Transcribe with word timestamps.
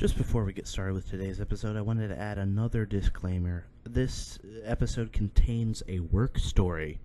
Just 0.00 0.16
before 0.16 0.44
we 0.44 0.54
get 0.54 0.66
started 0.66 0.94
with 0.94 1.10
today's 1.10 1.42
episode, 1.42 1.76
I 1.76 1.82
wanted 1.82 2.08
to 2.08 2.18
add 2.18 2.38
another 2.38 2.86
disclaimer. 2.86 3.66
This 3.84 4.38
episode 4.64 5.12
contains 5.12 5.82
a 5.88 6.00
work 6.00 6.38
story 6.38 7.00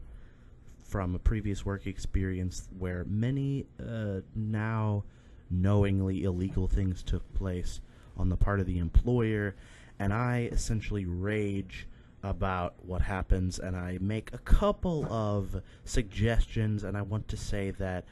from 0.81 1.13
a 1.13 1.19
previous 1.19 1.65
work 1.65 1.87
experience 1.87 2.69
where 2.79 3.03
many 3.03 3.65
uh, 3.85 4.21
now 4.33 5.03
knowingly 5.49 6.23
illegal 6.23 6.69
things 6.69 7.03
took 7.03 7.33
place 7.33 7.81
on 8.15 8.29
the 8.29 8.37
part 8.37 8.61
of 8.61 8.65
the 8.65 8.79
employer, 8.79 9.57
and 9.99 10.13
I 10.13 10.47
essentially 10.53 11.03
rage 11.03 11.89
about 12.23 12.75
what 12.81 13.01
happens 13.01 13.59
and 13.59 13.75
I 13.75 13.97
make 13.99 14.33
a 14.33 14.37
couple 14.37 15.05
of 15.11 15.61
suggestions, 15.83 16.85
and 16.85 16.95
I 16.95 17.01
want 17.01 17.27
to 17.27 17.35
say 17.35 17.71
that 17.71 18.05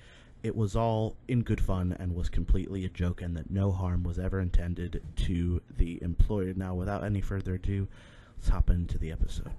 it 0.43 0.55
was 0.57 0.75
all 0.75 1.15
in 1.29 1.41
good 1.41 1.61
fun 1.61 1.95
and 1.97 2.13
was 2.13 2.27
completely 2.27 2.83
a 2.83 2.89
joke 2.89 3.21
and 3.21 3.35
that 3.37 3.49
no 3.49 3.71
harm 3.71 4.03
was 4.03 4.19
ever 4.19 4.41
intended 4.41 5.01
to 5.15 5.61
the 5.77 6.03
employer. 6.03 6.53
Now, 6.53 6.75
without 6.75 7.05
any 7.05 7.21
further 7.21 7.55
ado, 7.55 7.87
let's 8.35 8.49
hop 8.49 8.69
into 8.69 8.97
the 8.97 9.09
episode. 9.09 9.51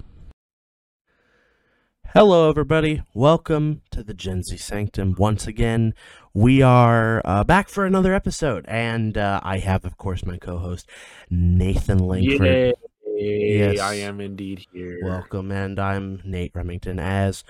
Hello, 2.12 2.50
everybody. 2.50 3.02
Welcome 3.14 3.80
to 3.90 4.02
the 4.02 4.12
Gen 4.12 4.42
Z 4.42 4.58
Sanctum. 4.58 5.14
Once 5.18 5.46
again, 5.46 5.94
we 6.34 6.60
are 6.60 7.22
uh, 7.24 7.44
back 7.44 7.70
for 7.70 7.86
another 7.86 8.14
episode, 8.14 8.66
and 8.68 9.16
uh, 9.16 9.40
I 9.42 9.58
have, 9.58 9.86
of 9.86 9.96
course, 9.96 10.24
my 10.24 10.36
co-host 10.36 10.88
Nathan 11.30 11.98
Langford. 11.98 12.46
Yay. 12.46 12.74
Yes. 13.16 13.80
I 13.80 13.94
am 13.94 14.20
indeed 14.20 14.66
here. 14.72 15.00
Welcome, 15.02 15.50
and 15.50 15.78
I'm 15.80 16.20
Nate 16.24 16.52
Remington. 16.54 16.98
As 16.98 17.42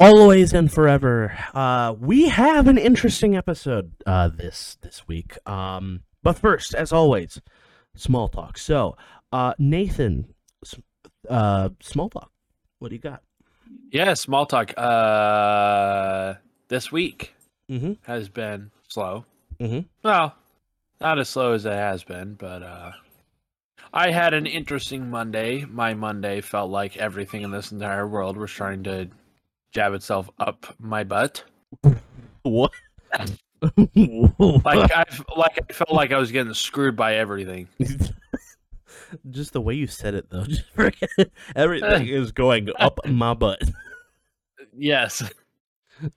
always 0.00 0.52
and 0.52 0.72
forever, 0.72 1.36
uh, 1.54 1.94
we 1.98 2.28
have 2.28 2.66
an 2.68 2.78
interesting 2.78 3.36
episode 3.36 3.92
uh, 4.06 4.28
this 4.28 4.76
this 4.82 5.06
week. 5.08 5.36
Um, 5.48 6.00
but 6.22 6.38
first, 6.38 6.74
as 6.74 6.92
always, 6.92 7.40
small 7.94 8.28
talk. 8.28 8.58
So, 8.58 8.96
uh, 9.32 9.54
Nathan, 9.58 10.34
uh, 11.28 11.70
small 11.80 12.08
talk. 12.10 12.30
What 12.78 12.88
do 12.88 12.94
you 12.94 13.00
got? 13.00 13.22
Yeah, 13.90 14.14
small 14.14 14.46
talk. 14.46 14.76
Uh, 14.78 16.34
this 16.68 16.90
week 16.92 17.34
Mm-hmm. 17.70 17.92
has 18.02 18.28
been 18.28 18.70
slow. 18.88 19.24
Mhm. 19.58 19.86
Well, 20.02 20.34
not 21.00 21.18
as 21.18 21.30
slow 21.30 21.52
as 21.52 21.64
it 21.64 21.72
has 21.72 22.04
been, 22.04 22.34
but 22.34 22.62
uh, 22.62 22.92
I 23.92 24.10
had 24.10 24.34
an 24.34 24.44
interesting 24.46 25.08
Monday. 25.08 25.64
My 25.64 25.94
Monday 25.94 26.42
felt 26.42 26.70
like 26.70 26.98
everything 26.98 27.40
in 27.40 27.50
this 27.52 27.72
entire 27.72 28.06
world 28.06 28.36
was 28.36 28.50
trying 28.50 28.82
to 28.84 29.08
jab 29.74 29.92
itself 29.92 30.30
up 30.38 30.74
my 30.78 31.04
butt. 31.04 31.44
What? 32.42 32.72
Like 34.38 34.92
I, 34.92 35.06
like 35.38 35.58
I 35.70 35.72
felt 35.72 35.90
like 35.90 36.12
I 36.12 36.18
was 36.18 36.30
getting 36.30 36.52
screwed 36.52 36.96
by 36.96 37.14
everything. 37.14 37.66
just 39.30 39.54
the 39.54 39.60
way 39.62 39.72
you 39.72 39.86
said 39.86 40.12
it, 40.12 40.28
though. 40.28 40.44
Everything 41.56 42.06
is 42.06 42.30
going 42.30 42.68
up 42.78 42.98
my 43.06 43.32
butt. 43.32 43.62
Yes. 44.76 45.22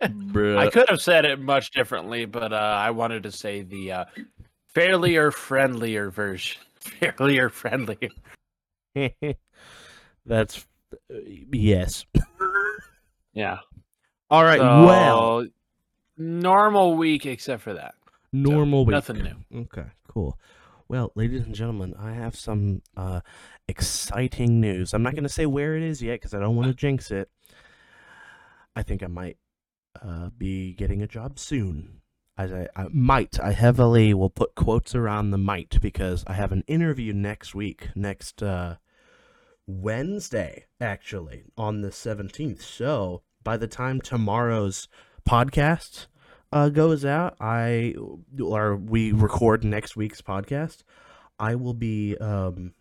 Bruh. 0.01 0.57
I 0.57 0.69
could 0.69 0.89
have 0.89 0.99
said 0.99 1.23
it 1.23 1.39
much 1.39 1.71
differently, 1.71 2.25
but 2.25 2.51
uh, 2.51 2.57
I 2.57 2.91
wanted 2.91 3.23
to 3.23 3.31
say 3.31 3.61
the 3.61 3.93
uh, 3.93 4.05
fairlier, 4.67 5.31
friendlier 5.31 6.09
version. 6.09 6.61
Fairlier, 6.81 7.47
friendlier. 7.47 8.09
That's 10.25 10.67
uh, 10.93 11.19
yes. 11.53 12.05
Yeah. 13.37 13.59
All 14.31 14.43
right. 14.43 14.59
So, 14.59 14.65
well, 14.65 15.47
normal 16.17 16.95
week 16.95 17.27
except 17.27 17.61
for 17.61 17.75
that. 17.75 17.93
normal 18.33 18.83
week. 18.83 18.93
Nothing 18.93 19.17
new. 19.51 19.61
Okay. 19.61 19.85
Cool. 20.07 20.39
Well, 20.89 21.11
ladies 21.13 21.45
and 21.45 21.53
gentlemen, 21.53 21.93
I 21.99 22.13
have 22.13 22.35
some 22.35 22.81
uh, 22.95 23.19
exciting 23.67 24.59
news. 24.59 24.91
I'm 24.91 25.03
not 25.03 25.13
going 25.13 25.23
to 25.23 25.29
say 25.29 25.45
where 25.45 25.77
it 25.77 25.83
is 25.83 26.01
yet 26.01 26.13
because 26.13 26.33
I 26.33 26.39
don't 26.39 26.55
want 26.55 26.69
to 26.69 26.73
jinx 26.73 27.11
it. 27.11 27.29
I 28.75 28.81
think 28.81 29.03
I 29.03 29.07
might 29.07 29.37
uh, 30.01 30.29
be 30.35 30.73
getting 30.73 31.03
a 31.03 31.07
job 31.07 31.37
soon. 31.37 32.01
As 32.39 32.51
I, 32.51 32.67
I 32.75 32.87
might, 32.89 33.39
I 33.39 33.51
heavily 33.51 34.15
will 34.15 34.31
put 34.31 34.55
quotes 34.55 34.95
around 34.95 35.29
the 35.29 35.37
might 35.37 35.79
because 35.79 36.23
I 36.25 36.33
have 36.33 36.51
an 36.51 36.63
interview 36.65 37.13
next 37.13 37.53
week, 37.53 37.89
next 37.95 38.41
uh, 38.41 38.77
Wednesday, 39.67 40.65
actually, 40.79 41.43
on 41.55 41.81
the 41.81 41.89
17th. 41.89 42.61
So 42.61 43.23
by 43.47 43.55
the 43.55 43.65
time 43.65 44.01
tomorrow's 44.01 44.89
podcast 45.25 46.07
uh, 46.51 46.67
goes 46.67 47.05
out, 47.05 47.37
I 47.39 47.95
or 48.43 48.75
we 48.75 49.13
record 49.13 49.63
next 49.63 49.95
week's 49.95 50.21
podcast, 50.21 50.83
I 51.39 51.55
will 51.55 51.73
be 51.73 52.17
um, 52.17 52.73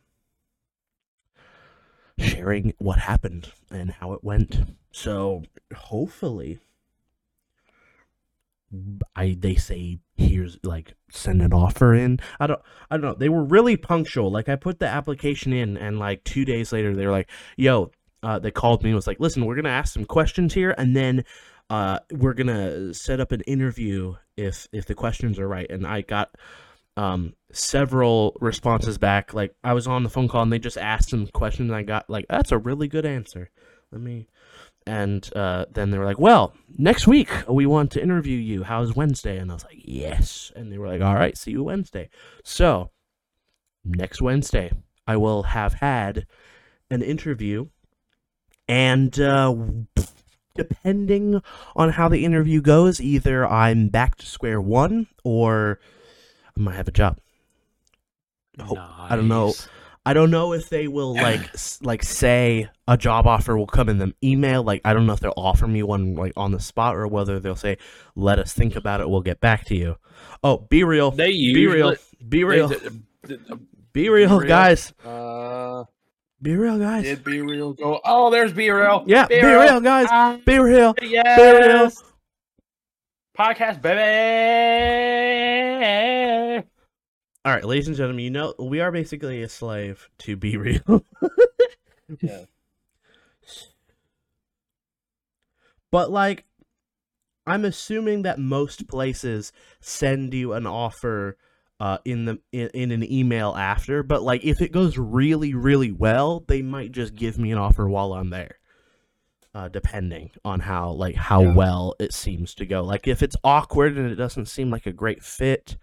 sharing 2.19 2.75
what 2.79 2.99
happened 2.99 3.53
and 3.71 3.93
how 3.93 4.13
it 4.15 4.25
went. 4.25 4.77
So 4.91 5.45
hopefully, 5.73 6.59
I 9.15 9.37
they 9.39 9.55
say 9.55 10.01
here's 10.17 10.59
like 10.65 10.95
send 11.13 11.43
an 11.43 11.53
offer 11.53 11.95
in. 11.95 12.19
I 12.41 12.49
don't 12.49 12.61
I 12.91 12.97
don't 12.97 13.05
know. 13.05 13.15
They 13.15 13.29
were 13.29 13.45
really 13.45 13.77
punctual. 13.77 14.33
Like 14.33 14.49
I 14.49 14.57
put 14.57 14.81
the 14.81 14.89
application 14.89 15.53
in, 15.53 15.77
and 15.77 16.01
like 16.01 16.25
two 16.25 16.45
days 16.45 16.73
later, 16.73 16.93
they 16.93 17.07
were 17.07 17.13
like, 17.13 17.31
"Yo." 17.57 17.93
Uh, 18.27 18.41
they 18.41 18.51
called 18.51 18.83
me 18.83 18.91
and 18.91 18.97
was 18.97 19.07
like, 19.07 19.21
"Listen, 19.21 19.47
we're 19.47 19.55
gonna 19.55 19.69
ask 19.69 19.95
some 19.95 20.05
questions 20.05 20.53
here, 20.53 20.75
and 20.77 20.97
then 20.97 21.25
uh, 21.71 22.01
we're 22.11 22.35
gonna 22.35 22.93
set 22.93 23.21
up 23.21 23.31
an 23.31 23.41
interview 23.43 24.17
if 24.37 24.67
if 24.73 24.85
the 24.85 24.97
questions 24.97 25.39
are 25.39 25.47
right." 25.47 25.71
And 25.71 25.87
I 25.87 26.01
got 26.01 26.35
um, 26.97 27.35
several 27.53 28.37
responses 28.41 28.99
back. 28.99 29.33
Like 29.33 29.55
I 29.63 29.75
was 29.75 29.87
on 29.87 30.03
the 30.03 30.11
phone 30.11 30.27
call 30.27 30.43
and 30.43 30.53
they 30.53 30.59
just 30.59 30.77
asked 30.77 31.11
some 31.11 31.29
questions, 31.29 31.71
and 31.71 31.77
I 31.77 31.85
got 31.85 32.11
like, 32.11 32.27
"That's 32.29 32.51
a 32.51 32.59
really 32.59 32.89
good 32.89 33.07
answer." 33.07 33.49
Let 33.93 34.01
me. 34.01 34.27
And 34.89 35.29
uh, 35.37 35.67
then 35.71 35.93
they 35.93 35.99
were 35.99 36.05
like, 36.05 36.19
"Well, 36.19 36.53
next 36.77 37.07
week 37.07 37.31
we 37.49 37.65
want 37.65 37.93
to 37.93 38.03
interview 38.03 38.39
you. 38.39 38.65
How's 38.65 38.97
Wednesday?" 38.97 39.39
And 39.39 39.53
I 39.53 39.55
was 39.55 39.65
like, 39.65 39.79
"Yes." 39.85 40.51
And 40.57 40.73
they 40.73 40.79
were 40.79 40.89
like, 40.89 41.01
"All 41.01 41.15
right, 41.15 41.39
see 41.39 41.53
you 41.53 41.63
Wednesday." 41.63 42.09
So 42.43 42.91
next 43.85 44.21
Wednesday, 44.21 44.73
I 45.07 45.17
will 45.17 45.45
have 45.45 45.75
had 45.75 46.27
an 46.91 47.03
interview, 47.03 47.69
and 48.69 49.19
uh, 49.21 49.55
depending 50.55 51.43
on 51.75 51.91
how 51.91 52.09
the 52.09 52.25
interview 52.25 52.61
goes, 52.61 53.01
either 53.01 53.47
I'm 53.47 53.89
back 53.89 54.17
to 54.17 54.27
square 54.27 54.61
one 54.61 55.07
or 55.25 55.79
I 56.57 56.61
might 56.61 56.75
have 56.77 56.89
a 56.89 56.93
job. 56.93 57.19
Oh, 58.59 58.77
I 58.99 59.17
don't 59.17 59.29
know. 59.29 59.53
I 60.07 60.15
don't 60.15 60.31
know 60.31 60.53
if 60.53 60.69
they 60.69 60.87
will 60.89 61.15
like 61.15 61.41
like 61.83 62.03
say 62.05 62.69
a 62.87 62.97
job 62.97 63.27
offer 63.27 63.57
will 63.59 63.67
come 63.67 63.89
in 63.89 63.99
the 63.99 64.15
email. 64.23 64.63
Like 64.63 64.81
I 64.85 64.95
don't 64.95 65.05
know 65.07 65.13
if 65.13 65.21
they'll 65.21 65.33
offer 65.37 65.67
me 65.67 65.83
one 65.83 66.15
like 66.15 66.33
on 66.37 66.53
the 66.53 66.61
spot 66.61 66.97
or 66.97 67.07
whether 67.09 67.39
they'll 67.41 67.57
say, 67.57 67.77
"Let 68.15 68.39
us 68.39 68.53
think 68.53 68.77
about 68.77 69.01
it. 69.01 69.11
We'll 69.11 69.21
get 69.21 69.41
back 69.41 69.65
to 69.67 69.75
you." 69.77 69.97
Oh, 70.45 70.59
be 70.59 70.85
real. 70.85 71.11
They 71.11 71.33
be 71.33 71.37
usually 71.39 71.75
real. 71.77 71.95
Be 72.29 72.45
real. 72.45 72.69
They- 72.69 72.79
they- 73.37 73.37
Be 73.93 74.09
real, 74.11 74.39
real. 74.39 74.47
guys. 74.49 74.93
Uh, 75.05 75.85
Be 76.43 76.55
real, 76.55 76.79
guys. 76.79 77.05
did 77.05 77.25
BeReal 77.25 77.77
go? 77.77 78.01
Oh, 78.05 78.31
there's 78.31 78.53
BeReal. 78.53 79.05
Yeah, 79.07 79.27
be 79.27 79.43
real, 79.43 79.81
guys. 79.81 80.07
Ah, 80.11 80.39
Be 80.45 80.59
real. 80.59 80.95
yes. 81.03 82.03
Podcast, 83.39 83.81
baby. 85.87 86.67
All 87.45 87.53
right, 87.55 87.65
ladies 87.65 87.87
and 87.89 87.97
gentlemen, 87.97 88.25
you 88.25 88.31
know 88.31 88.55
we 88.59 88.81
are 88.81 88.91
basically 88.93 89.43
a 89.43 89.49
slave 89.49 90.09
to 90.19 90.37
BeReal. 90.37 91.03
Yeah. 92.23 92.45
But 95.91 96.13
like 96.13 96.45
I'm 97.49 97.65
assuming 97.65 98.23
that 98.23 98.39
most 98.39 98.87
places 98.87 99.53
send 99.81 100.33
you 100.35 100.53
an 100.53 100.69
offer 100.69 101.37
uh, 101.79 101.99
in 102.05 102.25
the 102.25 102.39
in, 102.53 102.69
in 102.75 102.91
an 102.93 103.11
email 103.13 103.55
after, 103.57 104.03
but 104.03 104.23
like 104.23 104.45
if 104.45 104.61
it 104.61 104.73
goes 104.73 104.97
really 104.99 105.55
really 105.55 105.93
well, 105.93 106.45
they 106.49 106.63
might 106.63 106.93
just 106.93 107.15
give 107.15 107.39
me 107.39 107.53
an 107.53 107.59
offer 107.59 107.89
while 107.89 108.13
I'm 108.13 108.31
there. 108.31 108.59
Uh, 109.55 109.69
depending 109.69 110.31
on 110.45 110.61
how 110.61 110.91
like 110.91 111.15
how 111.15 111.41
Yeah. 111.41 111.55
well 111.55 111.95
it 111.99 112.13
seems 112.13 112.55
to 112.57 112.67
go. 112.67 112.83
Like 112.83 113.07
if 113.09 113.23
it's 113.23 113.37
awkward 113.43 113.97
and 113.97 114.11
it 114.11 114.17
doesn't 114.17 114.47
seem 114.47 114.71
like 114.71 114.85
a 114.85 114.93
great 114.93 115.23
fit, 115.23 115.79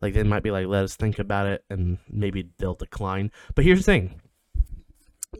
like 0.00 0.14
they 0.14 0.22
might 0.22 0.44
be 0.44 0.52
like, 0.52 0.68
let 0.68 0.84
us 0.84 0.94
think 0.94 1.18
about 1.18 1.46
it, 1.48 1.64
and 1.68 1.98
maybe 2.08 2.50
they'll 2.58 2.74
decline. 2.74 3.32
But 3.56 3.64
here's 3.64 3.80
the 3.80 3.84
thing: 3.84 4.20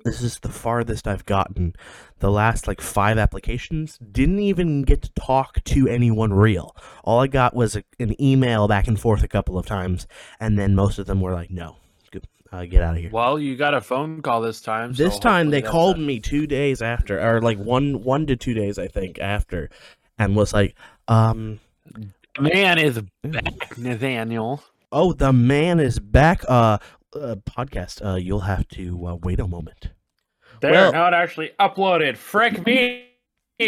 this 0.05 0.23
is 0.23 0.39
the 0.39 0.49
farthest 0.49 1.07
I've 1.09 1.27
gotten. 1.27 1.75
The 2.19 2.31
last 2.31 2.67
like 2.67 2.81
five 2.81 3.19
applications 3.19 3.99
didn't 3.99 4.39
even 4.41 4.83
get 4.83 5.03
to 5.03 5.13
talk 5.13 5.63
to 5.65 5.89
anyone 5.89 6.33
real. 6.33 6.75
All 7.05 7.21
I 7.21 7.27
got 7.27 7.55
was 7.55 7.77
a, 7.77 7.85
an 7.99 8.21
email 8.23 8.69
back 8.69 8.89
and 8.89 8.99
forth 8.99 9.23
a 9.23 9.29
couple 9.29 9.59
of 9.59 9.67
times, 9.67 10.07
and 10.41 10.59
then 10.59 10.75
most 10.75 10.99
of 10.99 11.07
them 11.07 11.21
were 11.21 11.33
like, 11.33 11.51
"No, 11.51 11.77
uh, 12.53 12.65
get 12.65 12.83
out 12.83 12.95
of 12.95 13.01
here." 13.01 13.11
Well, 13.11 13.39
you 13.39 13.57
got 13.57 13.75
a 13.75 13.81
phone 13.81 14.23
call 14.23 14.41
this 14.41 14.61
time. 14.61 14.95
so 14.95 15.03
this 15.05 15.19
time 15.19 15.51
they 15.51 15.63
called 15.63 15.99
me 15.99 16.21
two 16.21 16.47
days 16.47 16.83
after, 16.83 17.21
or 17.21 17.41
like 17.41 17.59
one 17.59 18.03
one 18.03 18.27
to 18.27 18.37
two 18.37 18.55
days, 18.55 18.79
I 18.79 18.89
think, 18.89 19.19
after, 19.19 19.71
and 20.19 20.37
was 20.37 20.53
like, 20.53 20.75
"Um, 21.09 21.61
Man 22.39 22.79
is 22.79 23.01
back, 23.23 23.79
Nathaniel. 23.79 24.63
Oh, 24.93 25.13
the 25.13 25.33
man 25.33 25.81
is 25.81 25.99
back. 25.99 26.43
Uh, 26.49 26.79
uh 27.15 27.37
podcast. 27.49 28.05
Uh, 28.05 28.17
you'll 28.17 28.41
have 28.41 28.67
to 28.69 29.07
uh, 29.07 29.15
wait 29.17 29.41
a 29.41 29.47
moment. 29.47 29.91
They're 30.61 30.73
Well- 30.73 30.93
not 30.93 31.15
actually 31.15 31.51
uploaded. 31.61 32.17
Frick 32.17 32.65
me 32.67 33.05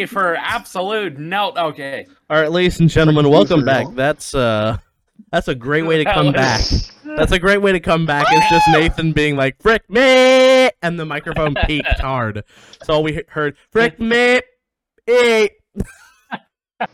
for 0.06 0.36
absolute 0.36 1.18
no. 1.18 1.52
Okay. 1.56 2.06
All 2.30 2.40
right, 2.40 2.50
ladies 2.50 2.80
and 2.80 2.88
gentlemen, 2.90 3.28
welcome 3.30 3.64
back. 3.64 3.86
That's 3.94 4.34
uh, 4.34 4.78
that's 5.32 5.48
a 5.48 5.54
great 5.54 5.82
way 5.86 6.02
to 6.02 6.10
come 6.10 6.32
back. 6.32 6.62
That's 7.16 7.32
a 7.32 7.38
great 7.38 7.62
way 7.62 7.72
to 7.72 7.80
come 7.80 8.04
back. 8.04 8.26
It's 8.30 8.50
just 8.50 8.68
Nathan 8.68 9.12
being 9.12 9.34
like 9.34 9.60
"frick 9.62 9.88
me," 9.90 10.68
and 10.82 11.00
the 11.00 11.06
microphone 11.06 11.54
peaked 11.66 11.98
hard. 12.00 12.44
So 12.84 12.94
all 12.94 13.02
we 13.02 13.22
heard 13.28 13.56
"frick 13.72 13.98
me." 13.98 14.40
eh." 15.08 15.48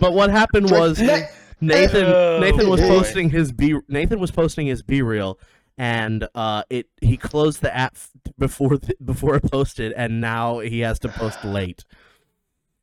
But 0.00 0.12
what 0.12 0.30
happened 0.30 0.70
was 0.70 1.00
Ne- 1.00 1.26
Nathan 1.66 2.04
Oh, 2.06 2.38
Nathan 2.40 2.68
was 2.68 2.80
boy. 2.80 2.88
posting 2.88 3.30
his 3.30 3.52
B 3.52 3.76
Nathan 3.88 4.18
was 4.20 4.30
posting 4.30 4.66
his 4.66 4.82
BeReal 4.82 5.36
and 5.78 6.26
uh 6.34 6.62
it 6.70 6.86
he 7.00 7.16
closed 7.16 7.60
the 7.62 7.74
app 7.76 7.96
before 8.38 8.76
th- 8.78 8.96
before 9.04 9.36
it 9.36 9.50
posted 9.50 9.92
and 9.92 10.20
now 10.20 10.58
he 10.60 10.80
has 10.80 10.98
to 11.00 11.08
post 11.08 11.44
late. 11.44 11.84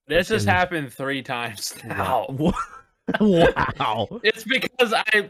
This 0.07 0.29
has 0.29 0.43
Fucking- 0.45 0.57
happened 0.57 0.93
three 0.93 1.21
times 1.21 1.73
now. 1.85 2.25
Wow. 2.29 2.53
wow. 3.19 4.07
It's 4.23 4.43
because 4.43 4.93
I 4.93 5.29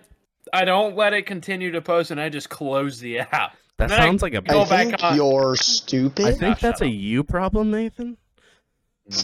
I 0.53 0.65
don't 0.65 0.95
let 0.95 1.13
it 1.13 1.25
continue 1.25 1.71
to 1.71 1.81
post 1.81 2.11
and 2.11 2.19
I 2.19 2.29
just 2.29 2.49
close 2.49 2.99
the 2.99 3.19
app. 3.19 3.55
That 3.77 3.89
Then 3.89 3.99
I 3.99 4.05
sounds 4.05 4.21
like 4.21 4.33
a 4.33 4.41
go 4.41 4.61
I 4.61 4.69
back 4.69 4.87
think 4.87 5.03
on. 5.03 5.15
you're 5.15 5.55
stupid. 5.55 6.25
I 6.25 6.31
think 6.31 6.43
Oh, 6.57 6.59
that's 6.61 6.79
shut 6.79 6.81
a 6.81 6.89
you 6.89 7.23
problem, 7.23 7.71
Nathan. 7.71 8.17
Nah. 9.07 9.17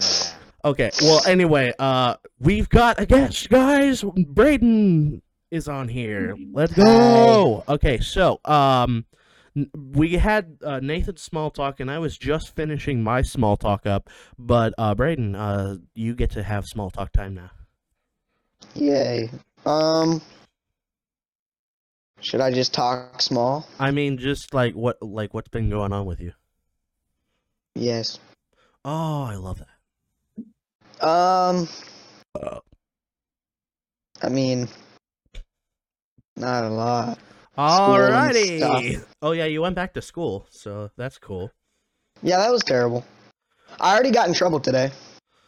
Okay. 0.67 0.91
Well, 1.01 1.21
anyway, 1.25 1.73
uh 1.79 2.15
we've 2.39 2.67
got 2.67 2.99
a 2.99 3.05
guest, 3.05 3.49
guys. 3.49 4.03
Braden 4.03 5.21
is 5.49 5.69
on 5.69 5.87
here. 5.87 6.35
Let's 6.51 6.73
go. 6.73 7.63
Okay, 7.69 7.99
so 7.99 8.41
um 8.43 9.05
we 9.75 10.13
had 10.13 10.57
uh, 10.63 10.79
Nathan's 10.81 11.21
small 11.21 11.49
talk, 11.49 11.79
and 11.79 11.89
I 11.89 11.97
was 11.99 12.17
just 12.17 12.53
finishing 12.55 13.01
my 13.01 13.21
small 13.21 13.57
talk 13.57 13.87
up. 13.87 14.09
But 14.37 14.73
uh, 14.77 14.93
Braden, 14.93 15.35
uh, 15.35 15.77
you 15.95 16.13
get 16.13 16.31
to 16.31 16.43
have 16.43 16.65
small 16.65 16.91
talk 16.91 17.11
time 17.11 17.33
now. 17.33 17.49
Yay. 18.75 19.31
Um. 19.65 20.21
Should 22.19 22.41
I 22.41 22.51
just 22.51 22.73
talk 22.73 23.21
small? 23.21 23.67
I 23.79 23.91
mean, 23.91 24.17
just 24.17 24.53
like 24.53 24.73
what, 24.73 25.01
like 25.01 25.33
what's 25.33 25.49
been 25.49 25.69
going 25.69 25.93
on 25.93 26.05
with 26.05 26.19
you? 26.19 26.33
Yes. 27.73 28.19
Oh, 28.83 29.23
I 29.23 29.35
love 29.35 29.59
that. 29.59 29.76
Um. 31.01 31.67
Uh. 32.39 32.59
I 34.21 34.29
mean, 34.29 34.67
not 36.35 36.63
a 36.63 36.69
lot. 36.69 37.19
Alrighty. 37.57 39.03
Oh 39.21 39.31
yeah, 39.31 39.45
you 39.45 39.61
went 39.61 39.75
back 39.75 39.93
to 39.93 40.01
school, 40.01 40.45
so 40.49 40.91
that's 40.95 41.17
cool. 41.17 41.51
Yeah, 42.21 42.37
that 42.37 42.51
was 42.51 42.63
terrible. 42.63 43.03
I 43.79 43.93
already 43.93 44.11
got 44.11 44.27
in 44.27 44.33
trouble 44.33 44.59
today. 44.59 44.91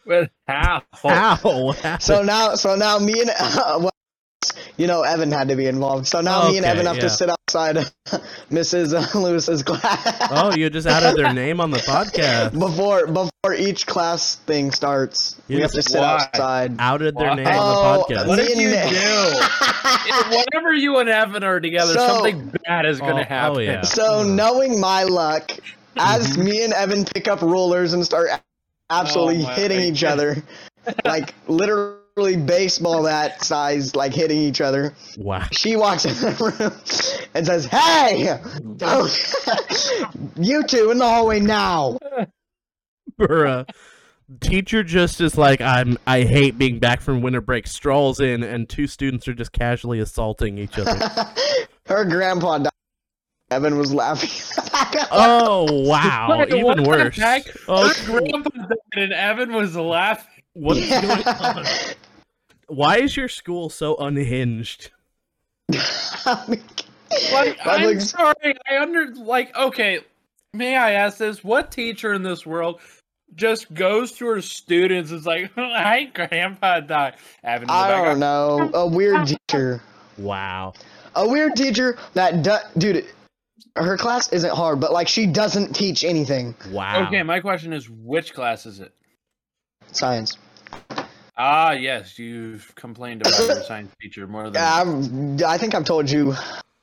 With 0.06 0.30
how? 0.48 0.82
Ow! 1.06 1.98
So 2.00 2.24
now, 2.24 2.56
so 2.56 2.76
now 2.76 2.98
me 3.00 3.22
and 3.22 3.30
well, 3.56 3.92
you 4.78 4.88
know, 4.88 5.02
Evan 5.04 5.32
had 5.32 5.50
to 5.50 5.56
be 5.56 5.68
involved. 5.68 6.08
So 6.08 6.22
now 6.22 6.48
me 6.50 6.58
and 6.58 6.66
Okay, 6.66 6.72
Evan 6.72 6.86
have 6.86 6.96
yeah. 6.96 7.02
to 7.04 7.10
sit 7.10 7.30
outside 7.30 7.76
Mrs. 8.50 9.14
Lewis's 9.22 9.64
class. 9.64 10.28
oh, 10.32 10.56
you 10.56 10.70
just 10.70 10.88
added 10.88 11.18
their 11.18 11.34
name 11.34 11.60
on 11.60 11.72
the 11.72 11.80
podcast. 11.80 12.58
before 12.58 13.06
before 13.08 13.54
each 13.58 13.86
class 13.86 14.36
thing 14.36 14.72
starts. 14.72 15.36
You 15.48 15.58
we 15.58 15.62
have 15.64 15.72
to 15.72 15.82
sit 15.82 16.00
why? 16.00 16.14
outside. 16.24 16.76
Outed 16.80 17.16
their 17.18 17.30
Wow. 17.30 17.36
name 17.36 17.48
Oh, 17.50 17.60
on 17.60 17.98
the 18.10 18.16
podcast. 18.16 18.28
What 18.28 18.40
me 18.40 18.46
did 18.48 18.58
you 18.58 18.72
do? 18.72 20.36
Whenever 20.54 20.74
you 20.74 20.98
and 21.00 21.10
Evan 21.10 21.44
are 21.44 21.60
together, 21.60 21.94
So- 21.94 22.08
something 22.08 22.54
bad 22.66 22.86
is 22.86 23.00
going 23.00 23.14
Oh, 23.14 23.18
to 23.18 23.24
oh, 23.24 23.28
happen. 23.28 23.62
yeah. 23.64 23.82
So 23.82 24.24
knowing 24.24 24.80
my 24.80 25.04
luck, 25.04 25.52
as 25.98 26.38
Mhm. 26.38 26.44
me 26.46 26.64
and 26.64 26.74
Evan 26.74 27.04
pick 27.06 27.28
up 27.28 27.42
rollers 27.42 27.94
and 27.94 28.06
start 28.06 28.30
absolutely 28.90 29.44
Oh 29.44 29.48
my 29.48 29.54
hitting 29.56 29.80
each 29.82 30.04
other, 30.04 30.42
like 31.04 31.34
literally 31.48 31.98
baseball 32.36 33.04
that 33.04 33.44
size, 33.44 33.96
like 33.96 34.14
hitting 34.14 34.38
each 34.38 34.62
other, 34.62 34.94
Wow. 35.18 35.46
she 35.52 35.76
walks 35.76 36.06
in 36.06 36.14
the 36.14 36.54
room 36.60 37.28
and 37.34 37.46
says, 37.46 37.66
"Hey, 37.66 38.40
oh, 38.82 40.12
you 40.36 40.64
two 40.64 40.92
in 40.92 40.98
the 40.98 41.06
hallway 41.08 41.40
now." 41.40 41.98
Bruh. 43.20 43.68
Teacher 44.42 44.84
just 44.84 45.20
is 45.22 45.38
like, 45.38 45.60
I'm. 45.60 45.98
I 46.06 46.22
hate 46.22 46.58
being 46.58 46.78
back 46.78 47.02
from 47.02 47.22
winter 47.22 47.42
break. 47.42 47.66
Strolls 47.66 48.20
in, 48.20 48.44
and 48.44 48.70
two 48.70 48.86
students 48.86 49.28
are 49.28 49.34
just 49.34 49.52
casually 49.52 50.00
assaulting 50.00 50.58
each 50.60 50.78
other. 50.78 50.96
Her 51.88 52.06
grandpa 52.06 52.60
died. 52.60 52.72
Evan 53.52 53.78
was 53.78 53.92
laughing. 53.94 54.30
Oh 55.12 55.66
wow! 55.88 56.38
Wait, 56.40 56.54
Even 56.54 56.84
worse. 56.84 57.16
heck? 57.18 57.44
Oh, 57.68 57.88
Her 57.90 58.06
grandpa 58.06 58.50
died 58.50 58.78
and 58.94 59.12
Evan 59.14 59.52
was 59.54 59.76
laughing. 59.76 60.44
what's 60.54 60.88
going 60.90 61.24
on? 61.28 61.66
Why 62.70 62.98
is 63.00 63.18
your 63.18 63.28
school 63.28 63.70
so 63.70 63.96
unhinged? 63.98 64.92
Like, 67.34 67.58
I'm 67.66 67.80
Public- 67.80 68.02
sorry. 68.02 68.56
I 68.70 68.82
under 68.82 69.14
like. 69.16 69.56
Okay, 69.58 70.00
may 70.54 70.76
I 70.76 70.92
ask 70.92 71.18
this? 71.18 71.44
What 71.44 71.72
teacher 71.72 72.14
in 72.14 72.22
this 72.22 72.46
world 72.46 72.82
just 73.36 73.74
goes 73.74 74.12
to 74.14 74.28
her 74.28 74.42
students 74.42 75.10
and 75.10 75.20
is 75.20 75.26
like, 75.26 75.52
"Hi, 75.56 76.06
grandpa 76.06 76.82
died." 76.82 77.16
Evan, 77.44 77.70
I 77.70 77.90
don't 77.90 78.20
know. 78.20 78.70
A 78.74 78.86
weird 78.88 79.28
teacher. 79.28 79.82
Wow. 80.18 80.74
A 81.16 81.28
weird 81.28 81.56
teacher 81.56 81.98
that, 82.14 82.44
do- 82.44 82.80
dude, 82.94 83.06
her 83.76 83.98
class 83.98 84.32
isn't 84.32 84.54
hard, 84.54 84.80
but 84.80 84.94
like 84.94 85.08
she 85.08 85.26
doesn't 85.26 85.74
teach 85.74 86.04
anything. 86.04 86.54
Wow. 86.72 87.08
Okay, 87.08 87.24
my 87.24 87.40
question 87.40 87.74
is, 87.74 87.90
which 87.90 88.34
class 88.34 88.66
is 88.68 88.80
it? 88.80 88.94
Science. 89.92 90.38
Ah, 91.42 91.72
yes, 91.72 92.20
you've 92.20 92.76
complained 92.76 93.22
about 93.22 93.40
your 93.40 93.64
science 93.64 93.96
teacher 94.02 94.28
more 94.28 94.50
than. 94.50 94.58
I've, 94.62 95.42
I 95.44 95.58
think 95.58 95.74
I've 95.74 95.86
told 95.86 96.12
you 96.12 96.34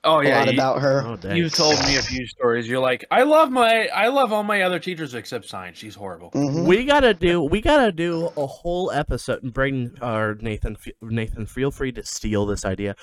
oh 0.02 0.20
a 0.20 0.24
yeah, 0.24 0.38
lot 0.38 0.46
you, 0.46 0.54
about 0.54 0.80
her. 0.80 1.02
Oh, 1.04 1.34
you've 1.34 1.54
told 1.54 1.78
me 1.84 1.96
a 1.96 2.02
few 2.02 2.26
stories. 2.26 2.66
You're 2.66 2.80
like, 2.80 3.04
I 3.10 3.24
love 3.24 3.50
my, 3.50 3.86
I 3.88 4.08
love 4.08 4.32
all 4.32 4.42
my 4.44 4.62
other 4.62 4.78
teachers 4.78 5.14
except 5.14 5.44
science. 5.44 5.76
She's 5.76 5.94
horrible. 5.94 6.30
Mhm. 6.30 6.66
We 6.66 6.86
gotta 6.86 7.12
do. 7.12 7.42
We 7.42 7.60
gotta 7.60 7.92
do 7.92 8.30
a 8.34 8.46
whole 8.46 8.90
episode. 8.90 9.42
And 9.42 9.52
bring 9.52 9.92
our 10.00 10.36
Nathan, 10.36 10.78
Nathan, 11.02 11.44
feel 11.44 11.70
free 11.70 11.92
to 11.92 12.06
steal 12.06 12.46
this 12.46 12.64
idea. 12.64 12.96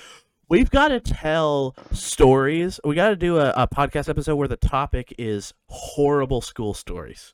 We've 0.48 0.70
got 0.70 0.88
to 0.88 1.00
tell 1.00 1.74
stories. 1.92 2.78
We 2.84 2.94
got 2.94 3.08
to 3.08 3.16
do 3.16 3.38
a, 3.38 3.50
a 3.56 3.66
podcast 3.66 4.10
episode 4.10 4.36
where 4.36 4.48
the 4.48 4.58
topic 4.58 5.14
is 5.18 5.54
horrible 5.68 6.42
school 6.42 6.74
stories, 6.74 7.32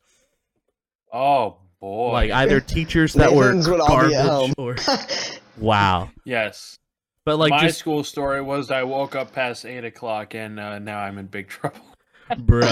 Oh 1.13 1.57
boy. 1.81 2.13
like 2.13 2.31
either 2.31 2.61
teachers 2.61 3.15
that 3.15 3.33
were 3.33 3.47
Nathan's 3.47 3.69
would 3.69 3.81
all 3.81 4.09
be 4.09 4.15
at 4.15 4.27
garbage 4.27 4.55
or 4.59 4.77
wow. 5.59 6.11
yes. 6.25 6.77
But 7.25 7.39
like 7.39 7.51
my 7.51 7.61
just 7.61 7.79
school 7.79 8.03
story 8.03 8.41
was 8.43 8.71
I 8.71 8.83
woke 8.83 9.15
up 9.15 9.33
past 9.33 9.65
eight 9.67 9.85
o'clock 9.85 10.35
and 10.35 10.59
uh, 10.59 10.79
now 10.79 10.99
I'm 10.99 11.19
in 11.19 11.27
big 11.27 11.49
trouble. 11.49 11.81
bruh. 12.31 12.71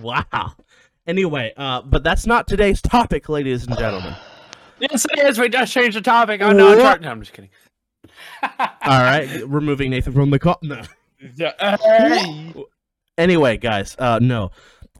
Wow. 0.00 0.52
Anyway, 1.06 1.52
uh, 1.56 1.82
but 1.82 2.02
that's 2.02 2.26
not 2.26 2.46
today's 2.46 2.80
topic, 2.80 3.28
ladies 3.28 3.66
and 3.66 3.76
gentlemen. 3.76 4.14
yes, 4.80 5.04
it 5.12 5.18
is. 5.18 5.38
We 5.38 5.48
just 5.48 5.72
changed 5.72 5.96
the 5.96 6.00
topic. 6.00 6.40
I'm 6.40 6.56
not. 6.56 6.78
What? 6.78 6.82
Char- 6.82 6.98
no, 7.00 7.10
I'm 7.10 7.20
just 7.20 7.32
kidding. 7.32 7.50
All 8.42 9.00
right, 9.00 9.42
removing 9.46 9.90
Nathan 9.90 10.12
from 10.12 10.30
the 10.30 10.38
call. 10.38 10.58
No. 10.62 10.82
Hey. 11.38 12.54
Anyway, 13.16 13.56
guys, 13.58 13.96
uh, 13.98 14.18
no. 14.20 14.50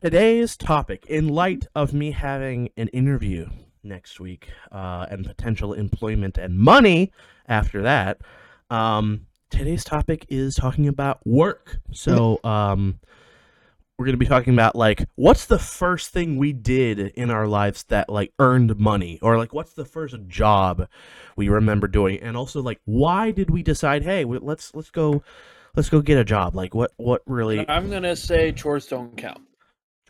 Today's 0.05 0.55
topic, 0.55 1.07
in 1.07 1.29
light 1.29 1.67
of 1.75 1.95
me 1.95 2.11
having 2.11 2.69
an 2.77 2.89
interview 2.89 3.49
next 3.83 4.21
week 4.21 4.51
uh, 4.71 5.07
and 5.11 5.25
potential 5.25 5.73
employment 5.73 6.37
and 6.37 6.59
money 6.59 7.11
after 7.49 7.81
that, 7.81 8.21
um, 8.69 9.27
today's 9.49 9.83
topic 9.83 10.27
is 10.29 10.57
talking 10.57 10.89
about 10.89 11.27
work. 11.27 11.79
So, 11.93 12.39
um, 12.45 13.01
we're 13.97 14.05
going 14.05 14.13
to 14.13 14.19
be 14.19 14.27
talking 14.27 14.53
about 14.53 14.77
like 14.77 15.09
what's 15.15 15.47
the 15.47 15.59
first 15.59 16.11
thing 16.11 16.37
we 16.37 16.53
did 16.53 16.99
in 16.99 17.31
our 17.31 17.47
lives 17.47 17.85
that 17.85 18.11
like 18.11 18.35
earned 18.39 18.79
money 18.79 19.19
or 19.23 19.39
like 19.39 19.55
what's 19.55 19.73
the 19.73 19.87
first 19.87 20.17
job 20.27 20.87
we 21.35 21.49
remember 21.49 21.89
doing 21.89 22.19
and 22.21 22.37
also 22.37 22.61
like 22.61 22.81
why 22.85 23.31
did 23.31 23.49
we 23.49 23.63
decide 23.63 24.03
hey 24.03 24.25
let's 24.25 24.75
let's 24.75 24.91
go 24.91 25.23
let's 25.77 25.89
go 25.89 26.01
get 26.03 26.19
a 26.19 26.25
job 26.25 26.57
like 26.57 26.75
what 26.75 26.93
what 26.97 27.23
really 27.27 27.67
I'm 27.69 27.89
gonna 27.89 28.17
say 28.17 28.51
chores 28.51 28.87
don't 28.87 29.17
count. 29.17 29.41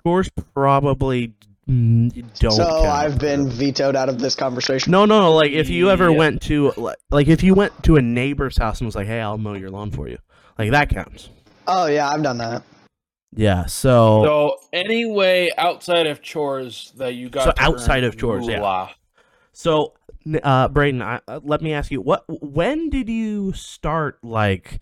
Chores 0.04 0.28
probably 0.54 1.32
don't 1.66 2.52
so 2.52 2.64
count. 2.64 2.84
I've 2.84 3.18
been 3.18 3.49
vetoed 3.49 3.96
out 3.96 4.08
of 4.11 4.18
this 4.18 4.34
conversation. 4.34 4.90
no 4.90 5.06
no 5.06 5.18
no 5.20 5.32
like 5.34 5.50
if 5.52 5.70
you 5.70 5.88
ever 5.90 6.11
Yeah. 6.11 6.18
went 6.18 6.42
to 6.42 6.73
like, 6.76 6.99
like 7.11 7.28
if 7.28 7.42
you 7.42 7.54
went 7.54 7.82
to 7.84 7.96
a 7.96 8.02
neighbor's 8.02 8.58
house 8.58 8.80
and 8.80 8.87
was 8.87 8.94
like 8.94 9.06
hey 9.06 9.20
i'll 9.20 9.38
mow 9.38 9.54
your 9.54 9.70
lawn 9.70 9.90
for 9.90 10.06
you 10.08 10.18
like 10.58 10.70
that 10.73 10.90
counts 10.90 11.30
Oh 11.66 11.87
yeah, 11.87 12.11
I've 12.11 12.23
done 12.23 12.37
that. 12.38 12.62
yeah 13.34 13.64
so, 13.64 14.23
So 14.25 14.56
anyway, 14.75 15.50
outside 15.56 16.06
of 16.06 16.20
chores 16.20 16.92
that 16.99 17.14
you 17.14 17.30
got. 17.30 17.44
So 17.44 17.52
to 17.52 17.62
outside 17.62 18.04
earn 18.04 18.11
of 18.11 18.18
chores, 18.18 18.46
yeah. 18.46 18.88
So, 19.54 19.94
uh, 20.42 20.68
Braden, 20.68 21.00
I, 21.00 21.20
uh, 21.26 21.40
let 21.42 21.62
me 21.62 21.73
ask 21.73 21.90
you 21.90 22.02
what? 22.02 22.25
When 22.28 22.90
did 22.90 23.08
you 23.08 23.54
start 23.54 24.18
like 24.23 24.80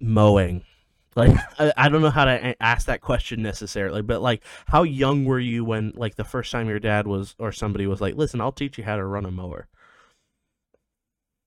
mowing? 0.00 0.62
Like, 1.14 1.36
I, 1.58 1.72
I 1.76 1.88
don't 1.90 2.00
know 2.00 2.10
how 2.10 2.24
to 2.24 2.62
ask 2.62 2.86
that 2.86 3.00
question 3.02 3.42
necessarily, 3.42 4.00
but 4.02 4.22
like, 4.22 4.42
how 4.66 4.82
young 4.82 5.24
were 5.26 5.38
you 5.40 5.64
when, 5.64 5.92
like, 5.94 6.14
the 6.14 6.24
first 6.24 6.50
time 6.50 6.68
your 6.68 6.78
dad 6.80 7.06
was 7.06 7.34
or 7.38 7.52
somebody 7.52 7.86
was 7.86 8.00
like, 8.00 8.14
"Listen, 8.16 8.40
I'll 8.40 8.50
teach 8.52 8.78
you 8.78 8.84
how 8.84 8.96
to 8.96 9.04
run 9.04 9.26
a 9.26 9.30
mower, 9.30 9.68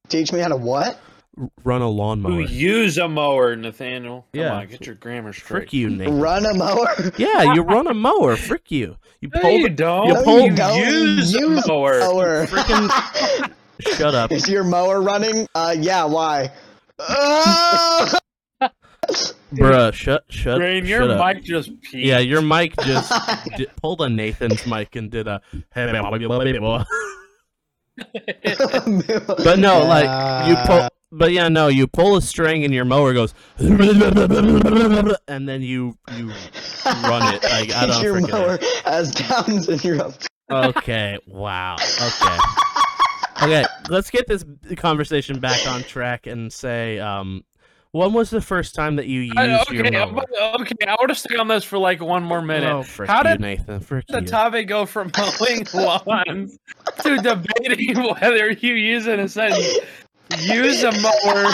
Teach 0.07 0.31
me 0.31 0.39
how 0.39 0.49
to 0.49 0.55
what? 0.55 0.99
Run 1.63 1.81
a 1.81 1.89
lawnmower." 1.89 2.31
Who 2.33 2.39
use 2.41 2.99
a 2.99 3.07
mower, 3.09 3.55
Nathaniel? 3.55 4.27
Come 4.33 4.41
Yeah. 4.43 4.53
on, 4.53 4.67
get 4.67 4.85
your 4.85 4.93
grammar 4.95 5.33
straight. 5.33 5.47
Frick 5.47 5.73
you, 5.73 5.89
Nathan. 5.89 6.19
Run 6.19 6.45
a 6.45 6.53
mower? 6.53 6.87
Yeah, 7.17 7.53
you 7.55 7.63
run 7.63 7.87
a 7.87 7.93
mower. 7.95 8.35
Frick 8.35 8.69
you. 8.71 8.97
You 9.21 9.29
No, 9.33 9.41
pull 9.41 9.51
you 9.51 9.63
the. 9.63 9.69
don't. 9.73 10.07
you 10.07 10.13
No, 10.13 10.23
pull- 10.23 10.39
you 10.41 10.55
don't. 10.55 10.77
use 10.77 11.35
a 11.35 11.39
Use 11.39 11.67
mower. 11.67 11.99
mower. 12.01 12.45
Frickin- 12.49 13.51
Shut 13.97 14.13
up. 14.13 14.31
Is 14.31 14.47
your 14.47 14.63
mower 14.63 15.01
running? 15.01 15.47
Uh, 15.55 15.75
yeah. 15.77 16.05
Why? 16.05 16.51
Bruh, 19.53 19.93
shut, 19.93 20.23
shut, 20.29 20.57
Brain, 20.57 20.83
shut 20.83 20.89
your 20.89 21.11
up. 21.11 21.35
mic 21.35 21.43
just 21.43 21.69
peaked. 21.81 21.93
Yeah, 22.05 22.19
your 22.19 22.41
mic 22.41 22.75
just 22.81 23.11
di- 23.57 23.67
pulled 23.81 24.01
a 24.01 24.09
Nathan's 24.09 24.65
mic 24.65 24.95
and 24.95 25.09
did 25.09 25.27
a. 25.27 25.41
But 27.95 29.59
no, 29.59 29.83
like 29.85 30.47
you 30.49 30.55
pull. 30.65 30.89
But 31.11 31.31
yeah, 31.31 31.47
no, 31.47 31.67
you 31.69 31.87
pull 31.87 32.17
a 32.17 32.21
string 32.21 32.65
and 32.65 32.73
your 32.73 32.83
mower 32.83 33.13
goes, 33.13 33.33
and 33.57 33.79
then 35.47 35.61
you 35.61 35.97
you 36.17 36.27
run 36.85 37.33
it. 37.33 37.43
Like 37.43 37.71
I 37.71 37.85
don't 37.87 38.03
your 38.03 38.15
freaking 38.15 38.27
know. 38.29 38.47
mower 38.47 38.59
has 38.83 39.11
Down 39.11 39.61
syndrome. 39.61 40.13
Okay, 40.51 41.17
wow. 41.27 41.75
Okay. 41.79 42.37
Okay, 43.43 43.65
let's 43.89 44.09
get 44.09 44.27
this 44.27 44.43
conversation 44.77 45.39
back 45.39 45.65
on 45.67 45.83
track 45.83 46.25
and 46.27 46.51
say, 46.51 46.99
um, 46.99 47.43
when 47.95 48.11
was 48.11 48.29
the 48.29 48.41
first 48.41 48.75
time 48.75 48.97
that 48.97 49.07
you 49.07 49.21
used 49.21 49.37
I- 49.37 49.63
your 49.71 49.85
okay, 49.87 49.89
mower? 49.89 50.23
Okay. 50.59 50.75
I 50.85 50.95
want 50.99 51.07
to 51.09 51.15
stay 51.15 51.37
on 51.37 51.47
this 51.47 51.63
for 51.63 51.77
like 51.77 52.01
one 52.01 52.23
more 52.23 52.41
minute. 52.41 52.69
Oh, 52.69 52.83
frick 52.83 53.09
How 53.09 53.19
you, 53.19 53.29
did 53.29 53.39
Nathan? 53.39 53.79
Frick 53.79 54.05
the 54.09 54.19
you. 54.19 54.27
topic 54.27 54.67
go 54.67 54.85
from 54.85 55.11
mowing 55.17 55.65
lawns 55.73 56.57
to 57.03 57.15
debating 57.17 58.03
whether 58.19 58.51
you 58.51 58.73
use 58.73 59.07
it 59.07 59.17
in 59.19 59.25
a 59.25 59.29
sentence? 59.29 59.77
Use 60.41 60.83
a 60.83 60.91
mower 61.01 61.51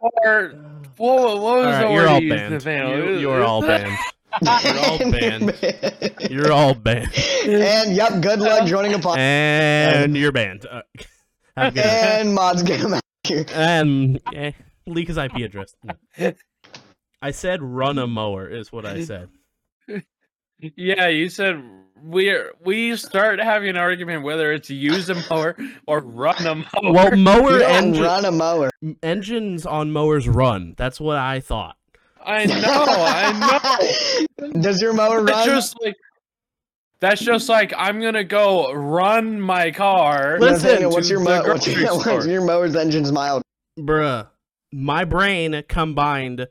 or 0.00 0.52
what, 0.96 1.40
what 1.40 1.58
was 1.58 1.74
All 1.76 1.80
the 1.80 1.86
word 1.88 1.92
you're 1.92 2.08
all 2.08 2.20
you 2.22 2.30
banned. 2.30 2.54
Nathaniel? 2.54 2.98
You, 3.12 3.18
you're 3.20 3.44
all 3.44 3.60
banned. 3.60 3.96
You're 4.42 4.78
all 4.80 4.98
banned. 5.12 6.30
You're 6.30 6.52
all 6.52 6.74
banned. 6.74 7.14
and 7.46 7.94
yep, 7.94 8.20
good 8.22 8.40
luck 8.40 8.66
joining 8.66 8.94
a 8.94 8.98
podcast. 8.98 9.16
And 9.18 10.16
you're 10.16 10.32
banned. 10.32 10.66
Uh, 10.66 10.82
have 11.56 11.72
a 11.72 11.76
good. 11.76 11.84
And 11.84 12.34
mods 12.34 12.62
get 12.64 12.80
him 12.80 12.94
out 12.94 12.94
here. 12.94 13.00
Um, 13.54 14.18
eh, 14.34 14.52
leak 14.86 15.08
his 15.08 15.16
IP 15.16 15.36
address. 15.36 15.74
No. 15.82 16.32
I 17.22 17.30
said 17.30 17.62
run 17.62 17.98
a 17.98 18.06
mower 18.06 18.48
is 18.48 18.72
what 18.72 18.84
I 18.84 19.04
said. 19.04 19.28
Yeah, 20.58 21.08
you 21.08 21.28
said 21.28 21.62
we're 22.02 22.52
we 22.64 22.96
start 22.96 23.40
having 23.40 23.68
an 23.68 23.76
argument 23.76 24.22
whether 24.22 24.52
it's 24.52 24.70
use 24.70 25.08
a 25.10 25.14
mower 25.28 25.56
or 25.86 26.00
run 26.00 26.46
a 26.46 26.54
mower. 26.54 26.92
Well, 26.92 27.16
mower 27.16 27.62
and 27.62 27.94
don't 27.94 28.02
run 28.02 28.24
a 28.24 28.32
mower. 28.32 28.70
engines 29.02 29.66
on 29.66 29.92
mowers 29.92 30.28
run. 30.28 30.74
That's 30.76 31.00
what 31.00 31.16
I 31.16 31.40
thought. 31.40 31.76
I 32.24 32.44
know, 32.46 32.56
I 32.56 34.26
know. 34.40 34.52
Does 34.60 34.80
your 34.82 34.92
mower 34.92 35.22
That's 35.22 35.46
run? 35.46 35.56
just 35.56 35.76
like 35.82 35.96
that's 37.00 37.20
just 37.20 37.48
like 37.48 37.72
I'm 37.76 38.00
gonna 38.00 38.24
go 38.24 38.72
run 38.72 39.40
my 39.40 39.70
car. 39.70 40.38
Listen 40.40 40.68
Nathaniel, 40.68 40.90
what's 40.90 41.10
your, 41.10 41.18
the 41.18 41.24
mo- 41.24 41.42
what's, 41.46 41.66
your, 41.66 41.94
what's 41.96 42.26
your 42.26 42.44
mower's 42.44 42.76
engine's 42.76 43.12
mild? 43.12 43.42
Bruh. 43.78 44.28
My 44.72 45.04
brain 45.04 45.62
combined 45.68 46.48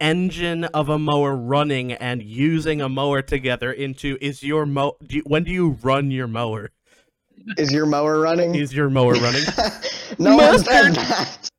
engine 0.00 0.64
of 0.64 0.88
a 0.88 0.98
mower 0.98 1.34
running 1.34 1.92
and 1.92 2.22
using 2.22 2.80
a 2.80 2.88
mower 2.88 3.20
together 3.20 3.72
into 3.72 4.16
is 4.20 4.42
your 4.42 4.64
mo 4.64 4.96
do 5.04 5.16
you, 5.16 5.22
when 5.26 5.44
do 5.44 5.50
you 5.50 5.70
run 5.82 6.10
your 6.10 6.28
mower? 6.28 6.70
Is 7.56 7.72
your 7.72 7.86
mower 7.86 8.20
running? 8.20 8.54
Is 8.54 8.72
your 8.72 8.90
mower 8.90 9.12
running? 9.14 9.42
no 10.18 10.36
one 10.36 10.52
Mustard. 10.52 10.66
said 10.66 10.94
that. 10.94 11.50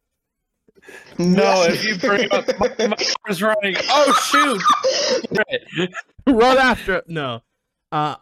no, 1.17 1.63
if 1.63 1.83
you 1.83 1.97
bring 1.97 2.31
up 2.31 2.47
my, 2.59 2.87
my 2.87 2.97
car's 3.25 3.41
running, 3.41 3.75
oh 3.89 4.13
shoot! 4.31 5.89
Run 6.27 6.57
after 6.57 6.95
it. 6.97 7.09
no. 7.09 7.41
Uh 7.91 8.15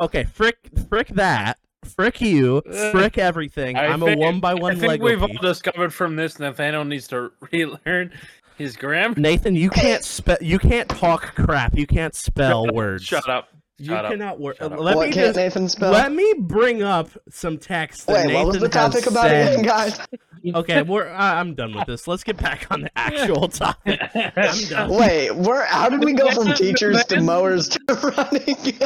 okay, 0.00 0.24
frick 0.24 0.58
frick 0.88 1.08
that. 1.08 1.58
Frick 1.84 2.20
you. 2.22 2.62
Frick 2.92 3.18
everything. 3.18 3.76
I 3.76 3.88
I'm 3.88 4.02
a 4.02 4.06
think- 4.06 4.20
one 4.20 4.40
by 4.40 4.52
I 4.52 4.54
one 4.54 4.76
think 4.78 4.88
Lego 4.92 5.04
we've 5.04 5.22
all 5.22 5.28
discovered 5.42 5.92
from 5.92 6.16
this 6.16 6.38
Nathaniel 6.38 6.84
needs 6.84 7.06
to 7.08 7.30
relearn 7.52 8.10
his 8.56 8.76
grammar. 8.76 9.14
Nathan, 9.18 9.54
you 9.54 9.68
can't 9.68 10.02
spell 10.02 10.38
you 10.40 10.58
can't 10.58 10.88
talk 10.88 11.34
crap. 11.34 11.76
You 11.76 11.86
can't 11.86 12.14
spell 12.14 12.66
words. 12.72 13.04
Shut 13.04 13.28
up. 13.28 13.48
You 13.78 13.86
Shut 13.86 14.08
cannot 14.10 14.38
work. 14.38 14.58
Shut. 14.58 14.78
Let 14.78 14.96
what 14.96 15.08
me 15.08 15.12
can't 15.12 15.26
just 15.34 15.36
Nathan 15.36 15.68
spell? 15.68 15.90
let 15.90 16.12
me 16.12 16.34
bring 16.38 16.82
up 16.82 17.08
some 17.28 17.58
text 17.58 18.06
that 18.06 18.12
Wait, 18.14 18.26
Nathan 18.28 18.34
what 18.34 18.46
was 18.52 18.60
the 18.60 18.68
topic 18.68 19.04
has 19.04 19.06
about 19.12 19.26
again, 19.26 19.62
guys? 19.62 19.98
Okay, 20.46 20.82
we're 20.82 21.08
I 21.08 21.40
I'm 21.40 21.54
done 21.54 21.74
with 21.74 21.86
this. 21.86 22.06
Let's 22.06 22.22
get 22.22 22.36
back 22.36 22.66
on 22.70 22.82
the 22.82 22.90
actual 22.98 23.48
topic. 23.48 23.98
I'm 24.14 24.64
done. 24.68 24.90
Wait, 24.90 25.32
where? 25.34 25.64
How 25.66 25.88
did 25.88 26.04
we 26.04 26.12
go 26.12 26.30
from 26.30 26.52
teachers 26.54 27.04
to 27.06 27.20
mowers 27.20 27.68
to 27.70 27.78
running? 28.16 28.78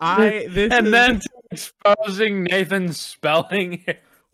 I 0.00 0.46
this 0.50 0.72
and 0.72 0.86
is- 0.86 0.92
then 0.92 1.20
exposing 1.52 2.44
Nathan's 2.44 2.98
spelling. 2.98 3.84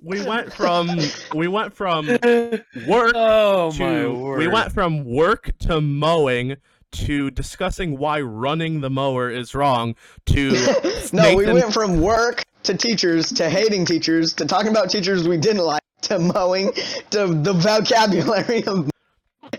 we 0.00 0.24
went 0.24 0.52
from 0.52 0.90
we 1.34 1.48
went 1.48 1.74
from 1.74 2.06
work 2.06 3.12
oh 3.14 3.70
to 3.72 3.78
my 3.82 4.06
word! 4.06 4.38
we 4.38 4.46
went 4.46 4.72
from 4.72 5.04
work 5.04 5.50
to 5.60 5.80
mowing 5.80 6.56
to 6.92 7.30
discussing 7.30 7.98
why 7.98 8.20
running 8.20 8.80
the 8.80 8.90
mower 8.90 9.30
is 9.30 9.54
wrong 9.54 9.94
to 10.26 10.52
no, 11.12 11.34
we 11.36 11.46
went 11.46 11.72
from 11.72 12.00
work 12.00 12.42
to 12.62 12.74
teachers 12.76 13.32
to 13.32 13.48
hating 13.50 13.84
teachers 13.84 14.32
to 14.34 14.46
talking 14.46 14.70
about 14.70 14.90
teachers 14.90 15.26
we 15.28 15.36
didn't 15.36 15.64
like 15.64 15.82
to 16.02 16.18
mowing 16.18 16.72
to 17.10 17.26
the 17.26 17.52
vocabulary 17.52 18.64
of. 18.64 18.90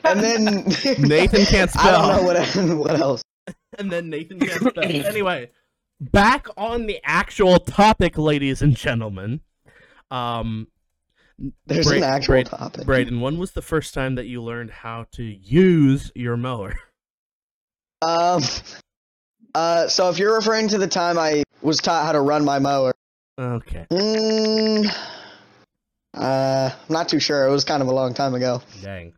And 0.03 0.19
then 0.19 0.45
Nathan 0.99 1.45
can't 1.45 1.71
spell 1.71 2.01
I 2.03 2.15
don't 2.17 2.57
know 2.57 2.77
what 2.77 2.89
what 2.89 2.99
else. 2.99 3.21
and 3.77 3.91
then 3.91 4.09
Nathan 4.09 4.39
can't 4.39 4.61
spell. 4.61 4.83
anyway, 4.83 5.49
back 5.99 6.47
on 6.57 6.85
the 6.85 6.99
actual 7.03 7.59
topic, 7.59 8.17
ladies 8.17 8.61
and 8.61 8.75
gentlemen. 8.75 9.41
Um, 10.11 10.67
There's 11.65 11.87
Bra- 11.87 11.97
an 11.97 12.03
actual 12.03 12.43
Bra- 12.43 12.57
topic. 12.57 12.85
Braden, 12.85 13.21
when 13.21 13.37
was 13.37 13.51
the 13.51 13.61
first 13.61 13.93
time 13.93 14.15
that 14.15 14.25
you 14.27 14.41
learned 14.41 14.71
how 14.71 15.05
to 15.11 15.23
use 15.23 16.11
your 16.15 16.37
mower? 16.37 16.75
Um. 18.01 18.41
Uh. 19.55 19.87
So 19.87 20.09
if 20.09 20.19
you're 20.19 20.35
referring 20.35 20.67
to 20.69 20.77
the 20.77 20.87
time 20.87 21.17
I 21.17 21.43
was 21.61 21.77
taught 21.79 22.05
how 22.05 22.11
to 22.11 22.21
run 22.21 22.45
my 22.45 22.59
mower, 22.59 22.93
Okay, 23.39 23.85
mm, 23.91 24.91
uh, 26.15 26.69
I'm 26.73 26.93
not 26.93 27.09
too 27.09 27.19
sure. 27.19 27.45
It 27.47 27.51
was 27.51 27.63
kind 27.63 27.81
of 27.81 27.87
a 27.87 27.93
long 27.93 28.13
time 28.13 28.33
ago. 28.33 28.61
dang. 28.81 29.13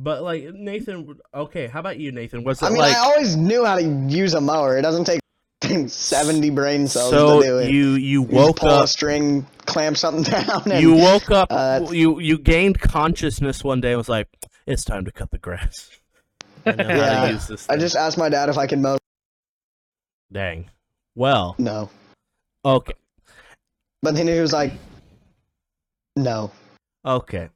But 0.00 0.22
like 0.22 0.54
Nathan, 0.54 1.18
okay, 1.34 1.66
how 1.66 1.80
about 1.80 1.98
you, 1.98 2.12
Nathan? 2.12 2.44
Was 2.44 2.62
it 2.62 2.66
I 2.66 2.68
mean, 2.68 2.78
like 2.78 2.94
I 2.94 3.00
always 3.00 3.36
knew 3.36 3.64
how 3.64 3.76
to 3.76 3.82
use 3.82 4.34
a 4.34 4.40
mower. 4.40 4.78
It 4.78 4.82
doesn't 4.82 5.04
take 5.06 5.20
70 5.88 6.50
brain 6.50 6.86
cells 6.86 7.10
so 7.10 7.40
to 7.40 7.46
do 7.46 7.58
it. 7.58 7.70
you 7.72 7.94
you 7.94 8.00
You 8.00 8.22
woke 8.22 8.62
a 8.62 8.66
up 8.66 8.88
string, 8.88 9.44
clamp 9.66 9.96
something 9.96 10.22
down, 10.32 10.70
and 10.70 10.80
you 10.80 10.94
woke 10.94 11.32
up 11.32 11.48
uh, 11.50 11.86
you 11.90 12.20
you 12.20 12.38
gained 12.38 12.78
consciousness 12.80 13.64
one 13.64 13.80
day 13.80 13.88
and 13.90 13.98
was 13.98 14.08
like 14.08 14.28
it's 14.66 14.84
time 14.84 15.04
to 15.04 15.10
cut 15.10 15.32
the 15.32 15.38
grass. 15.38 15.90
I 16.68 16.82
know 16.82 16.88
how 16.88 16.96
Yeah, 16.96 17.26
to 17.26 17.32
use 17.32 17.46
this. 17.48 17.66
I 17.68 17.76
just 17.76 17.96
asked 17.96 18.18
my 18.18 18.28
dad 18.28 18.48
if 18.48 18.58
I 18.58 18.66
could 18.66 18.78
mow. 18.78 18.98
dang. 20.32 20.70
Well, 21.14 21.56
No, 21.58 21.90
okay, 22.64 22.92
but 24.02 24.14
then 24.14 24.28
he 24.28 24.38
was 24.40 24.52
like, 24.52 24.72
no. 26.16 26.50
okay, 27.04 27.48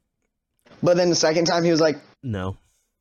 But 0.82 0.96
then 0.96 1.08
the 1.10 1.14
second 1.14 1.44
time 1.44 1.62
he 1.62 1.70
was 1.70 1.80
like, 1.80 1.98
no. 2.24 2.56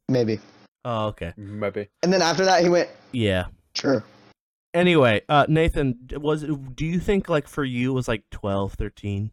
maybe. 0.08 0.40
Oh, 0.86 1.08
okay, 1.08 1.34
Maybe. 1.38 1.88
And 2.04 2.12
then 2.14 2.22
after 2.22 2.46
that 2.46 2.62
he 2.64 2.70
went, 2.70 2.90
yeah. 3.12 3.46
sure. 3.76 4.04
Anyway, 4.74 5.22
uh, 5.30 5.46
Nathan, 5.50 5.98
d- 6.06 6.18
was 6.18 6.44
do 6.44 6.86
you 6.86 7.00
think 7.00 7.28
like 7.28 7.48
for 7.48 7.64
you 7.64 7.92
it 7.92 7.96
was 7.96 8.08
like 8.08 8.24
12, 8.32 8.74
13 8.74 9.32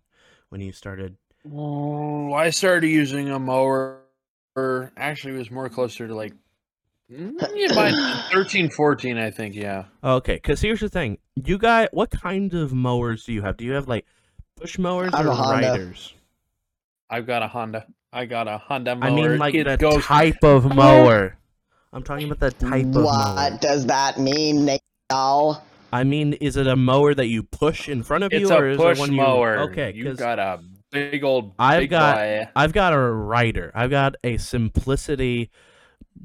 when 0.49 0.61
you 0.61 0.73
started? 0.73 1.17
Oh, 1.53 2.33
I 2.33 2.51
started 2.51 2.89
using 2.89 3.29
a 3.31 3.39
mower. 3.39 4.01
Actually, 4.97 5.35
it 5.35 5.39
was 5.39 5.51
more 5.51 5.69
closer 5.69 6.09
to 6.09 6.15
like 6.15 6.33
Mm, 7.11 7.35
yeah, 7.55 7.75
by 7.75 7.91
13, 8.33 8.71
14, 8.71 9.17
I 9.19 9.31
think. 9.31 9.55
Yeah. 9.55 9.85
Okay, 10.05 10.35
because 10.35 10.61
here's 10.61 10.81
the 10.81 10.89
thing: 10.89 11.19
you 11.35 11.57
guys, 11.59 11.89
what 11.93 12.11
kind 12.11 12.53
of 12.55 12.73
mowers 12.75 13.25
do 13.25 13.33
you 13.33 13.43
have? 13.43 13.57
Do 13.57 13.65
you 13.65 13.73
have 13.73 13.89
like 13.89 14.05
push 14.57 14.79
mowers 14.79 15.13
or 15.15 15.25
riders? 15.25 16.13
I've 17.11 17.27
got 17.27 17.43
a 17.43 17.49
Honda. 17.49 17.87
I 18.13 18.27
got 18.27 18.47
a 18.49 18.59
Honda 18.59 18.97
mower. 18.97 19.09
I 19.11 19.15
mean, 19.15 19.39
like 19.39 19.55
it 19.55 19.65
the 19.65 19.77
goes. 19.77 20.05
type 20.05 20.43
of 20.43 20.75
mower. 20.75 21.39
I'm 21.93 22.03
talking 22.03 22.31
about 22.31 22.41
the 22.41 22.51
type 22.51 22.85
of 22.85 22.95
mower. 22.95 23.05
What 23.05 23.61
does 23.63 23.87
that 23.87 24.19
mean, 24.19 24.67
Nate? 24.67 24.81
I 25.11 26.05
mean, 26.05 26.35
is 26.35 26.59
it 26.59 26.67
a 26.67 26.77
mower 26.77 27.15
that 27.15 27.29
you 27.29 27.43
push 27.43 27.89
in 27.89 28.03
front 28.03 28.25
of 28.25 28.33
It's 28.33 28.51
you, 28.51 28.55
or 28.55 28.69
a 28.69 28.73
is 28.73 28.77
push 28.77 28.99
it 28.99 29.01
one 29.01 29.13
you? 29.13 29.17
mower. 29.17 29.59
Okay, 29.71 29.93
you 29.95 30.05
'cause 30.05 30.19
got 30.19 30.39
a 30.39 30.61
big 30.91 31.25
old. 31.25 31.55
I've 31.59 31.81
big 31.81 31.91
got- 31.91 32.17
boy. 32.17 32.49
I've 32.55 32.73
got 32.75 32.93
a 32.93 32.99
rider. 32.99 33.73
I've 33.75 33.89
got 33.89 34.17
a 34.23 34.37
simplicity 34.37 35.51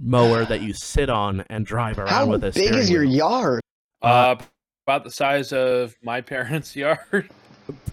mower 0.01 0.45
that 0.45 0.62
you 0.62 0.73
sit 0.73 1.09
on 1.09 1.43
and 1.50 1.65
drive 1.65 1.97
around 2.00 2.09
How 2.09 2.25
with 2.25 2.43
a 2.43 2.51
big 2.51 2.73
is 2.75 2.89
your 2.89 3.01
wheel. 3.03 3.12
yard? 3.12 3.62
Uh, 4.01 4.35
about 4.85 5.03
the 5.03 5.12
size 5.12 5.53
of 5.53 5.95
my 6.03 6.21
parents' 6.21 6.75
yard. 6.75 7.29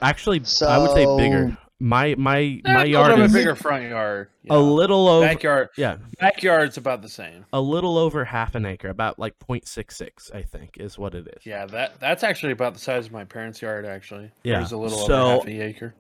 Actually, 0.03 0.43
I 0.67 0.79
would 0.79 0.91
say 0.93 1.07
bigger. 1.17 1.51
So- 1.51 1.57
My 1.83 2.15
my 2.19 2.61
Eh, 2.65 2.75
my 2.75 2.83
a 2.85 2.87
yard 2.87 3.09
little 3.11 3.25
is 3.25 3.33
bit 3.33 3.39
bigger 3.39 3.55
front 3.55 3.89
yard. 3.89 4.29
a 4.51 4.59
little 4.59 5.09
over. 5.09 5.27
backyard. 5.27 5.69
Yeah, 5.79 5.97
Backyard's 6.19 6.77
about 6.77 7.01
the 7.01 7.09
same. 7.09 7.47
a 7.55 7.61
little 7.61 7.97
over 7.97 8.25
half 8.25 8.55
an 8.55 8.67
acre, 8.67 8.89
about 8.91 9.19
like 9.19 9.39
0.66, 9.39 10.35
I 10.35 10.43
think, 10.43 10.77
is 10.79 10.99
what 10.99 11.15
it 11.15 11.27
is. 11.37 11.47
Yeah, 11.47 11.65
that 11.67 11.99
that's 12.01 12.23
actually 12.23 12.53
about 12.53 12.75
the 12.75 12.81
size 12.81 13.07
of 13.07 13.13
my 13.13 13.25
parents' 13.25 13.63
yard. 13.63 13.87
Actually, 13.87 14.31
Yeah, 14.43 14.59
there's 14.59 14.73
a 14.73 14.77
little 14.77 14.99
so- 15.07 15.15
over 15.15 15.35
half 15.37 15.47
a 15.49 15.61
acre. 15.63 15.95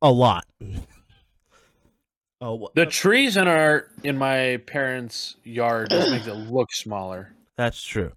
A 0.00 0.10
lot. 0.10 0.46
Oh, 2.40 2.54
wha- 2.54 2.68
The 2.74 2.86
trees 2.86 3.36
in 3.36 3.48
our 3.48 3.88
in 4.04 4.16
my 4.16 4.60
parents' 4.66 5.36
yard 5.44 5.90
just 5.90 6.10
makes 6.10 6.26
it 6.26 6.34
look 6.50 6.68
smaller. 6.72 7.32
that's 7.56 7.82
true. 7.82 8.12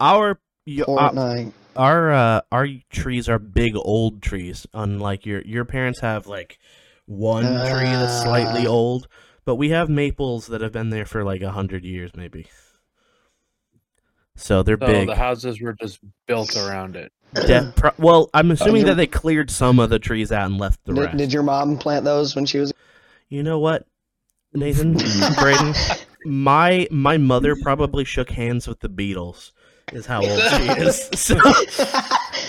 Our 0.00 0.32
uh, 0.32 0.34
Fortnite. 0.68 1.52
our 1.76 2.12
uh, 2.12 2.40
our 2.52 2.68
trees 2.90 3.28
are 3.28 3.38
big 3.38 3.74
old 3.76 4.22
trees. 4.22 4.66
Unlike 4.74 5.24
your 5.26 5.40
your 5.42 5.64
parents 5.64 6.00
have 6.00 6.26
like 6.26 6.58
one 7.06 7.44
tree 7.44 7.84
that's 7.90 8.22
slightly 8.22 8.66
Ah. 8.66 8.70
old, 8.70 9.08
but 9.44 9.54
we 9.56 9.70
have 9.70 9.88
maples 9.88 10.46
that 10.48 10.60
have 10.60 10.72
been 10.72 10.90
there 10.90 11.06
for 11.06 11.24
like 11.24 11.40
a 11.42 11.50
hundred 11.52 11.84
years, 11.84 12.10
maybe. 12.14 12.46
So 14.36 14.62
they're 14.62 14.78
So 14.80 14.86
big. 14.86 15.08
the 15.08 15.14
houses 15.14 15.60
were 15.60 15.74
just 15.74 16.00
built 16.26 16.56
around 16.56 16.96
it. 16.96 17.12
De- 17.34 17.72
pro- 17.76 17.92
well, 17.98 18.30
I'm 18.34 18.50
assuming 18.50 18.82
your- 18.82 18.86
that 18.90 18.96
they 18.96 19.06
cleared 19.06 19.50
some 19.50 19.78
of 19.78 19.90
the 19.90 19.98
trees 19.98 20.32
out 20.32 20.46
and 20.46 20.58
left 20.58 20.84
the 20.84 20.92
Did, 20.92 21.04
rest. 21.04 21.16
did 21.16 21.32
your 21.32 21.42
mom 21.44 21.78
plant 21.78 22.04
those 22.04 22.34
when 22.34 22.44
she 22.44 22.58
was? 22.58 22.72
You 23.34 23.42
know 23.42 23.58
what, 23.58 23.84
Nathan, 24.52 24.92
Braden, 25.40 25.74
my 26.24 26.86
my 26.92 27.16
mother 27.18 27.56
probably 27.60 28.04
shook 28.04 28.30
hands 28.30 28.68
with 28.68 28.78
the 28.78 28.88
Beatles. 28.88 29.50
Is 29.92 30.06
how 30.06 30.22
old 30.24 30.40
she 30.40 30.62
is. 30.82 31.10
So 31.14 31.36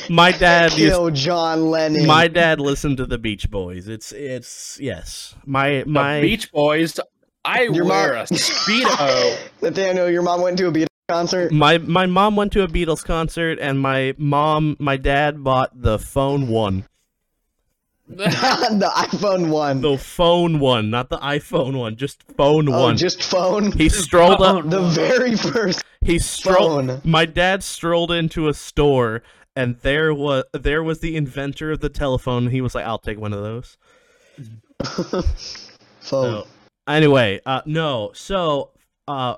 my 0.09 0.31
dad 0.31 0.73
used 0.77 1.15
John 1.15 1.71
Lennon. 1.71 2.05
my 2.05 2.27
dad 2.27 2.59
listened 2.59 2.97
to 2.97 3.07
the 3.07 3.17
Beach 3.17 3.49
Boys. 3.49 3.87
It's 3.87 4.11
it's 4.11 4.77
yes. 4.79 5.33
My 5.45 5.79
The 5.81 5.85
my 5.89 6.21
Beach 6.21 6.51
Boys. 6.51 6.99
I 7.43 7.63
Your 7.63 7.85
wear 7.85 8.13
mom- 8.13 8.21
a 8.21 8.25
speedo. 8.25 9.37
Nathaniel, 9.63 10.09
your 10.09 10.21
mom 10.21 10.41
went 10.41 10.57
to 10.59 10.67
a 10.67 10.71
Beatles 10.71 10.85
concert. 11.09 11.51
my 11.51 11.79
my 11.79 12.05
mom 12.05 12.35
went 12.35 12.51
to 12.53 12.61
a 12.63 12.67
Beatles 12.67 13.03
concert, 13.03 13.57
and 13.59 13.79
my 13.79 14.13
mom 14.19 14.77
my 14.79 14.97
dad 14.97 15.43
bought 15.43 15.71
the 15.81 15.97
phone 15.97 16.47
one, 16.47 16.85
the 18.07 18.91
iPhone 18.95 19.49
one. 19.49 19.81
the 19.81 19.97
phone 19.97 20.59
one, 20.59 20.91
not 20.91 21.09
the 21.09 21.17
iPhone 21.17 21.77
one, 21.77 21.95
just 21.95 22.21
phone 22.37 22.69
oh, 22.69 22.83
one. 22.83 22.97
just 22.97 23.23
phone. 23.23 23.71
he 23.71 23.89
strolled 23.89 24.41
up. 24.41 24.61
phone. 24.61 24.69
the 24.69 24.81
very 24.81 25.35
first. 25.35 25.83
He 26.01 26.19
strolled. 26.19 26.87
Phone. 26.87 27.01
My 27.03 27.25
dad 27.25 27.63
strolled 27.63 28.11
into 28.11 28.47
a 28.47 28.53
store, 28.53 29.23
and 29.55 29.79
there 29.79 30.13
was 30.13 30.43
there 30.53 30.83
was 30.83 30.99
the 30.99 31.15
inventor 31.15 31.71
of 31.71 31.79
the 31.79 31.89
telephone. 31.89 32.49
He 32.49 32.61
was 32.61 32.75
like, 32.75 32.85
"I'll 32.85 32.99
take 32.99 33.19
one 33.19 33.33
of 33.33 33.41
those." 33.41 33.77
phone. 34.85 35.23
So, 36.01 36.47
anyway, 36.87 37.41
uh, 37.43 37.61
no. 37.65 38.11
So, 38.13 38.69
uh, 39.07 39.37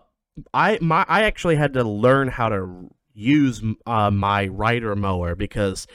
I 0.54 0.78
my 0.82 1.06
I 1.08 1.24
actually 1.24 1.56
had 1.56 1.74
to 1.74 1.84
learn 1.84 2.28
how 2.28 2.50
to 2.50 2.90
use 3.14 3.64
uh, 3.86 4.12
my 4.12 4.48
rider 4.48 4.94
mower 4.96 5.36
because, 5.36 5.88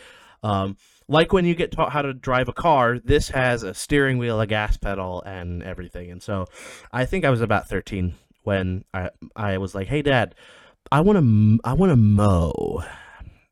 um, 0.43 0.77
like 1.09 1.33
when 1.33 1.45
you 1.45 1.55
get 1.55 1.73
taught 1.73 1.93
how 1.93 2.03
to 2.03 2.13
drive 2.13 2.49
a 2.49 2.53
car, 2.53 2.99
this 2.99 3.29
has 3.31 3.63
a 3.63 3.75
steering 3.75 4.19
wheel, 4.19 4.41
a 4.41 4.47
gas 4.47 4.77
pedal, 4.77 5.23
and 5.23 5.63
everything. 5.63 6.11
And 6.11 6.23
so, 6.23 6.47
I 6.93 7.05
think 7.05 7.25
I 7.25 7.31
was 7.31 7.41
about 7.41 7.69
thirteen 7.69 8.15
when 8.45 8.85
I 8.93 9.11
I 9.37 9.59
was 9.59 9.75
like, 9.75 9.89
"Hey, 9.89 10.03
Dad, 10.03 10.35
I 10.91 11.01
want 11.01 11.19
to 11.19 11.61
I 11.65 11.75
want 11.75 11.91
to 11.91 11.97
mow." 11.97 12.83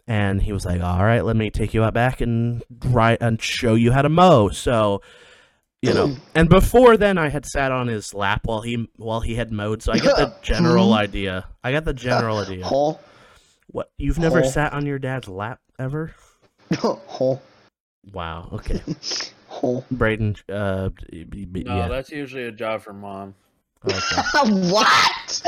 And 0.07 0.43
he 0.43 0.53
was 0.53 0.65
like, 0.65 0.83
"All 0.83 1.05
right, 1.05 1.25
let 1.25 1.37
me 1.37 1.51
take 1.51 1.75
you 1.75 1.85
out 1.85 1.95
back 1.95 2.21
and 2.21 2.63
right 2.87 3.19
and 3.21 3.41
show 3.41 3.75
you 3.75 3.93
how 3.93 4.03
to 4.03 4.09
mow." 4.09 4.51
So, 4.51 5.03
you 5.83 5.95
know 5.95 6.17
and 6.35 6.49
before 6.49 6.97
then 6.97 7.17
i 7.17 7.29
had 7.29 7.47
sat 7.47 7.73
on 7.73 7.87
his 7.87 8.13
lap 8.13 8.43
while 8.45 8.61
he 8.61 8.89
while 8.97 9.21
he 9.21 9.35
had 9.35 9.53
mowed. 9.53 9.83
So 9.83 9.93
i 9.93 9.99
got 9.99 10.17
the 10.17 10.35
general 10.43 10.89
hmm. 10.89 10.95
idea. 10.95 11.47
I 11.63 11.73
got 11.73 11.85
the 11.85 11.95
general 11.95 12.39
idea. 12.39 12.67
What 13.69 13.93
you've 13.99 14.19
never 14.19 14.43
sat 14.43 14.73
on 14.73 14.85
your 14.85 14.99
dad's 14.99 15.29
lap 15.29 15.61
ever 15.79 16.15
Hole. 16.79 17.41
wow 18.13 18.49
okay 18.53 18.81
Hole. 19.49 19.85
braden 19.91 20.37
uh 20.49 20.89
b- 21.11 21.25
b- 21.25 21.45
b- 21.45 21.65
No, 21.65 21.77
yeah 21.77 21.89
that's 21.89 22.11
usually 22.11 22.45
a 22.45 22.53
job 22.53 22.83
for 22.83 22.93
mom. 22.93 23.35
okay. 23.85 24.17
what? 24.71 25.43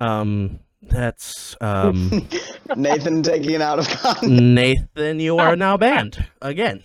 um 0.00 0.60
that's 0.82 1.56
um 1.60 2.28
Nathan 2.76 3.22
taking 3.22 3.50
it 3.52 3.60
out 3.62 3.78
of 3.78 3.88
context. 3.88 4.28
nathan 4.30 5.20
you 5.20 5.38
are 5.38 5.56
now 5.56 5.76
banned 5.76 6.24
again 6.40 6.82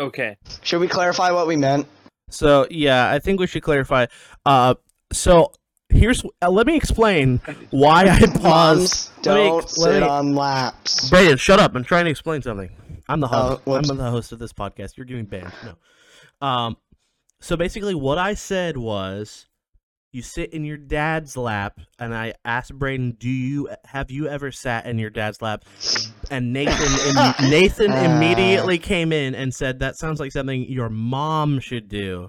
Okay. 0.00 0.36
Should 0.62 0.80
we 0.80 0.86
clarify 0.86 1.32
what 1.32 1.46
we 1.48 1.56
meant? 1.56 1.86
so 2.30 2.66
yeah 2.70 3.10
i 3.10 3.18
think 3.18 3.40
we 3.40 3.46
should 3.46 3.62
clarify 3.62 4.04
uh 4.44 4.74
so 5.12 5.50
here's 5.88 6.22
uh, 6.42 6.50
let 6.50 6.66
me 6.66 6.76
explain 6.76 7.40
why 7.70 8.04
i 8.04 8.20
paused 8.26 8.42
Moms 8.42 9.10
Let 9.26 9.34
me- 9.34 9.44
don't 9.44 9.54
let 9.56 9.70
sit 9.70 10.00
me- 10.00 10.06
on 10.06 10.34
laps. 10.34 11.10
Braden, 11.10 11.36
shut 11.38 11.58
up! 11.60 11.74
I'm 11.74 11.84
trying 11.84 12.04
to 12.04 12.10
explain 12.10 12.42
something. 12.42 12.70
I'm 13.08 13.20
the 13.20 13.28
host. 13.28 13.62
Oh, 13.66 13.70
whoops. 13.72 13.88
I'm 13.90 13.96
the 13.96 14.10
host 14.10 14.32
of 14.32 14.38
this 14.38 14.52
podcast. 14.52 14.96
You're 14.96 15.06
getting 15.06 15.24
banned. 15.24 15.52
No. 15.64 16.46
Um. 16.46 16.76
So 17.40 17.56
basically, 17.56 17.94
what 17.94 18.18
I 18.18 18.34
said 18.34 18.76
was, 18.76 19.46
you 20.12 20.22
sit 20.22 20.52
in 20.52 20.64
your 20.64 20.76
dad's 20.76 21.36
lap, 21.36 21.80
and 21.98 22.14
I 22.14 22.34
asked 22.44 22.74
Braden, 22.78 23.12
"Do 23.18 23.28
you 23.28 23.68
have 23.84 24.10
you 24.10 24.28
ever 24.28 24.52
sat 24.52 24.86
in 24.86 24.98
your 24.98 25.10
dad's 25.10 25.40
lap?" 25.42 25.64
And 26.30 26.52
Nathan, 26.52 27.16
im- 27.16 27.50
Nathan 27.50 27.92
Ah. 27.92 28.04
immediately 28.16 28.78
came 28.78 29.12
in 29.12 29.34
and 29.34 29.54
said, 29.54 29.78
"That 29.80 29.96
sounds 29.96 30.20
like 30.20 30.32
something 30.32 30.64
your 30.68 30.90
mom 30.90 31.60
should 31.60 31.88
do." 31.88 32.28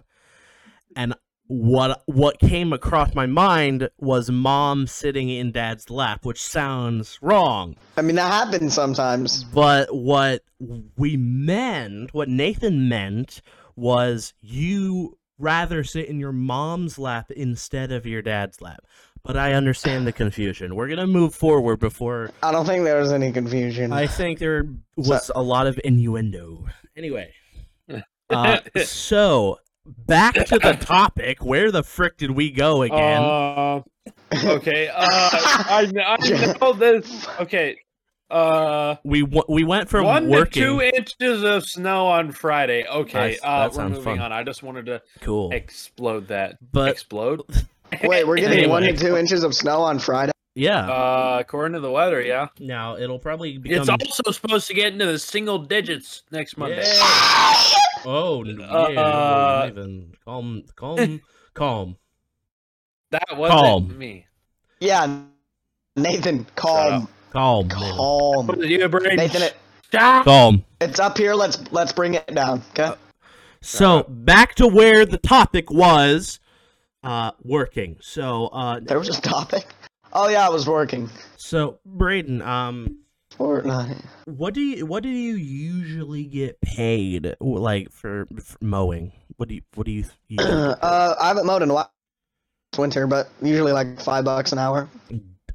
And 0.95 1.13
what 1.49 2.03
what 2.05 2.39
came 2.39 2.71
across 2.71 3.15
my 3.15 3.25
mind 3.25 3.89
was 3.97 4.29
mom 4.29 4.85
sitting 4.85 5.29
in 5.29 5.51
dad's 5.51 5.89
lap, 5.89 6.23
which 6.23 6.41
sounds 6.41 7.17
wrong. 7.23 7.75
I 7.97 8.03
mean, 8.03 8.17
that 8.17 8.31
happens 8.31 8.75
sometimes. 8.75 9.45
But 9.45 9.93
what 9.93 10.43
we 10.95 11.17
meant, 11.17 12.13
what 12.13 12.29
Nathan 12.29 12.87
meant, 12.87 13.41
was 13.75 14.35
you 14.41 15.17
rather 15.39 15.83
sit 15.83 16.07
in 16.07 16.19
your 16.19 16.31
mom's 16.31 16.99
lap 16.99 17.31
instead 17.31 17.91
of 17.91 18.05
your 18.05 18.21
dad's 18.21 18.61
lap. 18.61 18.85
But 19.23 19.35
I 19.35 19.53
understand 19.53 20.05
the 20.05 20.13
confusion. 20.13 20.75
We're 20.75 20.87
gonna 20.87 21.07
move 21.07 21.33
forward 21.33 21.79
before 21.79 22.29
I 22.43 22.51
don't 22.51 22.67
think 22.67 22.83
there 22.83 22.99
was 22.99 23.11
any 23.11 23.31
confusion. 23.31 23.91
I 23.91 24.05
think 24.05 24.37
there 24.37 24.65
was 24.95 25.31
a 25.33 25.41
lot 25.41 25.65
of 25.65 25.79
innuendo. 25.83 26.67
Anyway, 26.95 27.33
uh, 28.29 28.59
so 28.83 29.57
back 30.05 30.35
to 30.35 30.59
the 30.59 30.73
topic. 30.79 31.43
Where 31.43 31.71
the 31.71 31.83
frick 31.83 32.17
did 32.17 32.31
we 32.31 32.51
go 32.51 32.81
again? 32.83 33.21
Uh, 33.21 33.81
okay. 34.45 34.87
Uh, 34.87 34.93
I, 34.95 35.91
I 36.05 36.55
know 36.61 36.73
this. 36.73 37.27
Okay. 37.39 37.77
Uh, 38.29 38.95
we 39.03 39.21
w- 39.21 39.43
we 39.49 39.63
went 39.63 39.89
from 39.89 40.05
one 40.05 40.29
working. 40.29 40.61
to 40.61 40.67
two 40.69 40.81
inches 40.81 41.43
of 41.43 41.63
snow 41.65 42.05
on 42.07 42.31
Friday. 42.31 42.85
Okay. 42.87 43.17
Nice. 43.17 43.39
Uh, 43.43 43.67
That 43.69 43.75
we're 43.77 43.89
moving 43.89 44.03
fun. 44.03 44.19
on. 44.19 44.31
I 44.31 44.43
just 44.43 44.61
wanted 44.61 44.85
to 44.85 45.01
cool, 45.21 45.51
explode 45.51 46.27
that. 46.27 46.57
but 46.71 46.91
explode. 46.91 47.41
Wait, 48.03 48.27
we're 48.27 48.37
getting 48.37 48.69
one 48.69 48.83
to 48.83 48.95
two 48.95 49.17
inches 49.17 49.43
of 49.43 49.55
snow 49.55 49.81
on 49.81 49.97
Friday. 49.97 50.31
Yeah. 50.55 50.87
Uh, 50.89 51.37
according 51.39 51.73
to 51.73 51.79
the 51.79 51.91
weather, 51.91 52.21
yeah. 52.21 52.47
now 52.59 52.97
it'll 52.97 53.19
probably 53.19 53.57
become. 53.57 53.81
It's 53.81 53.89
also 53.89 54.31
supposed 54.31 54.67
to 54.67 54.73
get 54.73 54.93
into 54.93 55.05
the 55.05 55.19
single 55.19 55.57
digits 55.59 56.23
next 56.31 56.57
Monday. 56.57 56.83
Yeah. 56.85 57.63
Oh, 58.05 58.43
n- 58.47 58.61
Uh, 58.61 58.87
yeah. 58.89 59.65
Nathan, 59.67 60.13
calm, 60.25 60.63
calm, 60.75 61.21
calm. 61.53 61.97
That 63.11 63.23
wasn't 63.35 63.59
Calm. 63.59 63.97
me. 63.97 64.25
Yeah, 64.79 65.19
Nathan, 65.95 66.45
calm, 66.55 67.07
Calm, 67.31 67.67
calm. 67.69 68.47
What 68.47 68.59
did 68.59 68.69
you 68.69 68.87
bring? 68.87 69.17
Nathan, 69.17 69.41
it, 69.41 69.55
Stop. 69.83 70.25
Calm. 70.25 70.63
it's 70.79 70.99
up 70.99 71.17
here. 71.17 71.33
Let's 71.33 71.59
let's 71.71 71.91
bring 71.91 72.13
it 72.13 72.27
down. 72.33 72.61
Okay. 72.71 72.93
So 73.61 74.03
back 74.07 74.55
to 74.55 74.67
where 74.67 75.05
the 75.05 75.17
topic 75.17 75.69
was, 75.69 76.39
uh, 77.03 77.31
working. 77.43 77.97
So, 77.99 78.47
uh, 78.47 78.79
There 78.79 78.97
was 78.99 79.09
a 79.09 79.19
topic. 79.21 79.65
Oh 80.13 80.27
yeah, 80.29 80.45
it 80.47 80.51
was 80.51 80.67
working. 80.67 81.09
so 81.37 81.79
Braden, 81.85 82.41
um, 82.41 82.99
Fortnite. 83.37 84.03
what 84.25 84.53
do 84.53 84.61
you 84.61 84.85
what 84.85 85.03
do 85.03 85.09
you 85.09 85.35
usually 85.35 86.23
get 86.25 86.59
paid 86.61 87.35
like 87.39 87.91
for, 87.91 88.25
for 88.43 88.57
mowing? 88.61 89.11
What 89.37 89.49
do 89.49 89.55
you 89.55 89.61
what 89.75 89.85
do 89.85 89.91
you 89.91 90.03
paid? 90.29 90.39
uh, 90.41 91.15
I 91.21 91.27
haven't 91.27 91.45
mowed 91.45 91.61
in 91.61 91.69
a 91.69 91.73
while. 91.73 91.91
It's 92.71 92.77
winter, 92.79 93.07
but 93.07 93.29
usually 93.41 93.71
like 93.71 93.99
five 94.01 94.25
bucks 94.25 94.51
an 94.51 94.59
hour. 94.59 94.87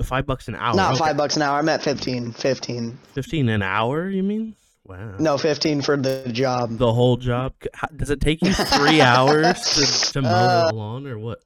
five 0.03 0.27
bucks 0.27 0.49
an 0.49 0.55
hour. 0.57 0.75
Not 0.75 0.95
okay. 0.95 0.99
five 0.99 1.17
bucks 1.17 1.37
an 1.37 1.43
hour. 1.43 1.59
I'm 1.59 1.69
at 1.69 1.81
15. 1.83 2.33
15. 2.33 2.99
Fifteen 3.13 3.49
an 3.49 3.63
hour? 3.63 4.09
You 4.09 4.23
mean? 4.25 4.57
Wow. 4.85 5.15
No, 5.21 5.39
15 5.39 5.81
for 5.83 5.97
the 5.97 6.29
job. 6.33 6.77
The 6.77 6.93
whole 6.93 7.17
job. 7.17 7.55
How- 7.73 7.87
Does 7.95 8.11
it 8.11 8.21
take 8.21 8.43
you 8.43 8.53
three 8.53 9.01
hours 9.01 9.61
to, 10.07 10.13
to 10.15 10.23
mow 10.23 10.29
Uh, 10.29 10.69
the 10.71 10.75
lawn 10.75 11.07
or 11.07 11.19
what? 11.19 11.41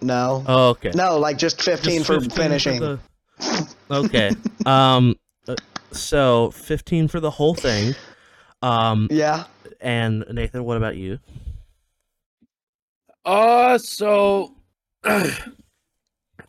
No. 0.00 0.44
Oh, 0.46 0.68
okay. 0.70 0.90
No, 0.94 1.18
like 1.18 1.38
just 1.38 1.60
15 1.62 1.94
Just 2.02 2.06
for 2.06 2.20
15 2.20 2.30
finishing. 2.36 2.80
the- 2.80 2.98
Okay. 3.90 4.30
um. 4.66 5.16
uh, 5.48 5.56
So 5.92 6.50
fifteen 6.52 7.08
for 7.08 7.20
the 7.20 7.30
whole 7.30 7.54
thing. 7.54 7.94
Um. 8.62 9.08
Yeah. 9.10 9.44
And 9.80 10.24
Nathan, 10.30 10.64
what 10.64 10.76
about 10.76 10.96
you? 10.96 11.18
Uh, 13.24 13.78
so 13.78 14.54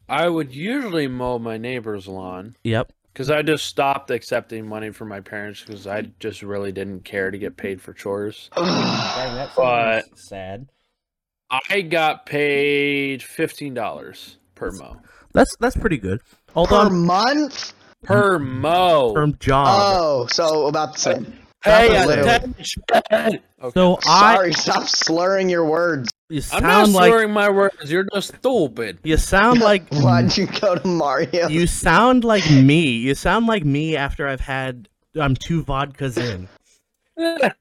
I 0.10 0.28
would 0.30 0.54
usually 0.54 1.08
mow 1.08 1.40
my 1.40 1.58
neighbor's 1.58 2.08
lawn 2.08 2.56
Yep. 2.64 2.92
because 3.14 3.30
I 3.32 3.42
just 3.42 3.66
stopped 3.66 4.12
accepting 4.12 4.68
money 4.68 4.92
from 4.92 5.08
my 5.10 5.20
parents 5.22 5.62
because 5.66 5.88
I 5.88 6.02
just 6.20 6.42
really 6.44 6.72
didn't 6.72 7.04
care 7.06 7.32
to 7.32 7.38
get 7.38 7.58
paid 7.58 7.82
for 7.82 7.94
chores. 7.94 8.50
But- 8.56 10.04
sad. 10.18 10.68
I 11.70 11.82
got 11.82 12.26
paid 12.26 13.22
fifteen 13.24 13.74
dollars 13.74 14.38
per 14.56 14.72
mo. 14.72 14.98
That's 15.34 15.56
that's 15.60 15.76
pretty 15.76 15.98
good. 15.98 16.22
Hold 16.54 16.70
per 16.70 16.76
on. 16.76 17.06
month? 17.06 17.74
per 18.04 18.40
mow. 18.40 19.14
Term 19.16 19.36
job. 19.40 19.68
Oh, 19.82 20.28
so 20.28 20.68
about 20.68 20.94
the 20.94 21.00
same. 21.00 21.34
Pay 21.64 21.96
attention. 21.96 22.84
Okay. 22.94 23.40
so 23.74 23.98
I. 24.06 24.36
Sorry, 24.36 24.54
stop 24.54 24.84
slurring 24.88 25.50
your 25.50 25.66
words. 25.66 26.12
You 26.30 26.38
I'm 26.38 26.62
sound 26.62 26.64
not 26.64 26.90
like 26.90 27.10
slurring 27.12 27.32
my 27.32 27.50
words. 27.50 27.92
You're 27.92 28.06
just 28.14 28.36
stupid. 28.36 29.00
you 29.04 29.18
sound 29.18 29.62
like 29.62 29.88
Why'd 29.92 30.38
you 30.38 30.46
go 30.48 30.76
to 30.76 30.88
Mario? 30.88 31.48
you 31.48 31.66
sound 31.68 32.24
like 32.24 32.50
me. 32.50 32.82
You 32.98 33.16
sound 33.16 33.48
like 33.48 33.66
me 33.66 33.96
after 33.98 34.28
I've 34.28 34.42
had 34.42 34.88
I'm 35.20 35.36
two 35.36 35.64
vodkas 35.64 36.18
in. 36.18 36.48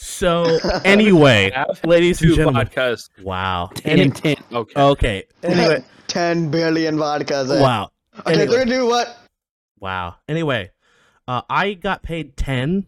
So 0.00 0.58
anyway, 0.84 1.50
ladies 1.84 2.22
and 2.22 2.30
Two 2.30 2.36
gentlemen, 2.36 2.68
vodkas. 2.68 3.08
wow. 3.22 3.68
Ten 3.74 3.92
Any- 3.92 4.02
and 4.02 4.16
ten. 4.16 4.36
Okay. 4.52 4.80
okay. 4.80 5.24
Anyway, 5.42 5.84
10 6.06 6.50
billion 6.52 6.96
vodkas. 6.96 7.54
in. 7.54 7.60
wow. 7.60 7.90
Okay, 8.20 8.34
Anyway. 8.42 8.62
three, 8.64 8.70
two, 8.72 8.86
what? 8.86 9.16
Wow. 9.80 10.16
Anyway, 10.28 10.70
uh, 11.26 11.42
I 11.50 11.74
got 11.74 12.02
paid 12.02 12.36
ten, 12.36 12.86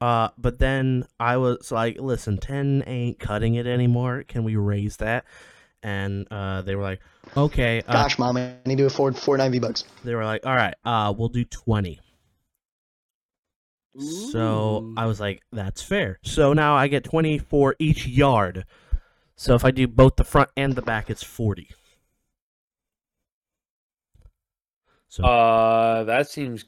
uh, 0.00 0.28
but 0.38 0.58
then 0.58 1.04
I 1.18 1.36
was 1.38 1.70
like, 1.70 1.98
"Listen, 2.00 2.36
ten 2.38 2.82
ain't 2.86 3.18
cutting 3.18 3.54
it 3.54 3.66
anymore. 3.66 4.24
Can 4.26 4.42
we 4.44 4.56
raise 4.56 4.96
that?" 4.98 5.24
And 5.82 6.26
uh, 6.30 6.60
they 6.62 6.74
were 6.74 6.82
like, 6.82 7.00
"Okay." 7.36 7.82
Uh, 7.86 7.92
Gosh, 7.92 8.18
mom, 8.18 8.36
I 8.36 8.54
need 8.66 8.78
to 8.78 8.84
afford 8.86 9.16
490 9.16 9.58
bucks. 9.66 9.84
they 10.04 10.14
were 10.14 10.24
like, 10.26 10.44
"All 10.44 10.54
right, 10.56 10.74
uh, 10.84 11.12
we'll 11.16 11.28
do 11.28 11.44
20. 13.94 14.30
So 14.32 14.92
I 14.96 15.06
was 15.06 15.20
like, 15.20 15.42
"That's 15.52 15.82
fair." 15.82 16.18
So 16.22 16.52
now 16.52 16.74
I 16.76 16.88
get 16.88 17.04
twenty 17.04 17.38
for 17.38 17.74
each 17.78 18.06
yard. 18.06 18.64
So 19.36 19.54
if 19.54 19.64
I 19.64 19.70
do 19.70 19.86
both 19.88 20.16
the 20.16 20.24
front 20.24 20.50
and 20.56 20.74
the 20.74 20.82
back, 20.82 21.10
it's 21.10 21.22
forty. 21.22 21.70
So 25.08 25.24
Uh, 25.24 26.04
that 26.04 26.28
seems 26.28 26.64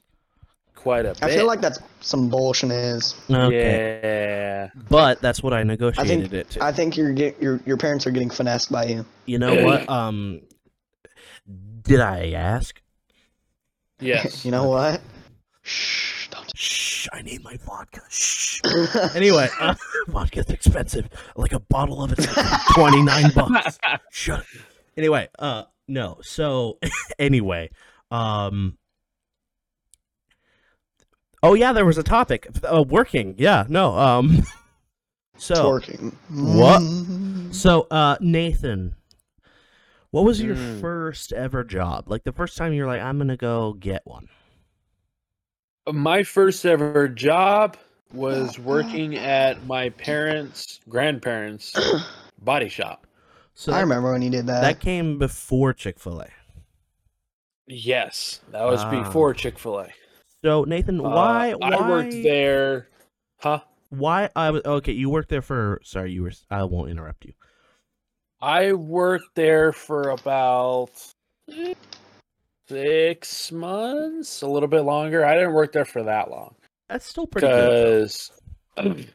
quite 0.75 1.05
a 1.05 1.13
bit. 1.13 1.23
I 1.23 1.29
feel 1.33 1.47
like 1.47 1.61
that's 1.61 1.79
some 2.01 2.29
bullshit. 2.29 2.71
Is 2.71 3.15
okay, 3.29 4.01
Yeah. 4.03 4.81
but 4.89 5.21
that's 5.21 5.41
what 5.41 5.53
I 5.53 5.63
negotiated 5.63 6.33
it 6.33 6.49
to. 6.51 6.63
I 6.63 6.73
think 6.73 6.97
you're 6.97 7.13
get, 7.13 7.41
your 7.41 7.61
your 7.65 7.77
parents 7.77 8.05
are 8.05 8.11
getting 8.11 8.29
finessed 8.29 8.69
by 8.71 8.85
you. 8.85 9.05
You 9.25 9.39
know 9.39 9.63
what? 9.65 9.87
Um, 10.03 10.41
did 11.83 11.99
I 12.01 12.31
ask? 12.31 12.81
Yes. 13.99 14.43
You 14.45 14.51
know 14.51 14.67
what? 14.67 15.01
Shh, 15.61 16.01
don't. 16.01 16.12
Shh, 16.55 17.07
I 17.11 17.21
need 17.23 17.43
my 17.43 17.57
vodka. 17.65 18.01
Shh. 18.09 18.61
Anyway, 19.15 19.49
uh, 19.59 19.75
vodka's 20.07 20.49
expensive. 20.49 21.09
Like 21.35 21.51
a 21.53 21.59
bottle 21.59 22.03
of 22.03 22.11
it's 22.13 22.35
like 22.37 22.59
twenty 22.73 23.01
nine 23.01 23.31
bucks. 23.35 23.79
Shut. 24.11 24.39
Up. 24.39 24.45
Anyway, 24.95 25.27
uh, 25.39 25.63
no. 25.87 26.19
So, 26.21 26.77
anyway, 27.19 27.69
um. 28.11 28.77
Oh 31.41 31.55
yeah, 31.55 31.73
there 31.73 31.85
was 31.85 31.97
a 31.97 32.03
topic. 32.03 32.47
Uh, 32.63 32.83
working. 32.87 33.35
Yeah. 33.37 33.65
No. 33.67 33.97
Um. 33.97 34.43
So. 35.37 35.67
Working. 35.69 36.15
What? 36.31 36.81
So, 37.53 37.87
uh, 37.91 38.17
Nathan, 38.21 38.95
what 40.11 40.23
was 40.23 40.41
your 40.41 40.55
Mm. 40.55 40.79
first 40.81 41.33
ever 41.33 41.63
job? 41.63 42.05
Like 42.07 42.23
the 42.23 42.31
first 42.31 42.57
time 42.57 42.71
you 42.73 42.83
were 42.83 42.87
like, 42.87 43.01
I'm 43.01 43.17
gonna 43.17 43.35
go 43.37 43.73
get 43.73 44.03
one. 44.05 44.27
My 45.91 46.23
first 46.23 46.65
ever 46.65 47.07
job 47.07 47.77
was 48.13 48.57
working 48.59 49.17
at 49.17 49.65
my 49.65 49.89
parents' 49.89 50.79
grandparents' 50.87 51.73
body 52.41 52.69
shop. 52.69 53.05
So 53.55 53.71
I 53.71 53.75
that, 53.77 53.81
remember 53.81 54.11
when 54.11 54.21
you 54.21 54.29
did 54.29 54.47
that. 54.47 54.61
that 54.61 54.79
came 54.79 55.19
before 55.19 55.73
Chick 55.73 55.99
Fil 55.99 56.21
A. 56.21 56.29
Yes, 57.67 58.39
that 58.51 58.63
was 58.63 58.81
Ah. 58.81 59.03
before 59.03 59.33
Chick 59.33 59.59
Fil 59.59 59.79
A. 59.79 59.89
So 60.43 60.63
Nathan, 60.63 61.01
why? 61.01 61.53
why? 61.53 61.69
I 61.69 61.89
worked 61.89 62.11
there. 62.11 62.87
Huh? 63.39 63.59
Why? 63.89 64.29
I 64.35 64.51
was 64.51 64.61
okay. 64.65 64.91
You 64.93 65.09
worked 65.09 65.29
there 65.29 65.41
for. 65.41 65.79
Sorry, 65.83 66.11
you 66.11 66.23
were. 66.23 66.31
I 66.49 66.63
won't 66.63 66.89
interrupt 66.89 67.25
you. 67.25 67.33
I 68.41 68.73
worked 68.73 69.35
there 69.35 69.71
for 69.71 70.09
about 70.09 70.91
six 72.67 73.51
months, 73.51 74.41
a 74.41 74.47
little 74.47 74.69
bit 74.69 74.81
longer. 74.81 75.25
I 75.25 75.35
didn't 75.35 75.53
work 75.53 75.71
there 75.73 75.85
for 75.85 76.03
that 76.03 76.29
long 76.31 76.55
That's 76.89 77.05
still 77.05 77.27
pretty 77.27 77.47
good. 77.47 77.69
because 77.69 78.31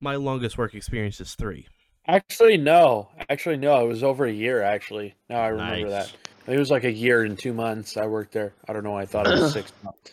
My 0.00 0.16
longest 0.16 0.58
work 0.58 0.74
experience 0.74 1.20
is 1.20 1.34
three. 1.34 1.66
actually 2.06 2.56
no, 2.58 3.08
actually 3.30 3.56
no, 3.56 3.84
it 3.84 3.88
was 3.88 4.02
over 4.02 4.26
a 4.26 4.32
year. 4.32 4.62
Actually, 4.62 5.14
now 5.30 5.40
I 5.40 5.48
remember 5.48 5.88
Nice. 5.88 6.12
that. 6.46 6.52
It 6.52 6.58
was 6.58 6.70
like 6.70 6.84
a 6.84 6.92
year 6.92 7.22
and 7.22 7.38
two 7.38 7.54
months. 7.54 7.96
I 7.96 8.06
worked 8.06 8.32
there. 8.32 8.52
I 8.68 8.74
don't 8.74 8.84
know. 8.84 8.96
I 8.96 9.06
thought 9.06 9.26
it 9.26 9.30
was 9.40 9.52
six 9.52 9.72
months. 9.82 10.12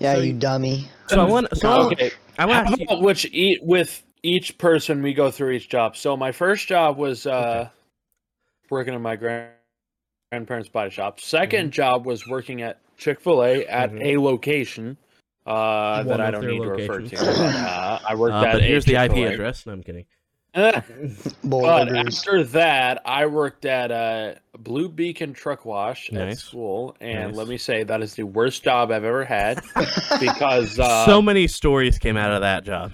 yeah, 0.00 0.14
so 0.14 0.20
you 0.20 0.32
you- 0.32 0.38
dummy. 0.40 0.88
So 1.06 1.20
I 1.20 1.24
want. 1.24 1.56
So 1.56 1.68
I 1.70 1.84
Okay, 1.86 2.10
I 2.38 2.46
want 2.46 2.66
to 2.66 2.70
How 2.72 2.76
you. 2.78 2.84
about 2.84 3.02
which 3.02 3.26
eat 3.26 3.60
with 3.62 4.02
each 4.24 4.58
person 4.58 5.02
we 5.02 5.14
go 5.14 5.30
through 5.30 5.52
each 5.52 5.68
job. 5.68 5.96
So 5.96 6.16
my 6.16 6.32
first 6.32 6.66
job 6.66 6.96
was 6.98 7.26
uh, 7.26 7.68
working 8.70 8.92
in 8.94 9.02
my 9.02 9.14
grand 9.16 9.50
grandparents' 10.30 10.68
body 10.68 10.90
shop. 10.90 11.18
2nd 11.18 11.70
job 11.70 12.06
was 12.06 12.24
working 12.28 12.62
at 12.62 12.78
Chick 12.96 13.20
Fil 13.20 13.42
A 13.44 13.66
at 13.66 13.90
Mhm. 13.92 14.00
a 14.02 14.16
location 14.20 14.96
uh, 15.46 16.02
that 16.04 16.20
I 16.20 16.30
don't 16.30 16.42
their 16.42 16.50
need 16.52 16.62
to 16.62 16.70
refer 16.70 17.00
to. 17.00 17.16
But, 17.16 17.38
uh, 17.56 17.98
I 18.08 18.14
worked 18.14 18.34
Uh, 18.34 18.44
at. 18.44 18.52
but 18.52 18.62
here's 18.62 18.84
the 18.84 18.94
IP 18.94 19.08
Chick-fil-A. 19.14 19.32
address. 19.34 19.66
No, 19.66 19.72
I'm 19.72 19.82
kidding. 19.82 20.04
Bull 21.44 21.62
But 21.62 21.96
after 21.96 22.44
that, 22.44 23.02
I 23.04 23.26
worked 23.26 23.64
at 23.64 23.90
uh, 23.90 24.34
Blue 24.58 24.88
Beacon 24.88 25.32
Truck 25.32 25.64
Wash 25.64 26.08
at 26.10 26.14
Nice. 26.14 26.40
school, 26.44 26.96
and 27.00 27.28
Nice. 27.30 27.36
let 27.36 27.48
me 27.48 27.56
say 27.56 27.82
that 27.84 28.00
is 28.02 28.14
the 28.14 28.24
worst 28.24 28.62
job 28.62 28.92
I've 28.92 29.02
ever 29.04 29.24
had 29.24 29.60
because 30.20 30.78
uh, 30.78 31.06
so 31.06 31.20
many 31.22 31.48
stories 31.48 31.98
came 31.98 32.16
out 32.16 32.32
of 32.32 32.42
that 32.42 32.62
job. 32.64 32.92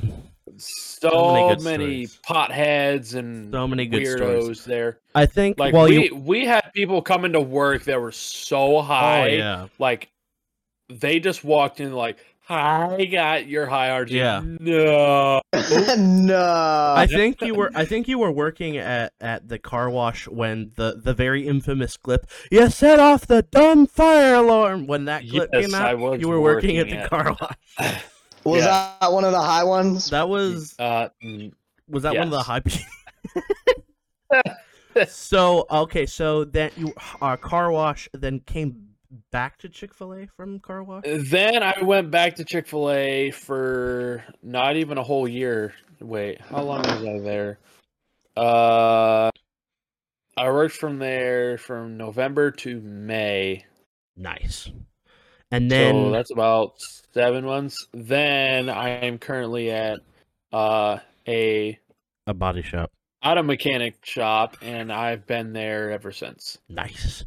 So 1.10 1.32
many 1.32 1.62
many, 1.78 2.00
good 2.02 2.10
stories. 2.10 2.18
potheads 2.50 3.14
and 3.14 3.52
So 3.52 3.66
many 3.68 3.86
good 3.86 4.02
weirdos 4.02 4.16
stories. 4.40 4.64
there. 4.64 4.98
I 5.14 5.26
think. 5.26 5.58
Like 5.58 5.74
well, 5.74 5.84
we 5.88 6.08
you. 6.08 6.14
we 6.16 6.44
had 6.44 6.72
people 6.74 7.02
come 7.02 7.24
into 7.24 7.40
work 7.40 7.84
that 7.84 8.00
were 8.00 8.12
so 8.12 8.78
Oh 8.78 8.82
high, 8.82 9.28
yeah. 9.28 9.68
like 9.78 10.08
they 10.88 11.18
just 11.18 11.42
walked 11.42 11.80
in 11.80 11.92
like, 11.92 12.18
"I 12.48 13.08
got 13.10 13.48
your 13.48 13.66
high 13.66 13.88
RG." 13.88 14.10
Yeah. 14.10 14.40
No. 14.44 15.40
no. 15.98 16.94
I 16.96 17.06
think 17.08 17.40
you 17.40 17.54
were. 17.54 17.70
I 17.74 17.84
think 17.84 18.06
you 18.08 18.18
were 18.18 18.30
working 18.30 18.76
at, 18.76 19.12
at 19.20 19.48
the 19.48 19.58
car 19.58 19.90
wash 19.90 20.28
when 20.28 20.72
the, 20.76 21.00
the 21.02 21.12
very 21.14 21.46
infamous 21.48 21.96
clip. 21.96 22.26
You 22.50 22.68
set 22.70 23.00
off 23.00 23.26
the 23.26 23.42
dumb 23.42 23.86
fire 23.86 24.34
alarm 24.34 24.86
when 24.86 25.06
that 25.06 25.28
clip 25.28 25.50
Yes, 25.52 25.66
came 25.66 25.74
I 25.74 25.92
out. 25.92 25.98
was 25.98 26.20
you 26.20 26.28
were 26.28 26.40
working, 26.40 26.78
at 26.78 26.88
the 26.88 26.98
at- 26.98 27.10
car 27.10 27.36
wash. 27.40 28.02
was 28.46 28.64
yeah. 28.64 28.94
that 29.00 29.12
one 29.12 29.24
of 29.24 29.32
the 29.32 29.40
high 29.40 29.64
ones? 29.64 30.11
That 30.11 30.28
was 30.28 30.74
Uh, 30.78 31.09
mm, 31.22 31.52
was 31.88 32.02
that 32.04 32.14
one 32.14 32.28
of 32.28 32.30
the 32.30 32.44
Yes. 32.44 32.46
high. 34.94 35.06
so 35.09 35.66
okay, 35.70 36.06
so 36.06 36.44
then 36.44 36.70
you 36.76 36.92
uh, 37.20 37.37
car 37.37 37.70
wash 37.70 38.09
then 38.12 38.40
came 38.40 38.88
back 39.30 39.59
to 39.59 39.68
Chick 39.68 39.94
Fil 39.94 40.14
A 40.14 40.26
from 40.26 40.59
car 40.61 40.82
wash. 40.82 41.04
then 41.06 41.62
I 41.62 41.82
went 41.82 42.11
back 42.11 42.37
to 42.37 42.44
Chick 42.44 42.66
Fil 42.66 42.90
A 42.90 43.30
for 43.30 44.24
not 44.42 44.76
even 44.76 44.98
a 44.98 45.02
whole 45.02 45.28
year. 45.28 45.74
Wait, 46.00 46.40
how 46.40 46.62
long 46.62 46.82
was 46.82 47.04
I 47.04 47.18
there? 47.20 47.59
Uh, 48.37 49.30
I 50.37 50.50
worked 50.50 50.76
from 50.76 50.98
there 50.98 51.56
from 51.56 51.96
November 51.96 52.50
to 52.50 52.80
May. 52.80 53.64
Nice. 54.16 54.70
And 55.50 55.70
so 55.70 55.76
then 55.76 56.12
that's 56.12 56.30
about 56.30 56.74
seven 57.16 57.44
months. 57.46 57.88
Then 57.94 58.68
I 58.68 58.90
am 59.07 59.16
currently 59.18 59.70
at 59.70 60.00
uh 60.52 60.98
a 61.26 61.79
a 62.26 62.35
body 62.35 62.61
shop. 62.62 62.90
auto 63.24 63.42
mechanic 63.42 64.05
shop, 64.05 64.57
and 64.61 64.92
I've 64.92 65.26
been 65.26 65.52
there 65.55 65.90
ever 65.92 66.12
since. 66.12 66.59
Nice. 66.68 67.24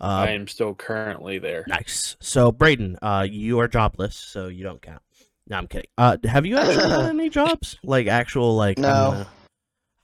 Uh, 0.00 0.04
I 0.04 0.30
am 0.30 0.46
still 0.46 0.74
currently 0.74 1.38
there. 1.40 1.64
Nice. 1.66 2.16
So, 2.20 2.52
Braden, 2.52 2.98
uh, 3.02 3.26
you 3.28 3.58
are 3.58 3.66
jobless, 3.66 4.14
so 4.14 4.46
you 4.46 4.62
don't 4.62 4.80
count. 4.80 5.02
No, 5.48 5.56
I'm 5.56 5.66
kidding. 5.66 5.88
Uh, 5.98 6.16
have 6.24 6.46
you 6.46 6.56
actually 6.56 6.88
had 6.88 7.00
any 7.10 7.28
jobs? 7.28 7.76
Like 7.82 8.06
actual, 8.06 8.54
like 8.56 8.78
No. 8.78 8.88
uh, 8.88 9.24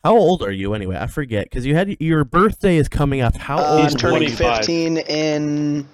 how 0.03 0.17
old 0.19 0.43
are 0.43 0.51
you 0.51 0.75
anyway? 0.75 0.97
I 0.99 1.07
forget 1.07 1.45
because 1.45 1.65
you 1.65 1.75
had 1.77 1.97
your 2.01 2.25
birthday 2.25 2.77
is 2.77 2.89
coming 2.89 3.21
up. 3.21 3.37
How 3.37 3.57
Uh, 3.59 3.71
old? 3.71 3.85
He's 3.85 3.95
are 3.95 3.99
turning 3.99 4.19
25. 4.37 4.57
15 4.59 4.97
in 4.99 5.89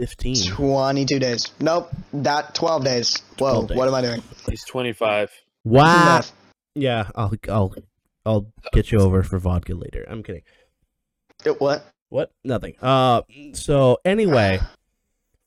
Fifteen. 0.00 0.34
22 0.34 1.18
days. 1.18 1.52
Nope, 1.60 1.90
that 2.14 2.54
12 2.54 2.84
days. 2.84 3.16
Whoa, 3.38 3.52
12 3.66 3.68
days. 3.68 3.76
what 3.76 3.88
am 3.88 3.94
I 3.94 4.00
doing? 4.00 4.22
He's 4.48 4.64
25. 4.64 5.30
Wow. 5.64 5.84
Math. 5.84 6.32
Yeah, 6.74 7.10
I'll 7.14 7.34
I'll 7.50 7.74
I'll 8.24 8.46
get 8.72 8.90
you 8.92 9.00
over 9.00 9.22
for 9.22 9.38
vodka 9.38 9.74
later. 9.74 10.06
I'm 10.08 10.22
kidding. 10.22 10.42
Uh, 11.44 11.52
What? 11.58 11.84
What? 12.08 12.32
Nothing. 12.44 12.76
Uh, 12.80 13.22
so 13.52 13.98
anyway, 14.04 14.58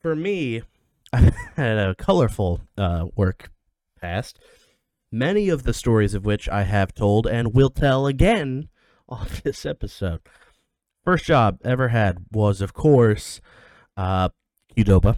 for 0.02 0.16
me, 0.16 0.62
I 1.14 1.32
had 1.56 1.78
a 1.78 1.96
colorful 1.96 2.62
uh, 2.78 3.08
work 3.16 3.50
past. 4.00 4.38
Many 5.12 5.50
of 5.50 5.64
the 5.64 5.74
stories 5.74 6.14
of 6.14 6.26
which 6.26 6.48
I 6.48 6.64
have 6.64 6.94
told 6.94 7.26
and 7.26 7.54
will 7.56 7.70
tell 7.70 8.06
again 8.06 8.70
on 9.10 9.28
this 9.44 9.66
episode. 9.66 10.20
First 11.04 11.26
job 11.26 11.60
ever 11.66 11.88
had 11.90 12.26
was, 12.32 12.62
of 12.62 12.74
course, 12.74 13.42
uh, 13.98 14.30
Qdoba. 14.76 15.18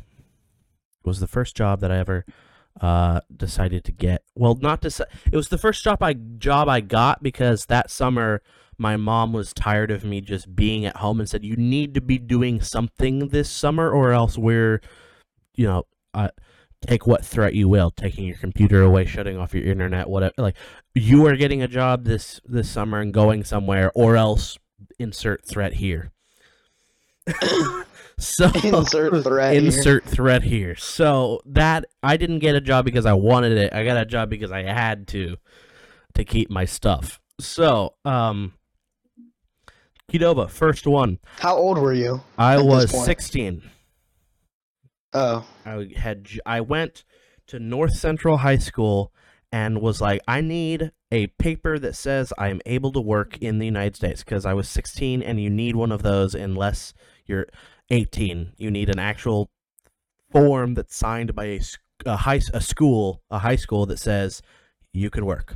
Was 1.03 1.19
the 1.19 1.27
first 1.27 1.55
job 1.55 1.81
that 1.81 1.91
I 1.91 1.97
ever 1.97 2.25
uh, 2.81 3.21
decided 3.35 3.83
to 3.85 3.91
get. 3.91 4.23
Well, 4.35 4.55
not 4.55 4.81
to. 4.81 4.89
say 4.89 5.05
It 5.31 5.35
was 5.35 5.49
the 5.49 5.57
first 5.57 5.83
job 5.83 6.01
I 6.01 6.13
job 6.13 6.67
I 6.67 6.81
got 6.81 7.23
because 7.23 7.65
that 7.67 7.89
summer 7.89 8.41
my 8.77 8.97
mom 8.97 9.31
was 9.31 9.53
tired 9.53 9.91
of 9.91 10.03
me 10.03 10.19
just 10.19 10.55
being 10.55 10.85
at 10.85 10.97
home 10.97 11.19
and 11.19 11.29
said, 11.29 11.45
"You 11.45 11.55
need 11.55 11.93
to 11.93 12.01
be 12.01 12.17
doing 12.17 12.61
something 12.61 13.29
this 13.29 13.49
summer, 13.49 13.89
or 13.89 14.11
else 14.11 14.37
we're, 14.37 14.81
you 15.55 15.65
know, 15.65 15.83
uh, 16.13 16.29
take 16.85 17.07
what 17.07 17.23
threat 17.23 17.53
you 17.53 17.69
will, 17.69 17.91
taking 17.91 18.25
your 18.25 18.37
computer 18.37 18.81
away, 18.81 19.05
shutting 19.05 19.37
off 19.37 19.53
your 19.53 19.63
internet, 19.63 20.09
whatever. 20.09 20.33
Like, 20.37 20.57
you 20.93 21.25
are 21.27 21.37
getting 21.37 21.61
a 21.61 21.67
job 21.67 22.03
this 22.03 22.41
this 22.43 22.69
summer 22.69 22.99
and 22.99 23.13
going 23.13 23.45
somewhere, 23.45 23.91
or 23.95 24.17
else 24.17 24.57
insert 24.99 25.45
threat 25.45 25.75
here." 25.75 26.11
so 28.19 28.45
Insert 28.63 29.23
threat. 29.23 29.61
here. 29.61 30.01
threat 30.01 30.43
here. 30.43 30.75
So 30.75 31.41
that 31.45 31.85
I 32.03 32.17
didn't 32.17 32.39
get 32.39 32.55
a 32.55 32.61
job 32.61 32.85
because 32.85 33.05
I 33.05 33.13
wanted 33.13 33.57
it. 33.57 33.73
I 33.73 33.83
got 33.83 33.97
a 33.97 34.05
job 34.05 34.29
because 34.29 34.51
I 34.51 34.63
had 34.63 35.07
to 35.09 35.37
to 36.13 36.23
keep 36.23 36.49
my 36.49 36.65
stuff. 36.65 37.19
So, 37.39 37.95
um 38.05 38.53
Qdoba, 40.11 40.49
first 40.49 40.85
one. 40.85 41.19
How 41.39 41.55
old 41.57 41.77
were 41.77 41.93
you? 41.93 42.21
I 42.37 42.61
was 42.61 42.91
16. 43.05 43.63
Oh, 45.13 45.45
I 45.65 45.89
had 45.95 46.27
I 46.45 46.61
went 46.61 47.03
to 47.47 47.59
North 47.59 47.93
Central 47.95 48.37
High 48.37 48.57
School 48.57 49.11
and 49.51 49.81
was 49.81 50.01
like 50.01 50.21
I 50.27 50.41
need 50.41 50.91
a 51.11 51.27
paper 51.27 51.79
that 51.79 51.95
says 51.95 52.33
I 52.37 52.49
am 52.49 52.61
able 52.65 52.91
to 52.91 52.99
work 53.01 53.37
in 53.39 53.59
the 53.59 53.65
United 53.65 53.95
States 53.95 54.23
because 54.23 54.45
I 54.45 54.53
was 54.53 54.67
16 54.69 55.23
and 55.23 55.39
you 55.41 55.49
need 55.49 55.75
one 55.75 55.91
of 55.91 56.03
those 56.03 56.35
unless 56.35 56.93
you're 57.25 57.47
18. 57.89 58.53
You 58.57 58.71
need 58.71 58.89
an 58.89 58.99
actual 58.99 59.49
form 60.31 60.73
that's 60.73 60.95
signed 60.95 61.35
by 61.35 61.59
a 62.05 62.17
high 62.17 62.41
a 62.53 62.61
school, 62.61 63.21
a 63.29 63.39
high 63.39 63.55
school 63.55 63.85
that 63.85 63.99
says 63.99 64.41
you 64.93 65.09
can 65.09 65.25
work. 65.25 65.55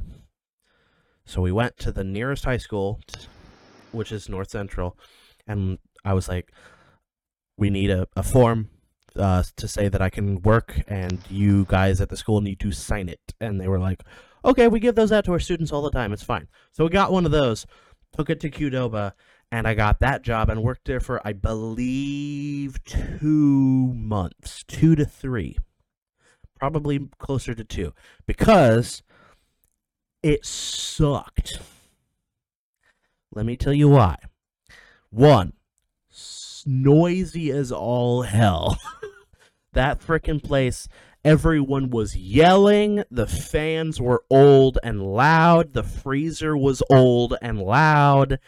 So 1.25 1.41
we 1.41 1.51
went 1.51 1.77
to 1.79 1.91
the 1.91 2.03
nearest 2.03 2.45
high 2.45 2.57
school, 2.57 2.99
which 3.91 4.11
is 4.11 4.29
North 4.29 4.49
Central, 4.49 4.97
and 5.47 5.77
I 6.03 6.13
was 6.13 6.27
like, 6.27 6.51
we 7.57 7.69
need 7.69 7.91
a, 7.91 8.07
a 8.15 8.23
form 8.23 8.69
uh, 9.15 9.43
to 9.57 9.67
say 9.67 9.89
that 9.89 10.01
I 10.01 10.09
can 10.09 10.41
work, 10.41 10.81
and 10.87 11.19
you 11.29 11.65
guys 11.67 12.01
at 12.01 12.09
the 12.09 12.17
school 12.17 12.41
need 12.41 12.59
to 12.61 12.71
sign 12.71 13.09
it. 13.09 13.19
And 13.39 13.59
they 13.59 13.67
were 13.67 13.79
like, 13.79 14.01
okay, 14.45 14.67
we 14.67 14.79
give 14.79 14.95
those 14.95 15.11
out 15.11 15.25
to 15.25 15.33
our 15.33 15.39
students 15.39 15.71
all 15.71 15.81
the 15.81 15.91
time. 15.91 16.13
It's 16.13 16.23
fine. 16.23 16.47
So 16.71 16.83
we 16.85 16.89
got 16.89 17.11
one 17.11 17.25
of 17.25 17.31
those, 17.31 17.65
took 18.15 18.29
it 18.29 18.39
to 18.39 18.49
Qdoba, 18.49 19.13
and 19.51 19.67
I 19.67 19.73
got 19.73 19.99
that 19.99 20.21
job 20.21 20.49
and 20.49 20.61
worked 20.61 20.85
there 20.85 20.99
for, 20.99 21.25
I 21.25 21.33
believe, 21.33 22.83
two 22.83 23.93
months, 23.95 24.63
two 24.67 24.95
to 24.95 25.05
three, 25.05 25.57
probably 26.59 27.09
closer 27.17 27.55
to 27.55 27.63
two, 27.63 27.93
because 28.27 29.01
it 30.21 30.45
sucked. 30.45 31.59
Let 33.33 33.45
me 33.45 33.55
tell 33.55 33.73
you 33.73 33.89
why. 33.89 34.17
One, 35.09 35.53
noisy 36.65 37.51
as 37.51 37.71
all 37.71 38.23
hell. 38.23 38.77
that 39.73 39.99
frickin' 39.99 40.43
place, 40.43 40.87
everyone 41.25 41.89
was 41.89 42.15
yelling. 42.15 43.03
The 43.09 43.27
fans 43.27 43.99
were 43.99 44.23
old 44.29 44.77
and 44.83 45.01
loud. 45.01 45.73
The 45.73 45.83
freezer 45.83 46.55
was 46.55 46.83
old 46.89 47.35
and 47.41 47.59
loud. 47.59 48.39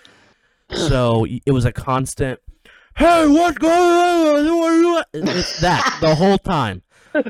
So 0.75 1.25
it 1.25 1.51
was 1.51 1.65
a 1.65 1.71
constant, 1.71 2.39
hey, 2.97 3.27
what's 3.27 3.57
going 3.57 3.73
on? 3.73 4.57
What 4.57 4.71
are 4.71 4.79
you-" 4.79 5.03
It's 5.13 5.59
that 5.61 5.97
the 6.01 6.15
whole 6.15 6.37
time. 6.37 6.83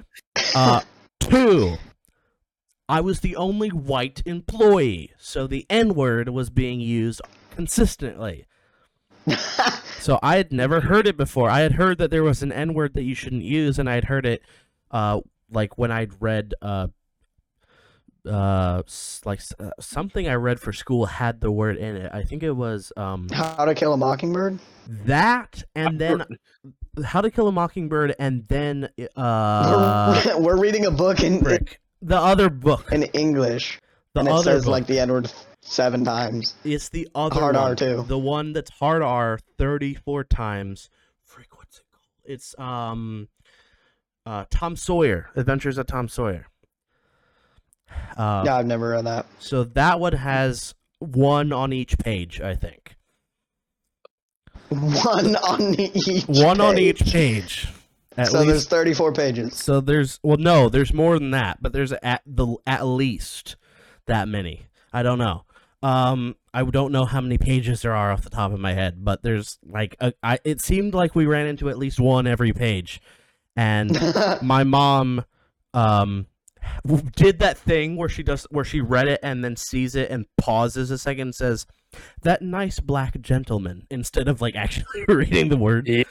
Uh, 0.56 0.82
two, 1.20 1.76
I 2.88 3.02
was 3.02 3.20
the 3.20 3.36
only 3.36 3.70
white 3.70 4.22
employee, 4.26 5.12
so 5.18 5.46
the 5.46 5.66
N 5.70 5.94
word 5.94 6.30
was 6.30 6.50
being 6.50 6.80
used 6.80 7.22
consistently. 7.56 8.46
So 10.02 10.18
I 10.24 10.38
had 10.38 10.52
never 10.52 10.82
heard 10.82 11.06
it 11.06 11.16
before. 11.16 11.48
I 11.48 11.60
had 11.60 11.74
heard 11.74 12.00
that 12.00 12.10
there 12.10 12.24
was 12.24 12.42
an 12.42 12.52
N 12.52 12.74
word 12.74 12.96
that 12.96 13.04
you 13.04 13.14
shouldn't 13.14 13.44
use, 13.44 13.78
and 13.78 13.88
I 13.88 13.94
had 13.94 14.06
heard 14.06 14.26
it, 14.26 14.42
uh, 14.90 15.22
like 15.52 15.78
when 15.78 15.92
I'd 15.92 16.20
read, 16.20 16.56
uh, 16.60 16.88
uh, 18.30 18.84
like 19.26 19.42
uh, 19.60 19.70
something 19.80 20.28
I 20.28 20.36
read 20.36 20.60
for 20.60 20.72
school 20.74 21.06
had 21.08 21.42
the 21.42 21.52
word 21.52 21.78
in 21.78 21.96
it. 21.96 22.12
I 22.14 22.24
think 22.24 22.44
it 22.44 22.52
was 22.52 22.92
um 22.98 23.28
How 23.32 23.66
to 23.66 23.74
Kill 23.76 23.94
a 23.94 23.98
Mockingbird? 23.98 24.60
that, 25.06 25.64
and 25.76 26.00
then 26.00 26.24
How 27.04 27.22
to 27.22 27.32
Kill 27.32 27.48
a 27.48 27.52
Mockingbird, 27.52 28.16
and 28.20 28.48
then 28.48 28.90
uh, 29.16 30.22
we're, 30.26 30.38
we're 30.40 30.60
reading 30.60 30.86
a 30.86 30.92
book 30.92 31.22
in 31.24 31.42
frick, 31.42 31.80
the 32.02 32.18
other 32.18 32.50
book, 32.50 32.92
in 32.92 33.04
English, 33.04 33.80
the 34.14 34.20
and 34.22 34.30
it 34.30 34.34
other 34.34 34.44
says 34.44 34.66
book. 34.66 34.72
like 34.72 34.88
the 34.88 35.00
Edward 35.00 35.32
seven 35.62 36.04
times. 36.04 36.56
It's 36.64 36.90
the 36.90 37.08
other 37.16 37.40
Hard 37.40 37.56
one, 37.56 37.64
R, 37.64 37.76
too. 37.76 38.04
The 38.08 38.18
one 38.20 38.52
that's 38.54 38.72
hard 38.72 39.02
R 39.02 39.40
34 39.58 40.24
times. 40.26 40.90
Frick, 41.24 41.56
what's 41.58 41.78
it 41.78 41.84
called? 41.92 42.04
It's 42.26 42.54
um 42.60 43.30
uh 44.26 44.46
Tom 44.52 44.76
Sawyer, 44.76 45.30
Adventures 45.36 45.78
of 45.78 45.88
Tom 45.88 46.08
Sawyer. 46.08 46.48
Uh, 48.18 48.44
yeah, 48.46 48.58
I've 48.58 48.66
never 48.66 48.90
read 48.90 49.06
that. 49.06 49.26
So 49.40 49.64
that 49.64 50.00
one 50.00 50.14
has 50.14 50.76
one 51.00 51.52
on 51.52 51.74
each 51.74 51.98
page, 51.98 52.42
I 52.42 52.56
think. 52.56 52.96
One 54.70 55.36
on 55.36 55.80
each. 55.80 56.26
One 56.28 56.62
on 56.62 56.78
each 56.78 57.04
page. 57.04 57.68
page. 58.16 58.28
So 58.30 58.46
there's 58.46 58.68
34 58.68 59.14
pages. 59.14 59.58
so 59.58 59.80
there's 59.82 60.20
well 60.22 60.38
no, 60.38 60.70
there's 60.70 60.94
more 60.94 61.18
than 61.18 61.32
that, 61.32 61.62
but 61.62 61.74
there's 61.74 61.92
at 61.94 62.22
the 62.26 62.56
at 62.68 62.86
least 62.86 63.56
that 64.06 64.28
many. 64.28 64.68
I 64.94 65.04
don't 65.04 65.18
know. 65.18 65.46
Um, 65.84 66.36
I 66.54 66.64
don't 66.64 66.92
know 66.92 67.06
how 67.06 67.22
many 67.22 67.38
pages 67.38 67.82
there 67.82 67.96
are 67.96 68.12
off 68.12 68.22
the 68.24 68.30
top 68.30 68.52
of 68.52 68.60
my 68.60 68.74
head, 68.74 69.04
but 69.04 69.24
there's 69.24 69.58
like 69.66 69.96
a, 70.00 70.14
I. 70.22 70.40
It 70.44 70.62
seemed 70.62 70.94
like 70.94 71.16
we 71.16 71.26
ran 71.26 71.48
into 71.48 71.70
at 71.70 71.78
least 71.78 72.00
one 72.00 72.28
every 72.28 72.54
page, 72.54 73.02
and 73.56 73.98
my 74.42 74.64
mom, 74.64 75.26
um, 75.74 76.28
did 77.16 77.40
that 77.40 77.58
thing 77.58 77.96
where 77.96 78.10
she 78.10 78.24
does 78.24 78.48
where 78.52 78.66
she 78.66 78.82
read 78.82 79.08
it 79.08 79.20
and 79.24 79.44
then 79.44 79.56
sees 79.56 79.96
it 79.96 80.10
and 80.10 80.26
pauses 80.38 80.92
a 80.92 80.98
second 80.98 81.22
and 81.22 81.36
says, 81.36 81.66
"That 82.22 82.42
nice 82.42 82.80
black 82.80 83.20
gentleman," 83.22 83.88
instead 83.90 84.28
of 84.28 84.42
like 84.42 84.56
actually 84.56 85.06
reading 85.08 85.50
the 85.50 85.58
word. 85.58 85.88
Yeah. 85.88 86.04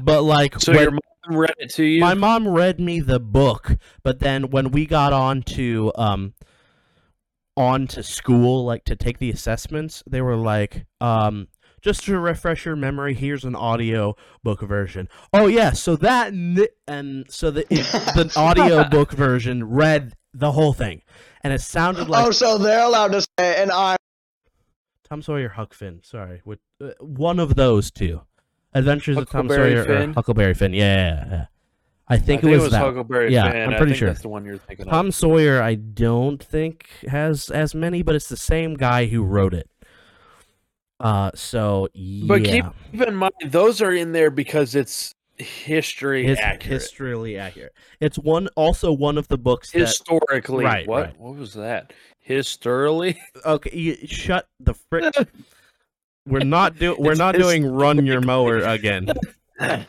But 0.00 0.22
like, 0.22 0.60
so 0.60 0.72
your 0.72 0.92
mom 0.92 1.36
read 1.36 1.54
it 1.58 1.70
to 1.74 1.84
you? 1.84 2.00
my 2.00 2.14
mom 2.14 2.46
read 2.48 2.80
me 2.80 3.00
the 3.00 3.20
book, 3.20 3.76
but 4.02 4.20
then 4.20 4.50
when 4.50 4.70
we 4.70 4.86
got 4.86 5.12
on 5.12 5.42
to 5.42 5.92
um 5.96 6.34
on 7.56 7.86
to 7.88 8.02
school, 8.02 8.64
like 8.64 8.84
to 8.84 8.96
take 8.96 9.18
the 9.18 9.30
assessments, 9.30 10.02
they 10.08 10.20
were 10.20 10.36
like, 10.36 10.86
um, 11.00 11.48
just 11.84 12.04
to 12.04 12.18
refresh 12.18 12.64
your 12.64 12.76
memory, 12.76 13.12
here's 13.12 13.44
an 13.44 13.54
audio 13.54 14.16
book 14.42 14.62
version. 14.62 15.06
Oh 15.34 15.46
yeah, 15.46 15.72
so 15.72 15.96
that 15.96 16.32
and 16.32 17.26
so 17.28 17.50
the 17.50 17.60
it, 17.70 17.84
the 18.14 18.32
audio 18.36 18.84
book 18.84 19.12
version 19.12 19.68
read 19.68 20.14
the 20.32 20.52
whole 20.52 20.72
thing, 20.72 21.02
and 21.42 21.52
it 21.52 21.60
sounded 21.60 22.08
like 22.08 22.26
oh, 22.26 22.30
so 22.30 22.56
they're 22.56 22.84
allowed 22.84 23.12
to 23.12 23.20
say, 23.20 23.62
and 23.62 23.70
I. 23.70 23.96
Tom 25.04 25.20
Sawyer, 25.20 25.50
Huck 25.50 25.74
Finn. 25.74 26.00
Sorry, 26.02 26.40
with 26.46 26.60
uh, 26.82 26.92
one 27.00 27.38
of 27.38 27.54
those 27.54 27.90
two, 27.90 28.22
Adventures 28.72 29.18
of 29.18 29.28
Tom 29.28 29.46
Huckleberry 29.46 29.84
Sawyer 29.84 30.08
or 30.08 30.12
Huckleberry 30.14 30.54
Finn. 30.54 30.72
Yeah, 30.72 30.96
yeah, 30.96 31.26
yeah. 31.30 31.46
I 32.08 32.18
think, 32.18 32.44
I 32.44 32.48
it 32.48 32.60
was, 32.60 32.72
that. 32.72 32.80
Huckleberry 32.80 33.32
yeah, 33.32 33.50
Finn. 33.50 33.62
I'm 33.62 33.74
I 33.74 33.76
pretty 33.76 33.92
think 33.92 33.98
sure. 33.98 34.08
that's 34.08 34.22
the 34.22 34.28
one 34.28 34.44
you're 34.44 34.58
thinking 34.58 34.86
Tom 34.86 35.08
of. 35.08 35.14
Sawyer, 35.14 35.62
I 35.62 35.74
don't 35.74 36.42
think 36.42 36.88
has 37.08 37.50
as 37.50 37.74
many, 37.74 38.02
but 38.02 38.14
it's 38.14 38.28
the 38.28 38.36
same 38.36 38.74
guy 38.74 39.06
who 39.06 39.22
wrote 39.22 39.52
it. 39.52 39.68
Uh, 41.04 41.30
so 41.34 41.86
yeah, 41.92 42.26
But 42.26 42.44
keep, 42.44 42.64
keep 42.90 43.02
in 43.02 43.14
mind, 43.14 43.34
those 43.44 43.80
are 43.82 43.92
in 43.92 44.12
there 44.12 44.30
because 44.30 44.74
it's 44.74 45.14
history 45.36 46.24
His- 46.26 46.38
accurate. 46.38 46.80
historically 46.80 47.36
accurate. 47.38 47.74
It's 48.00 48.18
one 48.18 48.48
also 48.56 48.90
one 48.92 49.18
of 49.18 49.28
the 49.28 49.36
books 49.38 49.70
that 49.72 49.80
Historically, 49.80 50.64
Right, 50.64 50.88
what 50.88 51.04
right. 51.06 51.20
what 51.20 51.36
was 51.36 51.52
that? 51.54 51.92
Historically, 52.20 53.20
okay, 53.44 53.76
you, 53.76 53.96
shut 54.06 54.48
the 54.60 54.72
frick. 54.74 55.14
We're 56.26 56.38
not 56.42 56.78
do 56.78 56.96
we're 56.98 57.10
It's 57.12 57.18
not 57.18 57.34
doing 57.34 57.66
run 57.66 58.06
your 58.06 58.22
mower 58.22 58.56
again. 58.60 59.08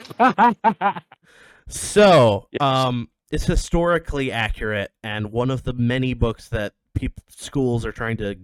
So, 1.67 2.47
um, 2.59 3.09
it's 3.31 3.45
historically 3.45 4.31
accurate, 4.31 4.91
and 5.03 5.31
one 5.31 5.49
of 5.49 5.63
the 5.63 5.73
many 5.73 6.13
books 6.13 6.49
that 6.49 6.73
people 6.93 7.23
schools 7.29 7.85
are 7.85 7.91
trying 7.91 8.17
to 8.17 8.35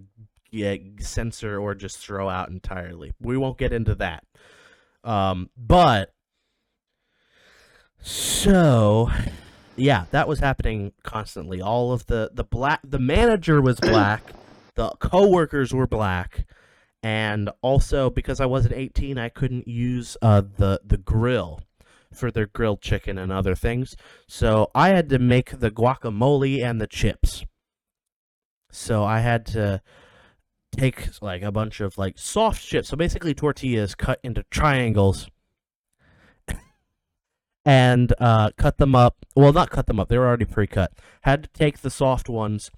yeah, 0.52 0.76
censor 1.00 1.58
or 1.58 1.74
just 1.74 1.98
throw 1.98 2.28
out 2.28 2.50
entirely. 2.50 3.12
We 3.18 3.36
won't 3.38 3.58
get 3.58 3.72
into 3.72 3.94
that. 3.96 4.24
Um, 5.02 5.50
but 5.56 6.12
so 8.00 9.10
yeah, 9.76 10.04
that 10.10 10.28
was 10.28 10.40
happening 10.40 10.92
constantly. 11.02 11.60
All 11.62 11.92
of 11.92 12.06
the 12.06 12.30
the 12.32 12.44
black 12.44 12.80
the 12.84 12.98
manager 12.98 13.60
was 13.60 13.80
black, 13.80 14.32
the 14.74 14.90
coworkers 15.00 15.72
were 15.72 15.86
black, 15.86 16.46
and 17.02 17.50
also 17.62 18.10
because 18.10 18.38
I 18.38 18.46
wasn't 18.46 18.74
18, 18.74 19.18
I 19.18 19.30
couldn't 19.30 19.66
use 19.66 20.16
uh 20.20 20.42
the 20.42 20.80
the 20.84 20.98
grill 20.98 21.60
for 22.12 22.30
their 22.30 22.46
grilled 22.46 22.82
chicken 22.82 23.16
and 23.16 23.32
other 23.32 23.54
things. 23.54 23.96
So 24.28 24.70
I 24.74 24.90
had 24.90 25.08
to 25.08 25.18
make 25.18 25.60
the 25.60 25.70
guacamole 25.70 26.62
and 26.62 26.78
the 26.78 26.86
chips. 26.86 27.46
So 28.70 29.02
I 29.04 29.20
had 29.20 29.46
to 29.46 29.80
take 30.72 31.08
like 31.22 31.42
a 31.42 31.52
bunch 31.52 31.80
of 31.80 31.96
like 31.98 32.18
soft 32.18 32.66
chips. 32.66 32.88
So 32.88 32.96
basically 32.96 33.34
tortillas 33.34 33.94
cut 33.94 34.18
into 34.22 34.42
triangles 34.50 35.28
and 37.64 38.12
uh, 38.18 38.50
cut 38.56 38.78
them 38.78 38.94
up. 38.94 39.24
Well, 39.36 39.52
not 39.52 39.70
cut 39.70 39.86
them 39.86 40.00
up. 40.00 40.08
They 40.08 40.18
were 40.18 40.26
already 40.26 40.44
pre-cut. 40.44 40.92
Had 41.22 41.44
to 41.44 41.50
take 41.50 41.78
the 41.78 41.90
soft 41.90 42.28
ones, 42.28 42.70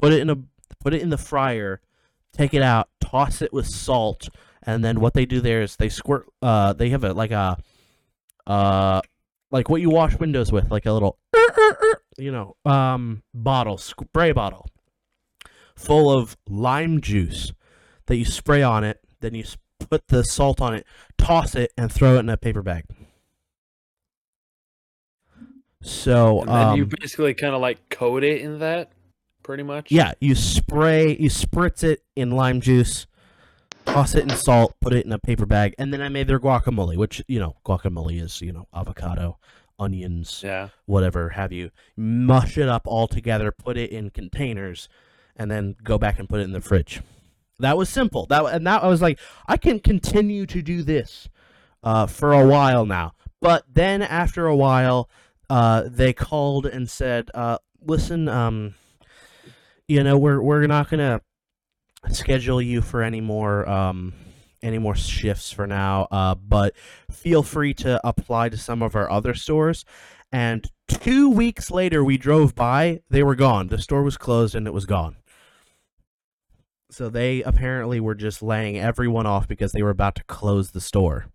put 0.00 0.12
it 0.12 0.20
in 0.20 0.30
a 0.30 0.36
put 0.80 0.94
it 0.94 1.02
in 1.02 1.10
the 1.10 1.18
fryer, 1.18 1.80
take 2.32 2.54
it 2.54 2.62
out, 2.62 2.88
toss 3.00 3.42
it 3.42 3.52
with 3.52 3.66
salt, 3.66 4.28
and 4.62 4.84
then 4.84 5.00
what 5.00 5.14
they 5.14 5.26
do 5.26 5.40
there 5.40 5.62
is 5.62 5.76
they 5.76 5.88
squirt. 5.88 6.26
Uh, 6.40 6.72
they 6.72 6.90
have 6.90 7.04
a 7.04 7.12
like 7.12 7.32
a 7.32 7.58
uh 8.46 9.00
like 9.50 9.68
what 9.68 9.80
you 9.80 9.90
wash 9.90 10.18
windows 10.18 10.50
with, 10.50 10.70
like 10.70 10.86
a 10.86 10.92
little 10.92 11.18
you 12.16 12.32
know 12.32 12.56
um 12.64 13.22
bottle, 13.34 13.76
spray 13.76 14.32
bottle 14.32 14.66
full 15.74 16.10
of 16.10 16.36
lime 16.48 17.00
juice 17.00 17.52
that 18.06 18.16
you 18.16 18.24
spray 18.24 18.62
on 18.62 18.84
it. 18.84 19.00
Then 19.20 19.34
you 19.34 19.44
put 19.78 20.08
the 20.08 20.24
salt 20.24 20.60
on 20.60 20.74
it, 20.74 20.86
toss 21.18 21.54
it, 21.54 21.72
and 21.76 21.92
throw 21.92 22.16
it 22.16 22.20
in 22.20 22.28
a 22.28 22.36
paper 22.36 22.62
bag. 22.62 22.84
So 25.82 26.40
and 26.40 26.48
then 26.48 26.76
you 26.76 26.82
um, 26.84 26.90
basically 27.00 27.34
kind 27.34 27.54
of 27.54 27.60
like 27.60 27.88
coat 27.88 28.22
it 28.22 28.40
in 28.40 28.60
that, 28.60 28.92
pretty 29.42 29.64
much. 29.64 29.90
Yeah, 29.90 30.12
you 30.20 30.34
spray, 30.34 31.16
you 31.16 31.28
spritz 31.28 31.82
it 31.82 32.02
in 32.14 32.30
lime 32.30 32.60
juice, 32.60 33.06
toss 33.84 34.14
it 34.14 34.22
in 34.22 34.30
salt, 34.30 34.76
put 34.80 34.92
it 34.92 35.04
in 35.04 35.12
a 35.12 35.18
paper 35.18 35.44
bag, 35.44 35.74
and 35.78 35.92
then 35.92 36.00
I 36.00 36.08
made 36.08 36.28
their 36.28 36.38
guacamole, 36.38 36.96
which 36.96 37.22
you 37.26 37.40
know, 37.40 37.56
guacamole 37.66 38.20
is 38.22 38.40
you 38.40 38.52
know 38.52 38.68
avocado, 38.72 39.38
onions, 39.78 40.42
yeah. 40.44 40.68
whatever 40.86 41.30
have 41.30 41.52
you. 41.52 41.70
Mush 41.96 42.56
it 42.58 42.68
up 42.68 42.82
all 42.86 43.08
together, 43.08 43.50
put 43.50 43.76
it 43.76 43.90
in 43.90 44.10
containers, 44.10 44.88
and 45.36 45.50
then 45.50 45.76
go 45.82 45.98
back 45.98 46.18
and 46.18 46.28
put 46.28 46.40
it 46.40 46.44
in 46.44 46.52
the 46.52 46.60
fridge. 46.60 47.00
That 47.58 47.76
was 47.76 47.88
simple. 47.88 48.26
That 48.26 48.44
and 48.46 48.66
that 48.66 48.82
I 48.82 48.88
was 48.88 49.02
like, 49.02 49.18
I 49.46 49.56
can 49.56 49.78
continue 49.78 50.46
to 50.46 50.62
do 50.62 50.82
this 50.82 51.28
uh, 51.82 52.06
for 52.06 52.32
a 52.32 52.46
while 52.46 52.86
now. 52.86 53.12
But 53.40 53.64
then 53.72 54.02
after 54.02 54.46
a 54.46 54.56
while, 54.56 55.08
uh, 55.50 55.84
they 55.86 56.12
called 56.12 56.66
and 56.66 56.88
said, 56.88 57.30
uh, 57.34 57.58
"Listen, 57.80 58.28
um, 58.28 58.74
you 59.86 60.02
know, 60.02 60.16
we're 60.18 60.40
we're 60.42 60.66
not 60.66 60.90
gonna 60.90 61.20
schedule 62.10 62.60
you 62.60 62.80
for 62.82 63.02
any 63.02 63.20
more 63.20 63.68
um, 63.68 64.14
any 64.62 64.78
more 64.78 64.96
shifts 64.96 65.52
for 65.52 65.66
now. 65.66 66.08
Uh, 66.10 66.34
but 66.34 66.74
feel 67.10 67.42
free 67.42 67.74
to 67.74 68.00
apply 68.06 68.48
to 68.48 68.56
some 68.56 68.82
of 68.82 68.96
our 68.96 69.10
other 69.10 69.34
stores." 69.34 69.84
And 70.32 70.66
two 70.88 71.30
weeks 71.30 71.70
later, 71.70 72.02
we 72.02 72.16
drove 72.16 72.54
by. 72.54 73.02
They 73.10 73.22
were 73.22 73.34
gone. 73.34 73.68
The 73.68 73.78
store 73.78 74.02
was 74.02 74.16
closed 74.16 74.54
and 74.54 74.66
it 74.66 74.72
was 74.72 74.86
gone. 74.86 75.16
So 76.92 77.08
they 77.08 77.42
apparently 77.42 78.00
were 78.00 78.14
just 78.14 78.42
laying 78.42 78.78
everyone 78.78 79.26
off 79.26 79.48
because 79.48 79.72
they 79.72 79.82
were 79.82 79.90
about 79.90 80.14
to 80.16 80.24
close 80.24 80.70
the 80.72 80.80
store. 80.80 81.26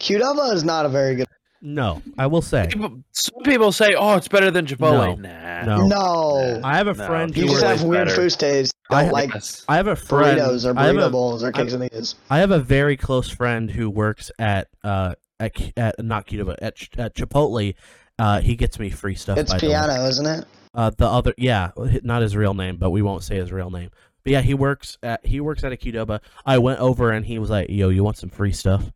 Qdoba 0.00 0.52
is 0.54 0.64
not 0.64 0.86
a 0.86 0.88
very 0.88 1.14
good. 1.16 1.26
No, 1.60 2.02
I 2.18 2.26
will 2.26 2.42
say. 2.42 2.68
People, 2.70 3.02
some 3.12 3.42
people 3.42 3.72
say, 3.72 3.94
"Oh, 3.94 4.16
it's 4.16 4.28
better 4.28 4.50
than 4.50 4.66
Chipotle." 4.66 5.18
No. 5.18 5.64
Nah. 5.64 5.64
No. 5.64 5.86
No, 5.86 6.60
I 6.62 6.76
have 6.76 6.88
a 6.88 6.94
No, 6.94 7.06
friend 7.06 7.34
you 7.36 7.44
who 7.44 7.48
just 7.48 7.62
Chipotle's 7.64 7.80
have 7.80 7.88
weird 7.88 8.08
better. 8.08 8.20
food 8.22 8.38
taste. 8.38 8.74
I 8.90 9.02
Don't 9.04 9.12
like 9.12 9.30
I 9.68 9.76
have 9.76 9.86
a 9.86 9.96
friend. 9.96 10.38
burritos 10.40 10.66
or 10.66 10.78
I 10.78 10.86
have 10.86 10.96
burrito 10.96 11.06
a, 11.06 11.10
bowls 11.10 11.42
or 11.42 11.52
I 11.54 11.58
have- 11.58 11.66
quesadillas. 11.68 12.14
I 12.28 12.38
have 12.38 12.50
a 12.50 12.58
very 12.58 12.96
close 12.98 13.30
friend 13.30 13.70
who 13.70 13.88
works 13.88 14.30
at 14.38 14.68
uh 14.82 15.14
at, 15.40 15.72
at 15.76 16.04
not 16.04 16.26
Qdoba 16.26 16.46
but 16.46 16.62
at, 16.62 16.76
at 16.98 17.14
Chipotle. 17.14 17.74
Uh, 18.18 18.40
he 18.40 18.56
gets 18.56 18.78
me 18.78 18.90
free 18.90 19.14
stuff. 19.14 19.38
It's 19.38 19.52
by 19.52 19.58
the 19.58 19.66
piano, 19.66 20.04
isn't 20.06 20.26
it? 20.26 20.44
Uh, 20.74 20.90
the 20.96 21.06
other, 21.06 21.34
yeah, 21.38 21.70
not 22.04 22.22
his 22.22 22.36
real 22.36 22.54
name, 22.54 22.76
but 22.76 22.90
we 22.90 23.02
won't 23.02 23.22
say 23.24 23.36
his 23.36 23.50
real 23.50 23.70
name. 23.70 23.90
But 24.24 24.32
yeah, 24.32 24.40
he 24.40 24.54
works 24.54 24.98
at 25.02 25.24
he 25.24 25.40
works 25.40 25.64
at 25.64 25.72
a 25.72 25.76
Qdoba. 25.76 26.20
I 26.44 26.58
went 26.58 26.80
over 26.80 27.10
and 27.10 27.26
he 27.26 27.38
was 27.38 27.50
like, 27.50 27.68
"Yo, 27.68 27.90
you 27.90 28.02
want 28.02 28.16
some 28.16 28.30
free 28.30 28.52
stuff?" 28.52 28.90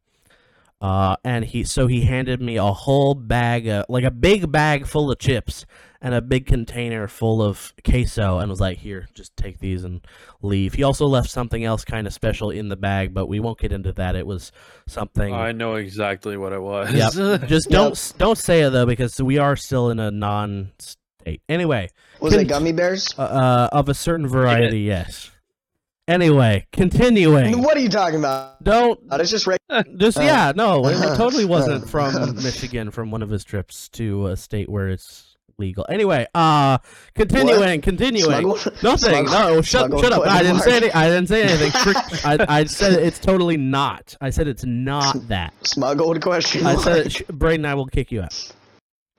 Uh, 0.80 1.16
and 1.24 1.44
he 1.44 1.64
so 1.64 1.86
he 1.86 2.02
handed 2.02 2.40
me 2.40 2.56
a 2.56 2.72
whole 2.72 3.14
bag, 3.14 3.66
of, 3.66 3.84
like 3.88 4.04
a 4.04 4.10
big 4.10 4.50
bag 4.52 4.86
full 4.86 5.10
of 5.10 5.18
chips 5.18 5.66
and 6.00 6.14
a 6.14 6.22
big 6.22 6.46
container 6.46 7.08
full 7.08 7.42
of 7.42 7.74
queso, 7.84 8.38
and 8.38 8.48
was 8.48 8.60
like, 8.60 8.78
"Here, 8.78 9.08
just 9.12 9.36
take 9.36 9.58
these 9.58 9.82
and 9.82 10.00
leave." 10.40 10.74
He 10.74 10.84
also 10.84 11.06
left 11.06 11.28
something 11.28 11.64
else 11.64 11.84
kind 11.84 12.06
of 12.06 12.14
special 12.14 12.50
in 12.50 12.68
the 12.68 12.76
bag, 12.76 13.12
but 13.12 13.26
we 13.26 13.40
won't 13.40 13.58
get 13.58 13.72
into 13.72 13.92
that. 13.94 14.14
It 14.14 14.26
was 14.26 14.52
something. 14.86 15.34
I 15.34 15.50
know 15.50 15.74
exactly 15.74 16.36
what 16.36 16.52
it 16.52 16.62
was. 16.62 16.94
Yep. 16.94 17.42
Just 17.48 17.70
don't 17.70 17.92
s 17.92 18.12
don't 18.12 18.38
say 18.38 18.62
it 18.62 18.70
though 18.70 18.86
because 18.86 19.20
we 19.20 19.36
are 19.36 19.56
still 19.56 19.90
in 19.90 19.98
a 19.98 20.12
non-state. 21.28 21.42
Anyway, 21.48 21.88
Was 22.20 22.32
Can- 22.32 22.40
it 22.42 22.48
gummy 22.48 22.72
bears? 22.72 23.14
uh, 23.18 23.22
uh, 23.22 23.68
of 23.72 23.88
a 23.88 23.94
certain 23.94 24.26
variety, 24.26 24.80
yes. 24.80 25.30
Anyway, 26.06 26.66
continuing. 26.72 27.60
What 27.62 27.76
are 27.76 27.80
you 27.80 27.90
talking 27.90 28.18
about? 28.18 28.64
Don't 28.64 28.98
Uh, 29.10 29.18
It's 29.20 29.30
just 29.30 29.46
right. 29.46 29.60
just 29.98 30.16
Uh, 30.16 30.22
yeah, 30.22 30.52
no, 30.56 30.86
it 30.86 30.96
uh, 30.96 31.16
totally 31.16 31.44
wasn't 31.44 31.84
uh, 31.84 31.86
from 31.86 32.34
Michigan 32.42 32.90
from 32.90 33.10
one 33.10 33.22
of 33.22 33.28
his 33.28 33.44
trips 33.44 33.90
to 33.90 34.28
a 34.28 34.36
state 34.36 34.70
where 34.70 34.88
it's 34.88 35.36
legal. 35.58 35.84
Anyway, 35.90 36.26
uh 36.34 36.78
continuing, 37.14 37.82
continuing. 37.82 38.22
Smuggle- 38.30 38.54
Nothing. 38.82 39.26
smuggle- 39.26 39.32
No, 39.56 39.60
shut 39.60 39.80
smuggle 39.88 40.00
shut 40.02 40.12
up. 40.14 40.26
I 40.26 40.42
didn't 40.42 40.60
say 40.62 40.76
any, 40.78 40.92
I 40.92 41.08
didn't 41.10 41.26
say 41.28 41.42
anything. 41.42 41.72
I 42.24 42.46
I 42.60 42.64
said 42.64 42.92
it's 42.94 43.18
totally 43.18 43.58
not. 43.58 44.16
I 44.18 44.30
said 44.30 44.48
it's 44.48 44.64
not 44.64 45.28
that. 45.28 45.52
Smuggled 45.66 46.22
question 46.22 46.64
I 46.64 46.76
said 46.76 47.06
it, 47.06 47.12
sh- 47.12 47.22
Braden, 47.30 47.66
I 47.66 47.74
will 47.74 47.86
kick 47.86 48.12
you 48.12 48.22
out. 48.22 48.52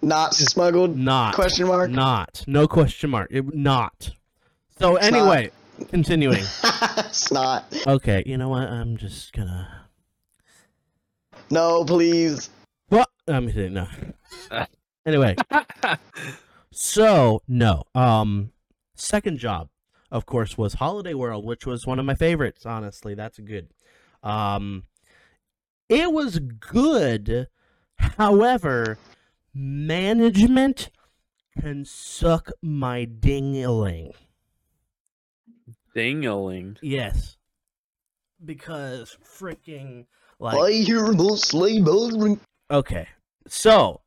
Not 0.01 0.33
smuggled 0.33 0.97
Not. 0.97 1.33
question 1.35 1.67
mark. 1.67 1.91
Not. 1.91 2.43
No 2.47 2.67
question 2.67 3.09
mark. 3.09 3.27
It, 3.31 3.53
not. 3.53 4.11
So 4.79 4.95
It's 4.95 5.11
not. 5.11 5.17
anyway, 5.19 5.51
continuing. 5.89 6.39
it's 6.97 7.31
not. 7.31 7.65
Okay, 7.85 8.23
you 8.25 8.37
know 8.37 8.49
what? 8.49 8.63
I'm 8.69 8.95
just 8.95 9.33
gonna. 9.33 9.85
No, 11.51 11.83
please. 11.83 12.49
What? 12.87 13.09
I'm 13.27 13.47
kidding. 13.47 13.73
No. 13.73 13.87
Anyway, 15.05 15.35
so 16.71 17.41
no. 17.47 17.83
Um, 17.95 18.51
second 18.95 19.39
job, 19.39 19.69
of 20.11 20.25
course, 20.27 20.55
was 20.57 20.75
Holiday 20.75 21.15
World, 21.15 21.45
which 21.45 21.65
was 21.65 21.87
one 21.87 21.97
of 21.99 22.05
my 22.05 22.13
favorites. 22.13 22.63
Honestly, 22.65 23.15
that's 23.15 23.39
good. 23.39 23.69
Um, 24.21 24.83
it 25.87 26.11
was 26.11 26.37
good. 26.37 27.47
However, 27.97 28.99
management 29.59 30.89
can 31.59 31.83
suck 31.83 32.51
my 32.61 33.05
dingling. 33.05 34.13
Dingling. 35.95 36.77
Yes, 36.81 37.37
because 38.43 39.17
freaking 39.23 40.05
like 40.39 40.57
I 40.57 40.71
hear 40.71 41.11
mostly 41.11 41.81
sleigh. 41.81 42.37
Okay. 42.71 43.07
So, 43.47 44.01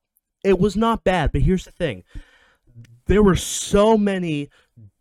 it 0.45 0.59
was 0.59 0.77
not 0.77 1.05
bad, 1.05 1.33
but 1.33 1.43
here's 1.43 1.65
the 1.65 1.73
thing. 1.73 2.05
There 3.07 3.23
were 3.23 3.37
so 3.37 3.99
many 3.99 4.49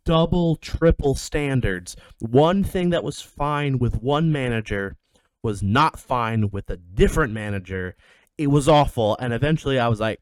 double, 0.04 0.56
triple 0.56 1.14
standards. 1.14 1.96
One 2.18 2.64
thing 2.64 2.90
that 2.90 3.04
was 3.04 3.22
fine 3.22 3.78
with 3.78 4.02
one 4.02 4.32
manager 4.32 4.96
was 5.42 5.62
not 5.62 5.98
fine 5.98 6.50
with 6.50 6.68
a 6.68 6.76
different 6.76 7.32
manager. 7.32 7.96
It 8.36 8.48
was 8.48 8.68
awful, 8.68 9.16
and 9.18 9.32
eventually 9.32 9.78
I 9.78 9.88
was 9.88 10.00
like, 10.00 10.20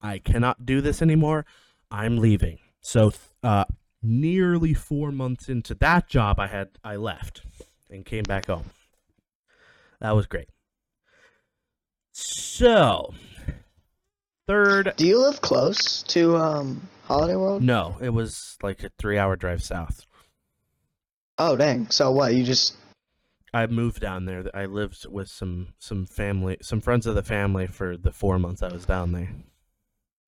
I 0.00 0.18
cannot 0.18 0.64
do 0.64 0.80
this 0.80 1.02
anymore. 1.02 1.46
I'm 1.90 2.18
leaving. 2.18 2.58
So, 2.80 3.12
uh, 3.42 3.64
nearly 4.02 4.74
four 4.74 5.10
months 5.10 5.48
into 5.48 5.74
that 5.76 6.08
job, 6.08 6.38
I 6.38 6.46
had 6.46 6.70
I 6.84 6.96
left 6.96 7.42
and 7.90 8.04
came 8.04 8.22
back 8.22 8.46
home. 8.46 8.70
That 10.00 10.14
was 10.14 10.26
great. 10.26 10.48
So, 12.12 13.14
third. 14.46 14.94
Do 14.96 15.06
you 15.06 15.18
live 15.18 15.40
close 15.40 16.02
to 16.04 16.36
um 16.36 16.88
Holiday 17.04 17.36
World? 17.36 17.62
No, 17.62 17.96
it 18.00 18.10
was 18.10 18.56
like 18.62 18.82
a 18.82 18.90
three-hour 18.98 19.36
drive 19.36 19.62
south. 19.62 20.04
Oh 21.38 21.56
dang. 21.56 21.88
So 21.90 22.10
what? 22.10 22.34
You 22.34 22.44
just 22.44 22.74
I 23.52 23.66
moved 23.66 24.00
down 24.00 24.24
there. 24.24 24.44
I 24.54 24.66
lived 24.66 25.06
with 25.08 25.28
some 25.28 25.68
some 25.78 26.06
family, 26.06 26.58
some 26.60 26.80
friends 26.80 27.06
of 27.06 27.14
the 27.14 27.22
family 27.22 27.66
for 27.66 27.96
the 27.96 28.12
four 28.12 28.38
months 28.38 28.62
I 28.62 28.72
was 28.72 28.84
down 28.84 29.12
there. 29.12 29.30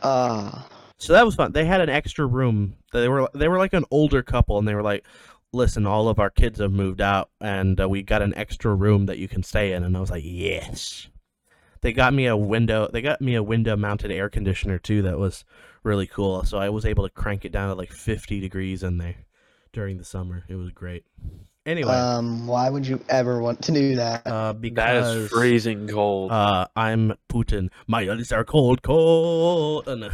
Uh 0.02 0.62
So 0.98 1.12
that 1.12 1.24
was 1.24 1.34
fun. 1.34 1.52
They 1.52 1.64
had 1.64 1.80
an 1.80 1.88
extra 1.88 2.26
room. 2.26 2.76
They 2.92 3.08
were 3.08 3.28
they 3.34 3.48
were 3.48 3.58
like 3.58 3.72
an 3.72 3.84
older 3.90 4.22
couple, 4.22 4.58
and 4.58 4.66
they 4.66 4.74
were 4.74 4.82
like, 4.82 5.04
"Listen, 5.52 5.86
all 5.86 6.08
of 6.08 6.18
our 6.18 6.30
kids 6.30 6.60
have 6.60 6.72
moved 6.72 7.00
out, 7.00 7.30
and 7.40 7.80
uh, 7.80 7.88
we 7.88 8.02
got 8.02 8.22
an 8.22 8.34
extra 8.36 8.74
room 8.74 9.06
that 9.06 9.18
you 9.18 9.28
can 9.28 9.42
stay 9.42 9.72
in." 9.72 9.84
And 9.84 9.96
I 9.96 10.00
was 10.00 10.10
like, 10.10 10.24
"Yes." 10.24 11.08
They 11.82 11.92
got 11.94 12.12
me 12.12 12.26
a 12.26 12.36
window. 12.36 12.88
They 12.92 13.00
got 13.00 13.22
me 13.22 13.34
a 13.34 13.42
window 13.42 13.74
mounted 13.76 14.10
air 14.12 14.28
conditioner 14.28 14.78
too. 14.78 15.02
That 15.02 15.18
was 15.18 15.44
really 15.82 16.06
cool. 16.06 16.44
So 16.44 16.58
I 16.58 16.68
was 16.68 16.84
able 16.84 17.04
to 17.04 17.14
crank 17.14 17.44
it 17.44 17.52
down 17.52 17.68
to 17.68 17.74
like 17.74 17.90
50 17.90 18.38
degrees 18.38 18.82
in 18.82 18.98
there 18.98 19.16
during 19.72 19.96
the 19.96 20.04
summer. 20.04 20.44
It 20.48 20.56
was 20.56 20.70
great. 20.72 21.04
Anyway, 21.66 21.92
um 21.92 22.46
why 22.46 22.70
would 22.70 22.86
you 22.86 22.98
ever 23.10 23.40
want 23.42 23.60
to 23.62 23.72
do 23.72 23.94
that? 23.96 24.26
uh, 24.26 24.52
That 24.52 24.60
because 24.60 25.16
is 25.16 25.28
freezing 25.30 25.88
cold. 25.88 26.32
uh, 26.32 26.66
I'm 26.74 27.12
Putin. 27.30 27.68
My 27.86 28.04
legs 28.04 28.32
are 28.32 28.44
cold, 28.44 28.82
cold. 28.82 29.86
And, 29.86 30.04
uh, 30.04 30.10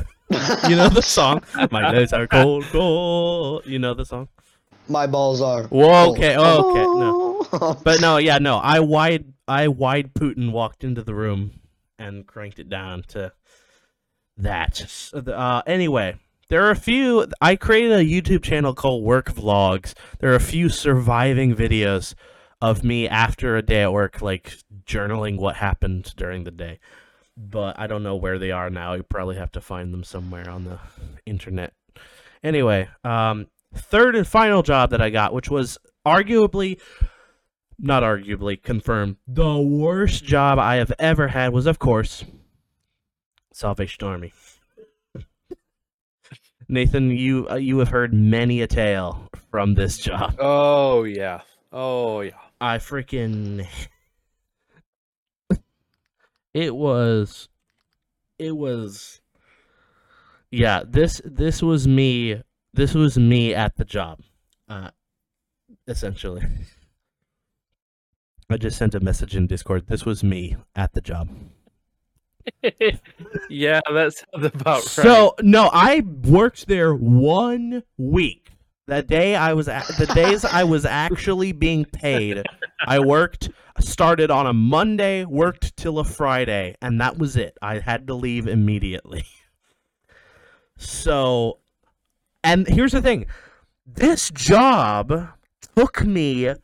you 0.69 0.75
know 0.75 0.89
the 0.89 1.03
song. 1.03 1.43
My 1.71 1.89
legs 1.93 2.13
are 2.13 2.27
cold, 2.27 2.65
cold. 2.65 3.65
You 3.65 3.79
know 3.79 3.95
the 3.95 4.05
song. 4.05 4.29
My 4.89 5.07
balls 5.07 5.41
are. 5.41 5.65
Whoa, 5.65 6.11
okay, 6.11 6.35
oh, 6.37 6.71
okay, 6.71 6.85
no. 6.85 7.75
But 7.85 8.01
no, 8.01 8.17
yeah, 8.19 8.39
no. 8.39 8.57
I 8.57 8.81
wide, 8.81 9.33
I 9.47 9.69
wide 9.69 10.15
Putin 10.15 10.51
walked 10.51 10.83
into 10.83 11.03
the 11.03 11.15
room 11.15 11.53
and 11.99 12.27
cranked 12.27 12.59
it 12.59 12.69
down 12.69 13.05
to 13.09 13.33
that. 14.37 15.11
Uh, 15.15 15.63
anyway, 15.67 16.17
there 16.49 16.65
are 16.65 16.71
a 16.71 16.77
few. 16.77 17.27
I 17.41 17.57
created 17.57 17.93
a 17.93 18.05
YouTube 18.05 18.43
channel 18.43 18.75
called 18.75 19.03
Work 19.03 19.33
Vlogs. 19.33 19.95
There 20.21 20.31
are 20.33 20.37
a 20.37 20.41
few 20.41 20.69
surviving 20.69 21.55
videos 21.55 22.15
of 22.61 22.85
me 22.85 23.09
after 23.09 23.57
a 23.57 23.63
day 23.63 23.83
at 23.83 23.93
work, 23.93 24.23
like 24.23 24.57
journaling 24.85 25.39
what 25.39 25.57
happened 25.57 26.15
during 26.17 26.45
the 26.45 26.51
day. 26.51 26.79
But 27.37 27.79
I 27.79 27.87
don't 27.87 28.03
know 28.03 28.17
where 28.17 28.39
they 28.39 28.51
are 28.51 28.71
now. 28.71 28.95
You 28.95 29.03
probably 29.03 29.37
have 29.37 29.53
to 29.53 29.61
find 29.61 29.93
them 29.93 30.05
somewhere 30.05 30.49
on 30.49 30.65
the 30.65 30.79
internet. 31.27 31.75
Anyway, 32.43 32.89
um, 33.05 33.49
third 33.75 34.17
and 34.17 34.27
final 34.27 34.63
job 34.63 34.91
that 34.91 35.03
I 35.03 35.11
got, 35.11 35.35
which 35.35 35.51
was 35.51 35.79
arguably, 36.07 36.81
not 37.79 38.03
arguably, 38.03 38.63
confirmed, 38.63 39.17
the 39.27 39.59
worst 39.59 40.25
job 40.25 40.59
I 40.59 40.77
have 40.77 40.93
ever 40.99 41.29
had 41.29 41.53
was, 41.53 41.67
of 41.67 41.79
course, 41.79 42.25
Salvation 43.53 44.07
Army. 44.07 44.33
Nathan, 46.69 47.11
you 47.11 47.49
uh, 47.49 47.57
you 47.57 47.79
have 47.79 47.89
heard 47.89 48.13
many 48.13 48.61
a 48.61 48.67
tale 48.67 49.29
from 49.51 49.75
this 49.75 49.99
job. 49.99 50.35
oh 50.39 51.05
yeah. 51.05 51.41
Oh 51.73 52.21
yeah. 52.21 52.33
I 52.61 52.79
freaking 52.79 53.67
it 56.55 56.75
was 56.75 57.49
it 58.39 58.57
was 58.57 59.21
yeah, 60.51 60.83
this 60.87 61.21
this 61.25 61.63
was 61.63 61.87
me 61.87 62.43
this 62.73 62.95
was 62.95 63.19
me 63.19 63.55
at 63.55 63.77
the 63.77 63.85
job. 63.85 64.21
Uh 64.69 64.91
essentially. 65.87 66.43
I 68.51 68.57
just 68.57 68.79
sent 68.79 68.95
a 68.95 69.01
message 69.01 69.35
in 69.35 69.49
Discord. 69.49 69.89
This 69.89 70.07
was 70.07 70.23
me 70.23 70.57
at 70.75 70.95
the 70.95 71.01
job. 71.01 71.29
yeah, 73.51 73.81
that 73.93 74.13
sounds 74.15 74.47
about 74.47 74.77
right. 74.77 74.83
So 74.83 75.35
no, 75.41 75.71
I 75.73 76.01
worked 76.01 76.67
there 76.67 76.95
one 76.95 77.83
week. 77.97 78.51
The 78.87 79.03
day 79.03 79.35
I 79.35 79.53
was 79.53 79.67
the 79.67 80.11
days 80.15 80.45
I 80.45 80.63
was 80.65 80.85
actually 80.85 81.53
being 81.53 81.85
paid, 81.85 82.45
I 82.87 83.01
worked 83.01 83.51
started 83.81 84.31
on 84.31 84.47
a 84.47 84.53
Monday, 84.53 85.25
worked 85.25 85.77
till 85.77 85.99
a 85.99 86.05
Friday, 86.05 86.77
and 86.81 87.01
that 87.01 87.19
was 87.19 87.37
it. 87.37 87.59
I 87.61 87.81
had 87.81 88.07
to 88.07 88.15
leave 88.15 88.47
immediately. 88.47 89.27
So, 90.79 91.59
and 92.45 92.69
here's 92.69 92.93
the 92.93 93.03
thing: 93.03 93.27
this 93.87 94.31
job 94.31 95.31
took 95.77 96.05
me 96.05 96.55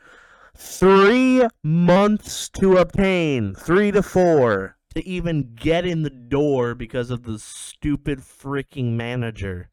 three 0.56 1.46
months 1.62 2.48
to 2.50 2.76
obtain, 2.76 3.54
three 3.54 3.90
to 3.90 4.02
four, 4.02 4.76
to 4.92 5.06
even 5.06 5.54
get 5.54 5.84
in 5.86 6.02
the 6.02 6.10
door 6.10 6.74
because 6.74 7.10
of 7.10 7.24
the 7.24 7.38
stupid 7.38 8.20
freaking 8.20 8.92
manager 8.92 9.70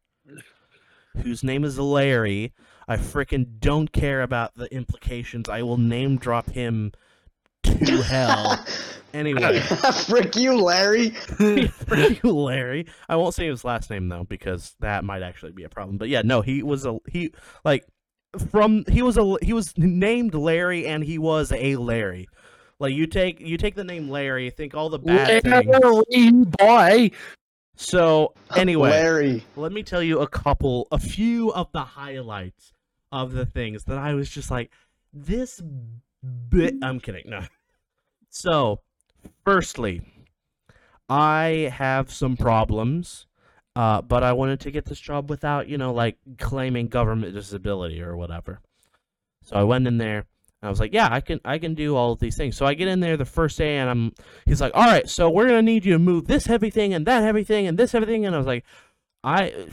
whose 1.22 1.42
name 1.42 1.64
is 1.64 1.78
Larry. 1.78 2.52
I 2.88 2.96
freaking 2.96 3.60
don't 3.60 3.92
care 3.92 4.22
about 4.22 4.54
the 4.56 4.72
implications. 4.74 5.48
I 5.48 5.62
will 5.62 5.78
name 5.78 6.18
drop 6.18 6.50
him 6.50 6.92
to 7.62 8.02
hell. 8.02 8.64
Anyway, 9.12 9.58
Frick 10.06 10.36
you, 10.36 10.56
Larry. 10.56 11.10
Frick 11.10 12.22
you, 12.22 12.30
Larry. 12.30 12.86
I 13.08 13.16
won't 13.16 13.34
say 13.34 13.48
his 13.48 13.64
last 13.64 13.90
name 13.90 14.08
though 14.08 14.24
because 14.24 14.76
that 14.78 15.04
might 15.04 15.22
actually 15.22 15.52
be 15.52 15.64
a 15.64 15.68
problem. 15.68 15.98
But 15.98 16.08
yeah, 16.08 16.22
no, 16.24 16.42
he 16.42 16.62
was 16.62 16.86
a 16.86 16.98
he 17.08 17.32
like 17.64 17.84
from 18.50 18.84
he 18.88 19.02
was 19.02 19.16
a 19.16 19.36
he 19.42 19.52
was 19.52 19.76
named 19.76 20.34
Larry 20.34 20.86
and 20.86 21.02
he 21.02 21.18
was 21.18 21.50
a 21.50 21.76
Larry. 21.76 22.28
Like 22.80 22.94
you 22.94 23.06
take 23.06 23.40
you 23.40 23.56
take 23.56 23.74
the 23.76 23.84
name 23.84 24.08
Larry, 24.08 24.50
think 24.50 24.74
all 24.74 24.88
the 24.88 24.98
bad 24.98 25.42
things. 25.42 25.66
Larry 25.66 26.44
boy. 26.44 27.10
So 27.76 28.34
anyway, 28.56 28.90
Larry. 28.90 29.44
let 29.54 29.72
me 29.72 29.82
tell 29.82 30.02
you 30.02 30.20
a 30.20 30.26
couple, 30.26 30.88
a 30.90 30.98
few 30.98 31.52
of 31.52 31.70
the 31.72 31.84
highlights 31.84 32.72
of 33.12 33.32
the 33.32 33.46
things 33.46 33.84
that 33.84 33.98
I 33.98 34.14
was 34.14 34.28
just 34.28 34.50
like, 34.50 34.70
this 35.12 35.62
bit. 36.48 36.74
I'm 36.82 37.00
kidding. 37.00 37.30
No. 37.30 37.42
So, 38.28 38.80
firstly, 39.44 40.02
I 41.08 41.72
have 41.74 42.12
some 42.12 42.36
problems, 42.36 43.26
uh, 43.74 44.02
but 44.02 44.22
I 44.22 44.32
wanted 44.32 44.60
to 44.60 44.70
get 44.70 44.84
this 44.84 45.00
job 45.00 45.28
without, 45.28 45.68
you 45.68 45.78
know, 45.78 45.92
like 45.92 46.16
claiming 46.38 46.88
government 46.88 47.34
disability 47.34 48.00
or 48.02 48.16
whatever. 48.16 48.60
So 49.42 49.56
I 49.56 49.64
went 49.64 49.86
in 49.86 49.98
there. 49.98 50.26
And 50.62 50.68
I 50.68 50.70
was 50.70 50.80
like, 50.80 50.92
yeah, 50.92 51.08
I 51.10 51.20
can, 51.20 51.40
I 51.44 51.58
can 51.58 51.74
do 51.74 51.96
all 51.96 52.12
of 52.12 52.20
these 52.20 52.36
things. 52.36 52.56
So 52.56 52.66
I 52.66 52.74
get 52.74 52.88
in 52.88 53.00
there 53.00 53.16
the 53.16 53.24
first 53.24 53.56
day, 53.56 53.78
and 53.78 53.88
I'm, 53.88 54.12
he's 54.44 54.60
like, 54.60 54.72
all 54.74 54.84
right, 54.84 55.08
so 55.08 55.30
we're 55.30 55.46
gonna 55.46 55.62
need 55.62 55.84
you 55.84 55.94
to 55.94 55.98
move 55.98 56.26
this 56.26 56.46
heavy 56.46 56.70
thing 56.70 56.92
and 56.92 57.06
that 57.06 57.22
heavy 57.22 57.44
thing 57.44 57.66
and 57.66 57.78
this 57.78 57.92
heavy 57.92 58.06
thing, 58.06 58.26
and 58.26 58.34
I 58.34 58.38
was 58.38 58.46
like, 58.46 58.64
I, 59.24 59.66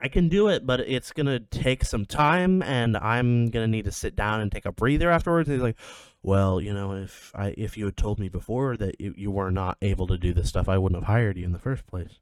I 0.00 0.08
can 0.08 0.28
do 0.28 0.48
it, 0.48 0.64
but 0.64 0.80
it's 0.80 1.12
gonna 1.12 1.40
take 1.40 1.84
some 1.84 2.06
time, 2.06 2.62
and 2.62 2.96
I'm 2.96 3.50
gonna 3.50 3.66
need 3.66 3.84
to 3.86 3.92
sit 3.92 4.14
down 4.14 4.40
and 4.40 4.52
take 4.52 4.64
a 4.64 4.72
breather 4.72 5.10
afterwards. 5.10 5.48
And 5.48 5.56
he's 5.56 5.62
like, 5.62 5.76
well, 6.22 6.60
you 6.60 6.72
know, 6.72 6.92
if 6.92 7.32
I, 7.34 7.54
if 7.56 7.76
you 7.76 7.86
had 7.86 7.96
told 7.96 8.20
me 8.20 8.28
before 8.28 8.76
that 8.76 9.00
you, 9.00 9.14
you 9.16 9.30
were 9.30 9.50
not 9.50 9.76
able 9.82 10.06
to 10.06 10.18
do 10.18 10.32
this 10.32 10.48
stuff, 10.48 10.68
I 10.68 10.78
wouldn't 10.78 11.00
have 11.00 11.08
hired 11.08 11.36
you 11.36 11.44
in 11.44 11.52
the 11.52 11.58
first 11.58 11.86
place. 11.86 12.18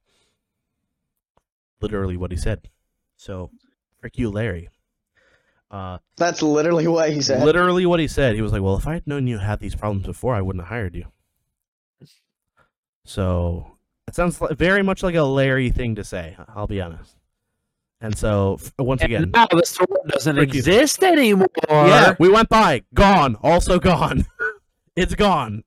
Literally 1.81 2.17
what 2.17 2.31
he 2.31 2.37
said. 2.37 2.71
So, 3.17 3.51
frick 4.01 4.17
you, 4.17 4.31
Larry. 4.31 4.71
Uh, 5.71 5.99
That's 6.17 6.41
literally 6.43 6.87
what 6.87 7.11
he 7.13 7.21
said. 7.21 7.43
Literally 7.45 7.85
what 7.87 8.01
he 8.01 8.09
said. 8.09 8.35
He 8.35 8.43
was 8.43 8.53
like, 8.53 8.63
"Well, 8.63 8.77
if 8.77 8.87
I 8.87 8.95
had 8.95 9.07
known 9.07 9.27
you 9.27 9.39
had 9.39 9.61
these 9.61 9.75
problems 9.75 10.07
before, 10.07 10.35
I 10.35 10.41
wouldn't 10.41 10.63
have 10.65 10.69
hired 10.71 10.95
you." 10.95 11.05
So 13.05 13.77
it 14.07 14.15
sounds 14.15 14.41
li- 14.41 14.55
very 14.55 14.83
much 14.83 15.03
like 15.03 15.15
a 15.15 15.23
Larry 15.23 15.71
thing 15.71 15.95
to 15.97 16.05
say. 16.05 16.37
I'll 16.55 16.67
be 16.67 16.81
honest. 16.81 17.17
And 18.01 18.17
so 18.17 18.59
f- 18.61 18.73
once 18.79 19.03
again, 19.03 19.31
now 19.33 19.47
the 19.51 19.65
store 19.65 19.87
doesn't 20.07 20.37
Frick 20.37 20.55
you. 20.55 20.59
exist 20.59 21.03
anymore. 21.03 21.49
yeah, 21.69 22.15
we 22.19 22.29
went 22.29 22.49
by, 22.49 22.83
gone, 22.95 23.37
also 23.43 23.79
gone. 23.79 24.25
it's 24.97 25.15
gone. 25.15 25.65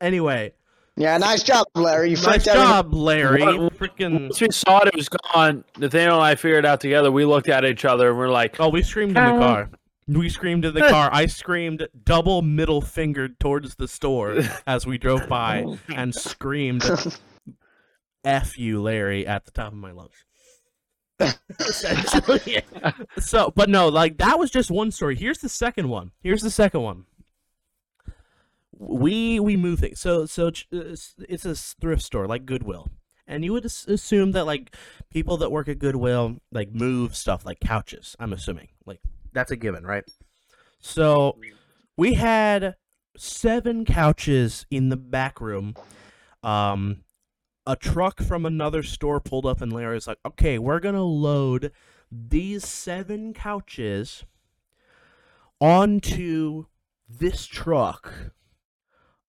Anyway, 0.00 0.52
Yeah, 0.98 1.16
nice 1.16 1.44
job, 1.44 1.66
Larry. 1.76 2.10
You 2.10 2.16
nice 2.16 2.24
fricked 2.24 2.48
everyone. 2.48 2.68
job, 2.70 2.94
Larry. 2.94 3.42
What- 3.42 3.78
Freaking 3.78 4.22
Once 4.22 4.40
we 4.40 4.50
saw 4.50 4.80
it, 4.80 4.88
it 4.88 4.96
was 4.96 5.08
gone. 5.08 5.64
Nathaniel 5.78 6.16
and 6.16 6.24
I 6.24 6.34
figured 6.34 6.64
it 6.64 6.68
out 6.68 6.80
together. 6.80 7.12
We 7.12 7.24
looked 7.24 7.48
at 7.48 7.64
each 7.64 7.84
other 7.84 8.08
and 8.08 8.18
we're 8.18 8.28
like, 8.28 8.58
oh, 8.58 8.68
we 8.68 8.82
screamed 8.82 9.16
in 9.16 9.24
the 9.24 9.30
um, 9.30 9.38
car. 9.38 9.70
We 10.08 10.28
screamed 10.28 10.64
in 10.64 10.74
the 10.74 10.80
car. 10.88 11.08
I 11.12 11.26
screamed 11.26 11.86
double 12.04 12.42
middle 12.42 12.80
fingered 12.80 13.38
towards 13.38 13.76
the 13.76 13.86
store 13.86 14.40
as 14.66 14.86
we 14.86 14.98
drove 14.98 15.28
by 15.28 15.62
oh. 15.64 15.78
and 15.94 16.12
screamed 16.12 16.84
F 18.24 18.58
you, 18.58 18.82
Larry, 18.82 19.24
at 19.24 19.44
the 19.44 19.52
top 19.52 19.68
of 19.68 19.78
my 19.78 19.92
lungs. 19.92 20.24
Essentially. 21.60 22.62
so, 23.18 23.52
but 23.54 23.68
no, 23.68 23.88
like 23.88 24.18
that 24.18 24.38
was 24.38 24.50
just 24.50 24.70
one 24.70 24.90
story. 24.90 25.14
Here's 25.14 25.38
the 25.38 25.48
second 25.48 25.88
one. 25.88 26.10
Here's 26.20 26.42
the 26.42 26.50
second 26.50 26.82
one. 26.82 27.04
We 28.78 29.40
we 29.40 29.56
move 29.56 29.80
things. 29.80 30.00
So 30.00 30.26
so 30.26 30.48
uh, 30.48 30.94
it's 31.28 31.44
a 31.44 31.54
thrift 31.54 32.02
store 32.02 32.26
like 32.26 32.46
Goodwill, 32.46 32.88
and 33.26 33.44
you 33.44 33.52
would 33.52 33.64
assume 33.64 34.32
that 34.32 34.44
like 34.44 34.74
people 35.10 35.36
that 35.38 35.50
work 35.50 35.68
at 35.68 35.78
Goodwill 35.80 36.36
like 36.52 36.72
move 36.72 37.16
stuff 37.16 37.44
like 37.44 37.58
couches. 37.60 38.14
I'm 38.20 38.32
assuming 38.32 38.68
like 38.86 39.00
that's 39.32 39.50
a 39.50 39.56
given, 39.56 39.84
right? 39.84 40.04
So 40.80 41.36
we 41.96 42.14
had 42.14 42.76
seven 43.16 43.84
couches 43.84 44.64
in 44.70 44.88
the 44.88 44.96
back 44.96 45.40
room. 45.40 45.74
Um, 46.44 47.02
a 47.66 47.74
truck 47.76 48.22
from 48.22 48.46
another 48.46 48.82
store 48.82 49.20
pulled 49.20 49.44
up, 49.44 49.60
and 49.60 49.72
Larry's 49.72 50.06
like, 50.06 50.18
"Okay, 50.24 50.58
we're 50.58 50.80
gonna 50.80 51.02
load 51.02 51.72
these 52.10 52.66
seven 52.66 53.34
couches 53.34 54.24
onto 55.60 56.66
this 57.08 57.46
truck." 57.46 58.32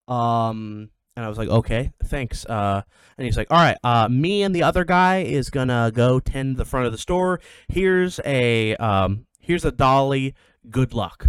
Um, 0.10 0.90
and 1.16 1.26
I 1.26 1.30
was 1.30 1.38
like, 1.38 1.50
"Okay, 1.50 1.92
thanks." 2.06 2.46
Uh, 2.46 2.82
and 3.18 3.26
he's 3.26 3.38
like, 3.38 3.52
"All 3.52 3.58
right, 3.58 3.78
uh, 3.84 4.08
me 4.10 4.44
and 4.44 4.56
the 4.56 4.64
other 4.64 4.84
guy 4.84 5.20
is 5.20 5.50
gonna 5.50 5.92
go 5.94 6.20
tend 6.20 6.58
the 6.58 6.66
front 6.66 6.86
of 6.86 6.92
the 6.92 6.98
store. 6.98 7.40
Here's 7.68 8.20
a 8.26 8.76
um, 8.78 9.26
here's 9.40 9.66
a 9.66 9.72
dolly. 9.72 10.34
Good 10.70 10.94
luck." 10.94 11.28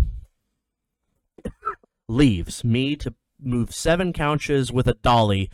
Leaves 2.08 2.64
me 2.64 2.96
to 2.96 3.14
move 3.42 3.74
seven 3.74 4.12
couches 4.12 4.72
with 4.72 4.86
a 4.86 4.94
dolly 4.94 5.50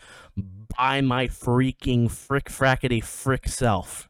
by 0.77 1.01
my 1.01 1.29
freaking 1.29 2.11
frick 2.11 2.51
frackety 2.51 3.03
frick 3.03 3.49
self. 3.49 4.09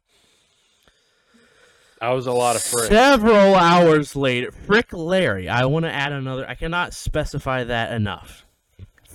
That 2.01 2.11
was 2.11 2.27
a 2.27 2.33
lot 2.33 2.57
of 2.57 2.63
frick. 2.63 2.89
Several 2.89 3.55
hours 3.55 4.15
later, 4.15 4.53
Frick 4.53 4.93
Larry. 4.93 5.49
I 5.49 5.65
want 5.65 5.87
to 5.87 5.93
add 5.93 6.13
another. 6.13 6.47
I 6.47 6.55
cannot 6.55 6.93
specify 6.93 7.65
that 7.65 7.93
enough. 7.93 8.46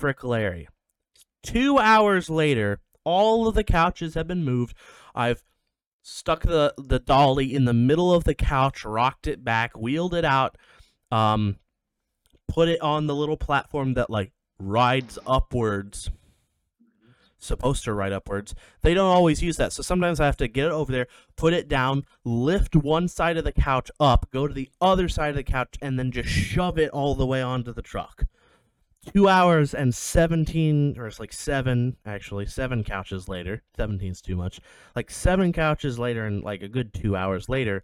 Frick 0.01 0.23
Larry. 0.23 0.67
Two 1.43 1.77
hours 1.77 2.27
later, 2.27 2.79
all 3.03 3.47
of 3.47 3.53
the 3.53 3.63
couches 3.63 4.15
have 4.15 4.27
been 4.27 4.43
moved. 4.43 4.75
I've 5.13 5.43
stuck 6.01 6.41
the 6.41 6.73
the 6.75 6.97
dolly 6.97 7.53
in 7.53 7.65
the 7.65 7.73
middle 7.73 8.11
of 8.11 8.23
the 8.23 8.33
couch, 8.33 8.83
rocked 8.83 9.27
it 9.27 9.43
back, 9.43 9.77
wheeled 9.77 10.15
it 10.15 10.25
out, 10.25 10.57
um, 11.11 11.57
put 12.47 12.67
it 12.67 12.81
on 12.81 13.05
the 13.05 13.13
little 13.13 13.37
platform 13.37 13.93
that 13.93 14.09
like 14.09 14.31
rides 14.57 15.19
upwards 15.27 16.09
supposed 17.37 17.83
to 17.83 17.93
ride 17.93 18.11
upwards. 18.11 18.55
They 18.81 18.95
don't 18.95 19.15
always 19.15 19.43
use 19.43 19.57
that. 19.57 19.71
So 19.73 19.83
sometimes 19.83 20.19
I 20.19 20.25
have 20.25 20.37
to 20.37 20.47
get 20.47 20.67
it 20.67 20.71
over 20.71 20.91
there, 20.91 21.07
put 21.35 21.53
it 21.53 21.67
down, 21.67 22.05
lift 22.23 22.75
one 22.75 23.07
side 23.07 23.37
of 23.37 23.43
the 23.43 23.51
couch 23.51 23.89
up, 23.99 24.29
go 24.31 24.47
to 24.47 24.53
the 24.53 24.69
other 24.79 25.09
side 25.09 25.29
of 25.29 25.35
the 25.35 25.43
couch, 25.43 25.75
and 25.79 25.97
then 25.97 26.11
just 26.11 26.29
shove 26.29 26.77
it 26.79 26.89
all 26.89 27.13
the 27.13 27.25
way 27.25 27.41
onto 27.41 27.73
the 27.73 27.81
truck. 27.81 28.25
Two 29.13 29.27
hours 29.27 29.73
and 29.73 29.95
17, 29.95 30.95
or 30.97 31.07
it's 31.07 31.19
like 31.19 31.33
seven, 31.33 31.97
actually, 32.05 32.45
seven 32.45 32.83
couches 32.83 33.27
later. 33.27 33.63
17's 33.77 34.21
too 34.21 34.35
much. 34.35 34.59
Like 34.95 35.09
seven 35.09 35.51
couches 35.51 35.97
later, 35.97 36.25
and 36.25 36.43
like 36.43 36.61
a 36.61 36.67
good 36.67 36.93
two 36.93 37.15
hours 37.15 37.49
later, 37.49 37.83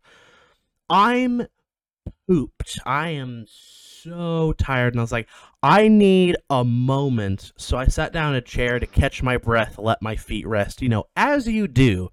I'm 0.90 1.48
pooped. 2.28 2.80
I 2.86 3.10
am 3.10 3.46
so 3.48 4.54
tired. 4.54 4.94
And 4.94 5.00
I 5.00 5.04
was 5.04 5.12
like, 5.12 5.28
I 5.64 5.88
need 5.88 6.36
a 6.50 6.64
moment. 6.64 7.52
So 7.58 7.78
I 7.78 7.88
sat 7.88 8.14
down 8.14 8.34
in 8.34 8.38
a 8.38 8.42
chair 8.42 8.80
to 8.80 8.88
catch 8.88 9.24
my 9.24 9.38
breath, 9.38 9.78
let 9.78 10.02
my 10.02 10.16
feet 10.16 10.48
rest, 10.48 10.82
you 10.82 10.90
know, 10.90 11.06
as 11.16 11.48
you 11.48 11.68
do 11.68 12.10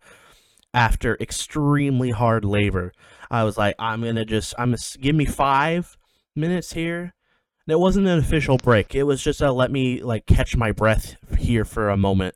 after 0.72 1.16
extremely 1.20 2.10
hard 2.10 2.44
labor. 2.44 2.92
I 3.30 3.44
was 3.44 3.56
like, 3.56 3.76
I'm 3.78 4.02
to 4.02 4.24
just, 4.24 4.54
I'm 4.58 4.74
to 4.74 4.98
give 4.98 5.14
me 5.14 5.24
five 5.24 5.96
minutes 6.34 6.72
here. 6.72 7.14
And 7.66 7.72
it 7.72 7.78
wasn't 7.78 8.06
an 8.06 8.18
official 8.18 8.58
break. 8.58 8.94
It 8.94 9.04
was 9.04 9.22
just 9.22 9.40
a 9.40 9.50
let 9.52 9.70
me 9.70 10.02
like 10.02 10.26
catch 10.26 10.56
my 10.56 10.70
breath 10.72 11.16
here 11.38 11.64
for 11.64 11.88
a 11.88 11.96
moment 11.96 12.34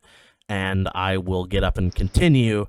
and 0.49 0.89
I 0.95 1.19
will 1.19 1.45
get 1.45 1.63
up 1.63 1.77
and 1.77 1.95
continue. 1.95 2.67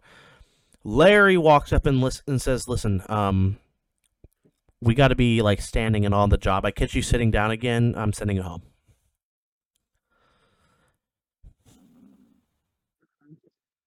Larry 0.83 1.37
walks 1.37 1.71
up 1.71 1.85
and, 1.85 2.01
listen, 2.01 2.23
and 2.27 2.41
says, 2.41 2.67
Listen, 2.67 3.01
um, 3.09 3.57
we 4.81 4.93
got 4.95 5.09
to 5.09 5.15
be 5.15 5.41
like 5.41 5.61
standing 5.61 6.05
and 6.05 6.13
on 6.13 6.29
the 6.29 6.37
job. 6.37 6.65
I 6.65 6.71
catch 6.71 6.95
you 6.95 7.01
sitting 7.01 7.31
down 7.31 7.51
again. 7.51 7.93
I'm 7.97 8.11
sending 8.13 8.35
you 8.37 8.43
home. 8.43 8.63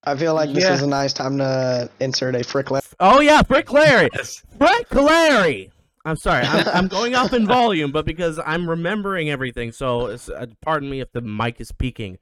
I 0.05 0.17
feel 0.17 0.35
like 0.35 0.53
this 0.53 0.65
Yeah. 0.65 0.75
is 0.75 0.83
a 0.83 0.87
nice 0.87 1.13
time 1.13 1.39
to 1.39 1.89
insert 2.01 2.35
a 2.35 2.43
frick. 2.43 2.71
Larry. 2.71 2.83
Oh 2.99 3.21
yeah, 3.21 3.43
Frick 3.43 3.73
Larry. 3.73 4.09
Yes. 4.13 4.43
Frick 4.59 4.93
Larry. 4.95 5.71
I'm 6.05 6.17
sorry. 6.17 6.43
I'm, 6.45 6.67
I'm 6.69 6.89
going 6.89 7.15
up 7.15 7.33
in 7.33 7.47
volume, 7.47 7.93
but 7.93 8.05
because 8.05 8.41
I'm 8.45 8.69
remembering 8.69 9.31
everything, 9.31 9.71
so 9.73 10.07
it's, 10.07 10.29
uh, 10.29 10.47
pardon 10.61 10.91
me 10.91 11.01
if 11.01 11.13
the 11.13 11.21
mic 11.21 11.61
is 11.61 11.71
peaking. 11.71 12.19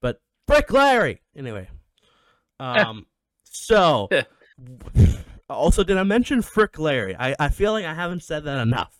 But 0.00 0.20
Frick 0.48 0.72
Larry. 0.72 1.22
Anyway, 1.36 1.68
um, 2.58 3.06
so 3.44 4.08
also 5.48 5.84
did 5.84 5.96
I 5.96 6.02
mention 6.02 6.42
Frick 6.42 6.78
Larry? 6.78 7.14
I 7.16 7.36
I 7.38 7.48
feel 7.48 7.72
like 7.72 7.84
I 7.84 7.94
haven't 7.94 8.24
said 8.24 8.44
that 8.44 8.60
enough. 8.60 8.96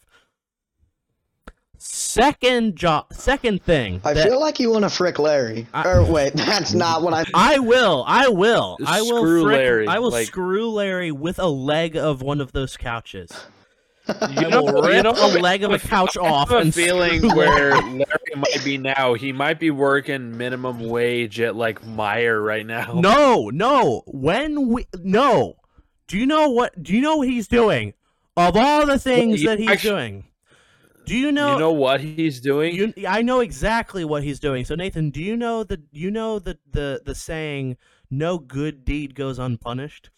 Second 1.82 2.76
job, 2.76 3.06
second 3.12 3.62
thing. 3.62 4.02
I 4.04 4.12
that- 4.12 4.28
feel 4.28 4.38
like 4.38 4.60
you 4.60 4.70
want 4.70 4.82
to 4.84 4.90
frick 4.90 5.18
Larry. 5.18 5.66
I- 5.72 5.88
or 5.88 6.04
wait, 6.04 6.34
that's 6.34 6.74
not 6.74 7.00
what 7.02 7.14
I. 7.14 7.24
I 7.34 7.58
will. 7.58 8.04
I 8.06 8.28
will. 8.28 8.76
I 8.86 9.00
will. 9.00 9.22
Screw 9.22 9.42
frick- 9.44 9.56
Larry, 9.56 9.88
I 9.88 9.98
will 9.98 10.10
like- 10.10 10.26
screw 10.26 10.70
Larry 10.70 11.10
with 11.10 11.38
a 11.38 11.48
leg 11.48 11.96
of 11.96 12.20
one 12.22 12.40
of 12.42 12.52
those 12.52 12.76
couches. 12.76 13.32
You 14.08 14.48
know, 14.48 14.88
you 14.88 15.02
know, 15.02 15.12
a 15.12 15.38
leg 15.40 15.62
of 15.62 15.72
a 15.72 15.78
couch 15.78 16.16
I 16.16 16.20
off 16.20 16.50
have 16.50 16.66
a 16.66 16.72
feeling 16.72 17.22
where 17.36 17.76
Larry. 17.76 18.04
Might 18.34 18.64
be 18.64 18.78
now. 18.78 19.14
He 19.14 19.32
might 19.32 19.60
be 19.60 19.70
working 19.70 20.36
minimum 20.36 20.88
wage 20.88 21.40
at 21.40 21.54
like 21.54 21.82
Meijer 21.82 22.44
right 22.44 22.66
now. 22.66 22.92
No, 22.94 23.50
no. 23.50 24.02
When 24.06 24.68
we 24.68 24.86
no. 25.02 25.56
Do 26.08 26.18
you 26.18 26.26
know 26.26 26.50
what? 26.50 26.82
Do 26.82 26.94
you 26.94 27.00
know 27.00 27.16
what 27.16 27.28
he's 27.28 27.46
doing? 27.46 27.94
Of 28.36 28.56
all 28.56 28.86
the 28.86 28.98
things 28.98 29.42
you 29.42 29.48
that 29.48 29.58
he's 29.58 29.68
actu- 29.68 29.90
doing, 29.90 30.24
do 31.04 31.16
you 31.16 31.30
know? 31.32 31.54
you 31.54 31.58
know 31.58 31.72
what 31.72 32.00
he's 32.00 32.40
doing? 32.40 32.74
you, 32.74 32.94
I 33.06 33.22
know 33.22 33.40
exactly 33.40 34.04
what 34.04 34.22
he's 34.22 34.40
doing. 34.40 34.64
So 34.64 34.74
Nathan, 34.74 35.10
do 35.10 35.20
you 35.20 35.36
know 35.36 35.62
the? 35.64 35.82
You 35.92 36.10
know 36.10 36.38
the 36.38 36.58
the 36.70 37.02
the 37.04 37.14
saying, 37.14 37.76
"No 38.10 38.38
good 38.38 38.84
deed 38.84 39.14
goes 39.14 39.38
unpunished." 39.38 40.10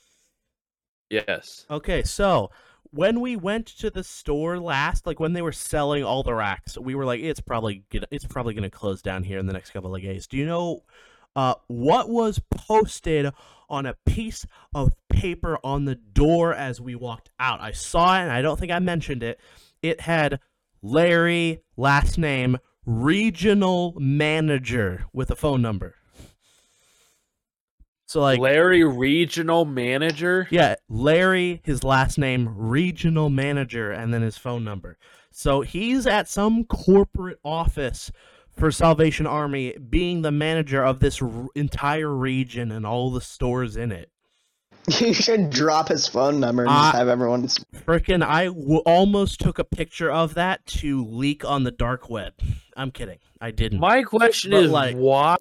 yes. 1.10 1.66
Okay, 1.70 2.02
so 2.02 2.50
when 2.92 3.20
we 3.20 3.36
went 3.36 3.66
to 3.66 3.90
the 3.90 4.04
store 4.04 4.58
last, 4.60 5.06
like 5.06 5.18
when 5.18 5.32
they 5.32 5.42
were 5.42 5.52
selling 5.52 6.04
all 6.04 6.22
the 6.22 6.34
racks, 6.34 6.76
we 6.78 6.94
were 6.94 7.06
like, 7.06 7.20
it's 7.20 7.40
probably 7.40 7.84
gonna, 7.90 8.06
it's 8.10 8.26
probably 8.26 8.54
to 8.54 8.70
close 8.70 9.00
down 9.00 9.24
here 9.24 9.38
in 9.38 9.46
the 9.46 9.52
next 9.52 9.70
couple 9.70 9.94
of 9.94 10.02
days. 10.02 10.26
Do 10.26 10.36
you 10.36 10.46
know 10.46 10.84
uh, 11.34 11.54
what 11.68 12.10
was 12.10 12.40
posted 12.50 13.32
on 13.70 13.86
a 13.86 13.96
piece 14.04 14.46
of 14.74 14.92
paper 15.08 15.58
on 15.64 15.86
the 15.86 15.94
door 15.94 16.52
as 16.54 16.80
we 16.80 16.94
walked 16.94 17.30
out? 17.40 17.62
I 17.62 17.72
saw 17.72 18.18
it, 18.18 18.22
and 18.22 18.30
I 18.30 18.42
don't 18.42 18.60
think 18.60 18.70
I 18.70 18.78
mentioned 18.78 19.22
it. 19.22 19.40
It 19.80 20.02
had 20.02 20.38
Larry 20.82 21.62
last 21.78 22.18
name 22.18 22.58
regional 22.84 23.94
manager 23.98 25.06
with 25.14 25.30
a 25.30 25.36
phone 25.36 25.62
number. 25.62 25.96
So 28.12 28.20
like 28.20 28.40
Larry 28.40 28.84
regional 28.84 29.64
manager. 29.64 30.46
yeah, 30.50 30.74
Larry, 30.90 31.62
his 31.64 31.82
last 31.82 32.18
name, 32.18 32.46
regional 32.54 33.30
manager, 33.30 33.90
and 33.90 34.12
then 34.12 34.20
his 34.20 34.36
phone 34.36 34.64
number. 34.64 34.98
So 35.30 35.62
he's 35.62 36.06
at 36.06 36.28
some 36.28 36.64
corporate 36.64 37.38
office 37.42 38.12
for 38.50 38.70
Salvation 38.70 39.26
Army, 39.26 39.78
being 39.78 40.20
the 40.20 40.30
manager 40.30 40.84
of 40.84 41.00
this 41.00 41.22
r- 41.22 41.46
entire 41.54 42.14
region 42.14 42.70
and 42.70 42.84
all 42.84 43.10
the 43.10 43.22
stores 43.22 43.78
in 43.78 43.90
it. 43.90 44.10
You 45.00 45.14
should 45.14 45.50
drop 45.50 45.88
his 45.88 46.08
phone 46.08 46.40
number 46.40 46.62
and 46.64 46.70
Uh, 46.70 46.74
just 46.74 46.96
have 46.96 47.08
everyone. 47.08 47.46
Frickin', 47.46 48.22
I 48.22 48.46
w- 48.46 48.78
almost 48.84 49.38
took 49.40 49.58
a 49.60 49.64
picture 49.64 50.10
of 50.10 50.34
that 50.34 50.66
to 50.66 51.04
leak 51.04 51.44
on 51.44 51.62
the 51.62 51.70
dark 51.70 52.10
web. 52.10 52.32
I'm 52.76 52.90
kidding. 52.90 53.18
I 53.40 53.50
didn't. 53.52 53.78
My 53.80 54.02
question 54.02 54.50
But, 54.52 54.64
is 54.64 54.70
like- 54.70 54.96
why? 54.96 55.36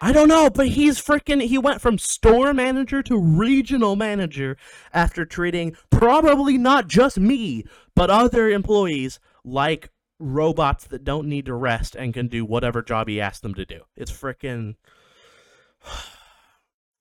I 0.00 0.12
don't 0.12 0.28
know, 0.28 0.48
but 0.50 0.68
he's 0.68 1.00
freaking. 1.00 1.40
He 1.42 1.58
went 1.58 1.80
from 1.80 1.98
store 1.98 2.54
manager 2.54 3.02
to 3.02 3.18
regional 3.18 3.96
manager 3.96 4.56
after 4.92 5.24
treating 5.24 5.76
probably 5.90 6.56
not 6.58 6.86
just 6.88 7.18
me, 7.18 7.64
but 7.96 8.10
other 8.10 8.48
employees 8.48 9.18
like 9.44 9.90
robots 10.20 10.86
that 10.88 11.02
don't 11.04 11.28
need 11.28 11.46
to 11.46 11.54
rest 11.54 11.96
and 11.96 12.14
can 12.14 12.28
do 12.28 12.44
whatever 12.44 12.80
job 12.82 13.08
he 13.08 13.20
asked 13.20 13.42
them 13.42 13.54
to 13.54 13.64
do. 13.64 13.80
It's 13.96 14.12
freaking. 14.12 14.76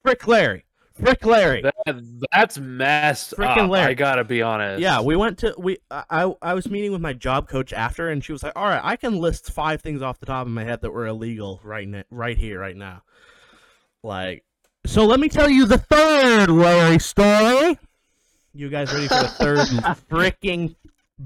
Frick 0.03 0.27
Larry. 0.27 0.65
Frick 0.93 1.25
Larry. 1.25 1.61
That, 1.61 2.23
that's 2.31 2.57
messed 2.59 3.33
Frickin' 3.35 3.63
up. 3.65 3.69
Larry. 3.71 3.91
I 3.91 3.93
gotta 3.95 4.23
be 4.23 4.41
honest. 4.41 4.81
Yeah, 4.81 5.01
we 5.01 5.15
went 5.15 5.39
to 5.39 5.55
we. 5.57 5.77
I 5.89 6.31
I- 6.41 6.53
was 6.53 6.69
meeting 6.69 6.91
with 6.91 7.01
my 7.01 7.13
job 7.13 7.47
coach 7.49 7.73
after, 7.73 8.09
and 8.09 8.23
she 8.23 8.31
was 8.31 8.43
like, 8.43 8.53
"All 8.55 8.65
right, 8.67 8.81
I 8.83 8.95
can 8.95 9.17
list 9.17 9.51
five 9.51 9.81
things 9.81 10.01
off 10.01 10.19
the 10.19 10.25
top 10.27 10.45
of 10.45 10.51
my 10.51 10.63
head 10.63 10.81
that 10.81 10.91
were 10.91 11.07
illegal 11.07 11.59
right 11.63 11.87
now, 11.87 12.03
right 12.11 12.37
here, 12.37 12.59
right 12.59 12.77
now." 12.77 13.01
Like, 14.03 14.43
so 14.85 15.05
let 15.05 15.19
me 15.19 15.29
tell 15.29 15.49
you 15.49 15.65
the 15.65 15.77
third 15.77 16.49
Larry 16.49 16.99
story. 16.99 17.79
You 18.53 18.69
guys 18.69 18.93
ready 18.93 19.07
for 19.07 19.15
the 19.15 19.27
third 19.29 19.57
freaking 20.11 20.75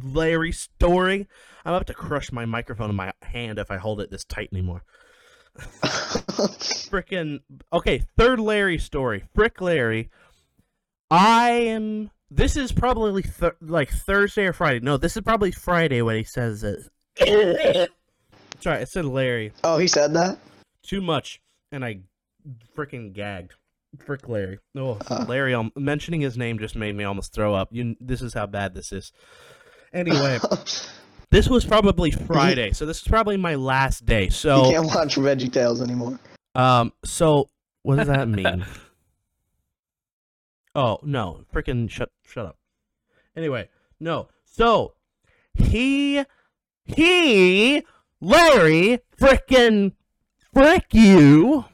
Larry 0.01 0.53
story? 0.53 1.27
I'm 1.65 1.73
about 1.73 1.87
to 1.87 1.93
crush 1.93 2.31
my 2.31 2.45
microphone 2.45 2.89
in 2.89 2.95
my 2.95 3.11
hand 3.21 3.59
if 3.59 3.69
I 3.69 3.75
hold 3.77 3.99
it 3.99 4.09
this 4.09 4.23
tight 4.23 4.47
anymore. 4.53 4.83
Frickin' 6.89 7.39
okay, 7.73 8.03
third 8.17 8.39
Larry 8.39 8.77
story. 8.77 9.23
Frick 9.35 9.59
Larry. 9.61 10.09
I 11.09 11.49
am. 11.51 12.11
This 12.29 12.57
is 12.57 12.71
probably 12.71 13.23
th- 13.23 13.53
like 13.61 13.89
Thursday 13.89 14.45
or 14.45 14.53
Friday. 14.53 14.79
No, 14.81 14.97
this 14.97 15.15
is 15.15 15.23
probably 15.23 15.51
Friday 15.51 16.01
when 16.01 16.17
he 16.17 16.23
says 16.23 16.63
it. 16.63 16.79
Sorry, 18.59 18.77
I 18.79 18.83
said 18.85 19.05
Larry 19.05 19.53
Oh, 19.63 19.77
he 19.77 19.87
said 19.87 20.13
that. 20.13 20.37
too 20.83 20.99
much, 21.01 21.39
and 21.71 21.85
I 21.85 21.99
freaking 22.75 23.13
gagged. 23.13 23.53
Frick 24.05 24.27
Larry. 24.27 24.59
Oh, 24.75 24.99
Uh. 25.09 25.25
Larry. 25.27 25.53
Um, 25.55 25.71
mentioning 25.75 26.21
his 26.21 26.37
name 26.37 26.59
just 26.59 26.75
made 26.75 26.95
me 26.95 27.03
almost 27.05 27.33
throw 27.33 27.53
up. 27.55 27.69
You. 27.71 27.95
This 28.01 28.21
is 28.21 28.33
how 28.33 28.45
bad 28.45 28.73
this 28.75 28.91
is. 28.91 29.11
Anyway, 29.93 30.39
this 31.29 31.49
was 31.49 31.65
probably 31.65 32.11
Friday, 32.11 32.71
so 32.71 32.85
this 32.85 33.01
is 33.01 33.07
probably 33.07 33.37
my 33.37 33.55
last 33.55 34.05
day. 34.05 34.29
So 34.29 34.65
you 34.65 34.71
can't 34.71 34.85
watch 34.87 35.15
Veggie 35.15 35.51
Tales 35.51 35.81
anymore. 35.81 36.19
um, 36.55 36.93
so 37.03 37.49
what 37.83 37.97
does 37.97 38.07
that 38.07 38.27
mean? 38.27 38.65
oh 40.75 40.99
no, 41.03 41.45
freaking 41.53 41.89
shut, 41.89 42.11
shut 42.25 42.45
up. 42.45 42.57
Anyway, 43.35 43.69
no. 43.99 44.29
So 44.45 44.93
he, 45.53 46.23
he, 46.85 47.83
Larry, 48.21 48.99
frickin' 49.19 49.93
frick 50.53 50.85
you. 50.91 51.65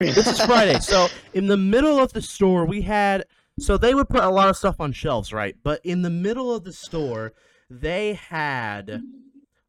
This 0.00 0.26
is 0.26 0.40
Friday. 0.40 0.78
So 0.80 1.08
in 1.32 1.46
the 1.46 1.56
middle 1.56 1.98
of 1.98 2.12
the 2.12 2.22
store, 2.22 2.64
we 2.64 2.82
had 2.82 3.24
so 3.58 3.76
they 3.76 3.94
would 3.94 4.08
put 4.08 4.22
a 4.22 4.30
lot 4.30 4.48
of 4.48 4.56
stuff 4.56 4.80
on 4.80 4.92
shelves, 4.92 5.32
right? 5.32 5.56
But 5.62 5.80
in 5.84 6.02
the 6.02 6.10
middle 6.10 6.54
of 6.54 6.64
the 6.64 6.72
store, 6.72 7.32
they 7.70 8.14
had 8.14 9.02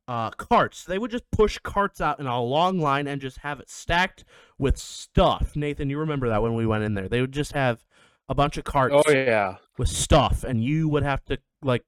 uh, 0.07 0.29
carts. 0.31 0.85
They 0.85 0.97
would 0.97 1.11
just 1.11 1.29
push 1.31 1.57
carts 1.59 2.01
out 2.01 2.19
in 2.19 2.25
a 2.27 2.41
long 2.41 2.79
line 2.79 3.07
and 3.07 3.21
just 3.21 3.37
have 3.39 3.59
it 3.59 3.69
stacked 3.69 4.23
with 4.57 4.77
stuff. 4.77 5.55
Nathan, 5.55 5.89
you 5.89 5.99
remember 5.99 6.29
that 6.29 6.41
when 6.41 6.55
we 6.55 6.65
went 6.65 6.83
in 6.83 6.93
there? 6.95 7.07
They 7.07 7.21
would 7.21 7.31
just 7.31 7.51
have 7.53 7.85
a 8.27 8.35
bunch 8.35 8.57
of 8.57 8.63
carts 8.63 8.95
Oh 8.95 9.11
yeah. 9.11 9.55
with 9.77 9.89
stuff, 9.89 10.43
and 10.43 10.63
you 10.63 10.87
would 10.89 11.03
have 11.03 11.23
to 11.25 11.37
like 11.61 11.83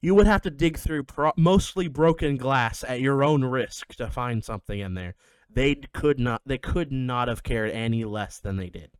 you 0.00 0.14
would 0.14 0.26
have 0.26 0.42
to 0.42 0.50
dig 0.50 0.78
through 0.78 1.04
pro- 1.04 1.32
mostly 1.36 1.86
broken 1.86 2.36
glass 2.36 2.82
at 2.86 3.00
your 3.00 3.22
own 3.22 3.44
risk 3.44 3.94
to 3.94 4.08
find 4.10 4.42
something 4.44 4.80
in 4.80 4.94
there. 4.94 5.14
They 5.48 5.76
could 5.76 6.18
not. 6.18 6.42
They 6.44 6.58
could 6.58 6.90
not 6.90 7.28
have 7.28 7.42
cared 7.42 7.70
any 7.70 8.04
less 8.04 8.38
than 8.38 8.56
they 8.56 8.68
did. 8.68 8.90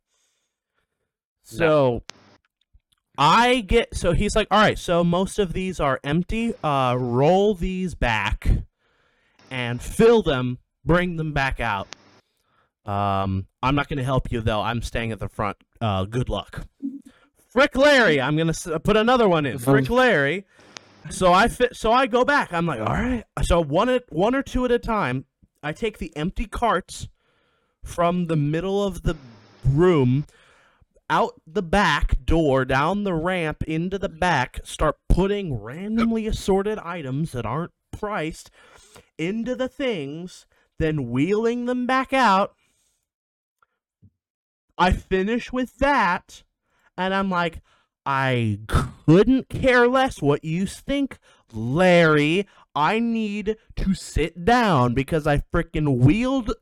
So. 1.43 2.03
I 3.17 3.61
get 3.61 3.95
so 3.95 4.13
he's 4.13 4.35
like, 4.35 4.47
all 4.49 4.59
right, 4.59 4.77
so 4.77 5.03
most 5.03 5.37
of 5.39 5.53
these 5.53 5.79
are 5.79 5.99
empty. 6.03 6.53
Uh, 6.63 6.95
roll 6.99 7.53
these 7.53 7.93
back 7.95 8.49
and 9.51 9.81
fill 9.81 10.23
them. 10.23 10.57
Bring 10.85 11.15
them 11.17 11.31
back 11.31 11.59
out. 11.59 11.87
Um, 12.85 13.47
I'm 13.61 13.75
not 13.75 13.87
gonna 13.87 14.03
help 14.03 14.31
you 14.31 14.41
though. 14.41 14.61
I'm 14.61 14.81
staying 14.81 15.11
at 15.11 15.19
the 15.19 15.29
front. 15.29 15.57
Uh, 15.79 16.05
good 16.05 16.27
luck. 16.27 16.65
Frick 17.49 17.75
Larry, 17.77 18.19
I'm 18.19 18.35
gonna 18.35 18.49
s- 18.49 18.67
put 18.83 18.97
another 18.97 19.29
one 19.29 19.45
in. 19.45 19.59
Frick 19.59 19.89
Larry. 19.89 20.45
So 21.09 21.31
I 21.31 21.47
fit. 21.49 21.75
So 21.75 21.91
I 21.91 22.07
go 22.07 22.25
back. 22.25 22.51
I'm 22.51 22.65
like, 22.65 22.79
all 22.79 22.87
right. 22.87 23.23
So 23.43 23.61
one 23.61 23.89
at 23.89 24.03
one 24.11 24.33
or 24.35 24.41
two 24.41 24.65
at 24.65 24.71
a 24.71 24.79
time. 24.79 25.25
I 25.61 25.71
take 25.71 25.97
the 25.99 26.15
empty 26.17 26.45
carts 26.45 27.07
from 27.83 28.27
the 28.27 28.35
middle 28.35 28.83
of 28.83 29.03
the 29.03 29.15
room 29.65 30.25
out 31.13 31.39
the 31.45 31.61
back 31.61 32.25
door, 32.25 32.65
down 32.65 33.03
the 33.03 33.13
ramp 33.13 33.63
into 33.65 33.99
the 33.99 34.09
back, 34.09 34.59
start 34.63 34.97
putting 35.07 35.61
randomly 35.61 36.25
assorted 36.25 36.79
items 36.79 37.33
that 37.33 37.45
aren't 37.45 37.71
priced 37.91 38.49
into 39.19 39.55
the 39.55 39.67
things, 39.67 40.47
then 40.79 41.11
wheeling 41.11 41.67
them 41.67 41.85
back 41.85 42.13
out. 42.13 42.55
I 44.75 44.91
finish 44.91 45.53
with 45.53 45.77
that, 45.77 46.41
and 46.97 47.13
I'm 47.13 47.29
like, 47.29 47.61
I 48.07 48.61
couldn't 48.67 49.49
care 49.49 49.87
less 49.87 50.19
what 50.19 50.43
you 50.43 50.65
think, 50.65 51.19
Larry. 51.53 52.47
I 52.73 52.97
need 52.97 53.57
to 53.75 53.93
sit 53.93 54.45
down 54.45 54.95
because 54.95 55.27
I 55.27 55.43
freaking 55.53 55.99
wheeled 55.99 56.55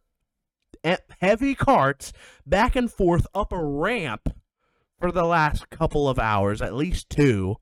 heavy 1.22 1.56
carts 1.56 2.12
back 2.46 2.76
and 2.76 2.92
forth 2.92 3.26
up 3.34 3.54
a 3.54 3.64
ramp 3.64 4.36
for 5.02 5.12
the 5.12 5.26
last 5.26 5.70
couple 5.72 6.08
of 6.08 6.20
hours, 6.20 6.62
at 6.62 6.76
least 6.76 7.10
two. 7.10 7.58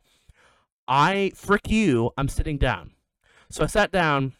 I 0.87 1.31
frick 1.33 1.69
you, 1.69 2.11
I'm 2.17 2.27
sitting 2.27 2.57
down. 2.57 2.91
So 3.49 3.63
I 3.63 3.67
sat 3.67 3.91
down, 3.91 4.33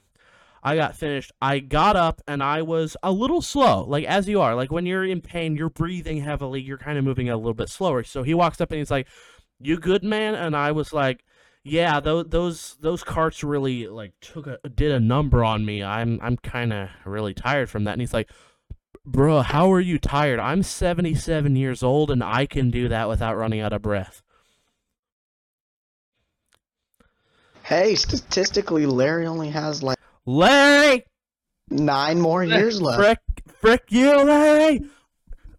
I 0.61 0.75
got 0.75 0.95
finished. 0.95 1.31
I 1.41 1.59
got 1.59 1.95
up 1.95 2.21
and 2.27 2.43
I 2.43 2.61
was 2.61 2.97
a 3.01 3.11
little 3.11 3.41
slow, 3.41 3.85
like 3.85 4.03
as 4.05 4.27
you 4.27 4.41
are. 4.41 4.53
Like 4.53 4.71
when 4.71 4.85
you're 4.85 5.05
in 5.05 5.21
pain, 5.21 5.55
you're 5.55 5.69
breathing 5.69 6.21
heavily, 6.21 6.61
you're 6.61 6.77
kind 6.77 6.97
of 6.97 7.05
moving 7.05 7.29
a 7.29 7.37
little 7.37 7.53
bit 7.53 7.69
slower. 7.69 8.03
So 8.03 8.23
he 8.23 8.33
walks 8.33 8.59
up 8.59 8.71
and 8.71 8.79
he's 8.79 8.91
like, 8.91 9.07
"You 9.59 9.77
good, 9.77 10.03
man?" 10.03 10.35
And 10.35 10.55
I 10.55 10.71
was 10.73 10.91
like, 10.91 11.23
"Yeah, 11.63 12.01
those 12.01 12.25
those 12.27 12.77
those 12.81 13.03
carts 13.03 13.43
really 13.43 13.87
like 13.87 14.13
took 14.19 14.47
a 14.47 14.59
did 14.67 14.91
a 14.91 14.99
number 14.99 15.43
on 15.43 15.65
me. 15.65 15.81
I'm 15.81 16.19
I'm 16.21 16.35
kind 16.37 16.73
of 16.73 16.89
really 17.05 17.33
tired 17.33 17.69
from 17.69 17.85
that." 17.85 17.93
And 17.93 18.01
he's 18.01 18.13
like, 18.13 18.29
Bro, 19.12 19.41
how 19.41 19.74
are 19.74 19.80
you 19.80 19.97
tired? 19.97 20.39
I'm 20.39 20.62
77 20.62 21.55
years 21.55 21.82
old 21.82 22.12
and 22.12 22.24
I 22.24 22.45
can 22.45 22.70
do 22.70 22.88
that 22.89 23.10
without 23.10 23.36
running 23.36 23.60
out 23.60 23.74
of 23.74 23.82
breath. 23.82 24.22
Hey, 27.64 27.95
statistically, 27.95 28.86
Larry 28.86 29.26
only 29.26 29.49
has 29.49 29.82
like 29.82 29.97
Larry! 30.28 31.05
nine 31.72 32.22
more 32.22 32.43
years 32.43 32.84
left. 32.84 33.01
Frick, 33.01 33.20
frick 33.60 33.84
you, 33.89 34.16
Larry! 34.16 34.82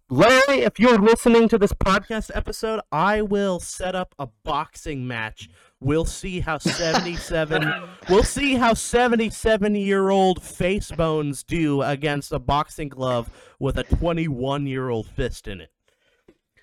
Larry, 0.09 0.61
if 0.61 0.79
you're 0.79 0.97
listening 0.97 1.49
to 1.49 1.57
this 1.57 1.73
podcast 1.73 2.31
episode, 2.33 2.79
I 2.89 3.21
will 3.21 3.59
set 3.59 3.95
up 3.95 4.15
a 4.17 4.29
boxing 4.45 5.05
match. 5.05 5.49
We'll 5.81 6.05
see 6.05 6.39
how 6.39 6.59
77 6.59 7.73
we'll 8.07 8.23
see 8.23 8.53
how 8.53 8.75
77 8.75 9.73
year 9.75 10.09
old 10.09 10.41
face 10.41 10.91
bones 10.91 11.43
do 11.43 11.81
against 11.81 12.31
a 12.31 12.39
boxing 12.39 12.87
glove 12.87 13.29
with 13.59 13.77
a 13.77 13.83
21 13.83 14.67
year 14.67 14.89
old 14.89 15.07
fist 15.07 15.47
in 15.47 15.59
it. 15.61 15.71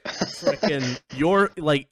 Frickin' 0.06 1.00
you're 1.16 1.50
like 1.56 1.88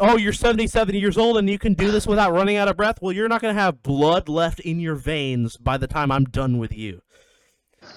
oh 0.00 0.16
you're 0.16 0.32
77 0.32 0.94
years 0.94 1.18
old 1.18 1.36
and 1.36 1.50
you 1.50 1.58
can 1.58 1.74
do 1.74 1.90
this 1.90 2.06
without 2.06 2.32
running 2.32 2.56
out 2.56 2.68
of 2.68 2.76
breath 2.76 2.98
well 3.02 3.12
you're 3.12 3.28
not 3.28 3.42
going 3.42 3.54
to 3.54 3.60
have 3.60 3.82
blood 3.82 4.28
left 4.28 4.60
in 4.60 4.80
your 4.80 4.94
veins 4.94 5.56
by 5.56 5.76
the 5.76 5.86
time 5.86 6.10
i'm 6.10 6.24
done 6.24 6.58
with 6.58 6.72
you 6.72 7.02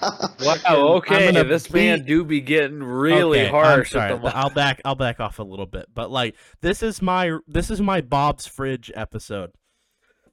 Wow. 0.40 0.94
Okay. 0.96 1.32
gonna 1.32 1.44
This 1.44 1.70
man 1.70 2.04
do 2.04 2.24
be 2.24 2.40
getting 2.40 2.82
really 2.82 3.40
Okay, 3.40 3.46
I'm 3.48 3.52
harsh. 3.54 3.92
sorry. 3.92 4.18
The 4.18 4.36
I'll 4.36 4.50
back. 4.50 4.80
I'll 4.84 4.94
back 4.94 5.20
off 5.20 5.38
a 5.38 5.42
little 5.44 5.66
bit, 5.66 5.86
but 5.94 6.10
like 6.10 6.34
this 6.60 6.82
is 6.82 7.00
my 7.00 7.38
this 7.46 7.70
is 7.70 7.80
my 7.80 8.00
Bob's 8.00 8.46
fridge 8.46 8.90
episode. 8.94 9.52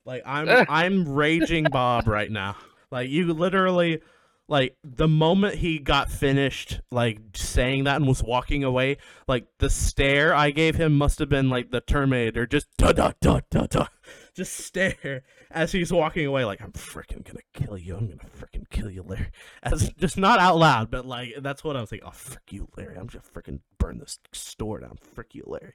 Like 0.06 0.24
I'm 0.26 0.66
I'm 0.70 1.14
raging 1.14 1.66
Bob 1.66 2.08
right 2.08 2.32
now. 2.32 2.56
Like 2.92 3.10
you 3.10 3.32
literally, 3.34 4.02
like 4.48 4.76
the 4.84 5.08
moment 5.08 5.56
he 5.56 5.78
got 5.78 6.10
finished, 6.10 6.82
like 6.92 7.20
saying 7.36 7.84
that 7.84 7.98
and 7.98 8.08
was 8.08 8.24
walking 8.24 8.64
away, 8.64 8.98
like 9.28 9.46
the 9.60 9.70
stare 9.70 10.34
I 10.34 10.50
gave 10.50 10.76
him 10.76 10.98
must 10.98 11.20
have 11.20 11.30
been 11.30 11.50
like 11.50 11.70
the 11.70 11.82
Terminator, 11.82 12.48
just 12.48 12.68
da 12.78 12.92
da 12.92 13.12
da 13.22 13.42
da 13.52 13.68
da, 13.68 13.88
just 14.36 14.54
stare 14.58 15.24
as 15.52 15.72
he's 15.72 15.92
walking 15.92 16.26
away. 16.26 16.46
Like 16.46 16.62
I'm 16.62 16.72
freaking 16.72 17.26
gonna 17.26 17.40
kill 17.54 17.78
you. 17.78 17.96
I'm 17.96 18.08
gonna 18.08 18.20
freaking 18.38 18.70
kill 18.70 18.90
you, 18.90 19.04
Larry. 19.04 19.32
As 19.64 19.92
just 19.98 20.18
not 20.18 20.40
out 20.40 20.58
loud, 20.58 20.92
but 20.92 21.06
like 21.06 21.36
that's 21.42 21.64
what 21.64 21.76
I 21.76 21.82
was 21.82 21.92
like. 21.92 22.02
Oh 22.06 22.12
frick 22.12 22.52
you, 22.52 22.68
Larry. 22.78 22.98
I'm 22.98 23.10
just 23.10 23.34
freaking 23.34 23.60
burn 23.78 24.00
this 24.00 24.20
store 24.34 24.80
down. 24.80 24.98
Frick 25.14 25.36
you, 25.36 25.44
Larry. 25.46 25.74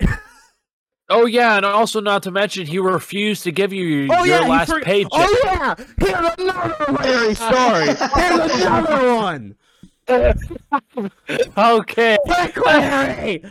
Oh 1.10 1.26
yeah, 1.26 1.56
and 1.56 1.66
also 1.66 2.00
not 2.00 2.22
to 2.22 2.30
mention 2.30 2.66
he 2.66 2.78
refused 2.78 3.42
to 3.44 3.52
give 3.52 3.74
you 3.74 4.08
oh, 4.10 4.24
your 4.24 4.36
Oh 4.36 4.38
yeah, 4.38 4.44
he 4.44 4.50
last 4.50 4.70
for- 4.70 4.80
paycheck. 4.80 5.10
Oh 5.12 5.40
yeah, 5.44 5.74
here's 5.98 6.34
another 6.38 6.92
Larry 6.92 7.34
story. 7.34 7.86
Here's 8.14 8.62
another 8.62 9.14
one. 9.14 9.56
okay. 11.58 12.16
Frick 12.26 12.56
Larry. 12.64 13.44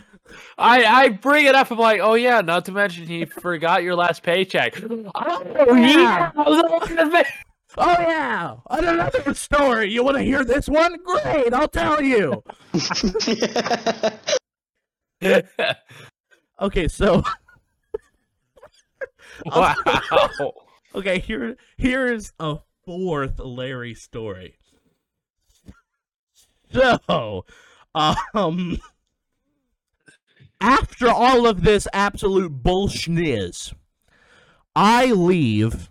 I 0.58 0.84
I 0.84 1.08
bring 1.10 1.46
it 1.46 1.54
up. 1.54 1.70
I'm 1.70 1.78
like, 1.78 2.00
oh 2.00 2.14
yeah, 2.14 2.40
not 2.40 2.64
to 2.66 2.72
mention 2.72 3.06
he 3.06 3.24
forgot 3.24 3.82
your 3.82 3.94
last 3.94 4.22
paycheck. 4.22 4.80
Oh 5.16 5.74
yeah. 5.74 6.30
yeah. 6.36 7.24
Oh 7.76 7.96
yeah, 7.98 8.56
and 8.70 8.86
another 8.86 9.34
story. 9.34 9.90
You 9.90 10.04
want 10.04 10.16
to 10.16 10.22
hear 10.22 10.44
this 10.44 10.68
one? 10.68 10.96
Great, 11.04 11.52
I'll 11.52 11.68
tell 11.68 12.00
you. 12.00 12.42
Okay, 16.60 16.86
so 16.86 17.22
wow. 19.46 19.74
okay, 20.94 21.18
here 21.18 21.56
here's 21.76 22.32
a 22.38 22.58
fourth 22.84 23.40
Larry 23.40 23.94
story. 23.94 24.58
So, 26.72 27.44
um, 27.94 28.78
after 30.64 31.08
all 31.08 31.46
of 31.46 31.62
this 31.62 31.86
absolute 31.92 32.62
bullshniz, 32.62 33.74
I 34.74 35.12
leave, 35.12 35.90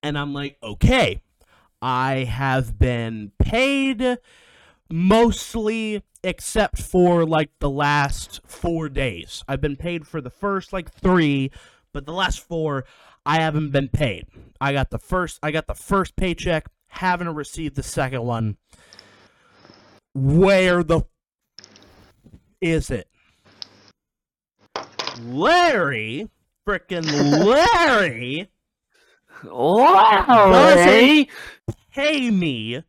and 0.00 0.16
I'm 0.16 0.32
like, 0.32 0.56
okay, 0.62 1.20
I 1.82 2.18
have 2.18 2.78
been 2.78 3.32
paid 3.40 4.18
mostly 4.88 6.04
except 6.22 6.80
for 6.80 7.26
like 7.26 7.50
the 7.58 7.68
last 7.68 8.40
four 8.46 8.88
days. 8.88 9.42
I've 9.48 9.60
been 9.60 9.76
paid 9.76 10.06
for 10.06 10.20
the 10.20 10.30
first 10.30 10.72
like 10.72 10.92
three, 10.92 11.50
but 11.92 12.06
the 12.06 12.12
last 12.12 12.38
four 12.38 12.84
I 13.26 13.40
haven't 13.40 13.72
been 13.72 13.88
paid. 13.88 14.28
I 14.60 14.72
got 14.72 14.90
the 14.90 15.00
first 15.00 15.40
I 15.42 15.50
got 15.50 15.66
the 15.66 15.74
first 15.74 16.14
paycheck, 16.14 16.68
haven't 16.86 17.34
received 17.34 17.74
the 17.74 17.82
second 17.82 18.22
one. 18.22 18.56
Where 20.14 20.84
the 20.84 21.02
is 22.60 22.88
it? 22.88 23.08
Larry, 25.20 26.28
frickin' 26.66 27.04
Larry, 27.44 28.48
Larry! 29.44 31.28
pay 31.92 32.30
me, 32.30 32.82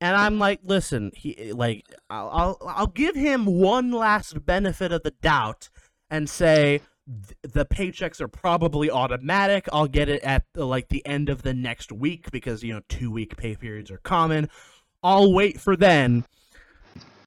and 0.00 0.16
I'm 0.16 0.38
like, 0.38 0.60
listen, 0.64 1.10
he 1.14 1.52
like, 1.52 1.84
I'll 2.08 2.30
I'll, 2.30 2.58
I'll 2.66 2.86
give 2.86 3.14
him 3.14 3.46
one 3.46 3.90
last 3.90 4.44
benefit 4.46 4.92
of 4.92 5.02
the 5.02 5.10
doubt 5.10 5.68
and 6.10 6.28
say 6.28 6.80
th- 7.06 7.52
the 7.52 7.66
paychecks 7.66 8.20
are 8.20 8.28
probably 8.28 8.90
automatic. 8.90 9.68
I'll 9.72 9.88
get 9.88 10.08
it 10.08 10.22
at 10.22 10.44
the, 10.54 10.64
like 10.64 10.88
the 10.88 11.04
end 11.06 11.28
of 11.28 11.42
the 11.42 11.54
next 11.54 11.92
week 11.92 12.30
because 12.30 12.62
you 12.62 12.72
know 12.72 12.80
two 12.88 13.10
week 13.10 13.36
pay 13.36 13.54
periods 13.54 13.90
are 13.90 13.98
common. 13.98 14.48
I'll 15.02 15.32
wait 15.32 15.60
for 15.60 15.76
then. 15.76 16.24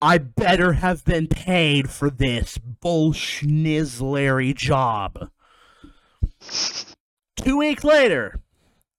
I 0.03 0.17
better 0.17 0.73
have 0.73 1.05
been 1.05 1.27
paid 1.27 1.89
for 1.89 2.09
this 2.09 2.57
bullschnizzlery 2.57 4.53
job. 4.53 5.29
Two 7.37 7.57
weeks 7.57 7.85
later, 7.85 8.41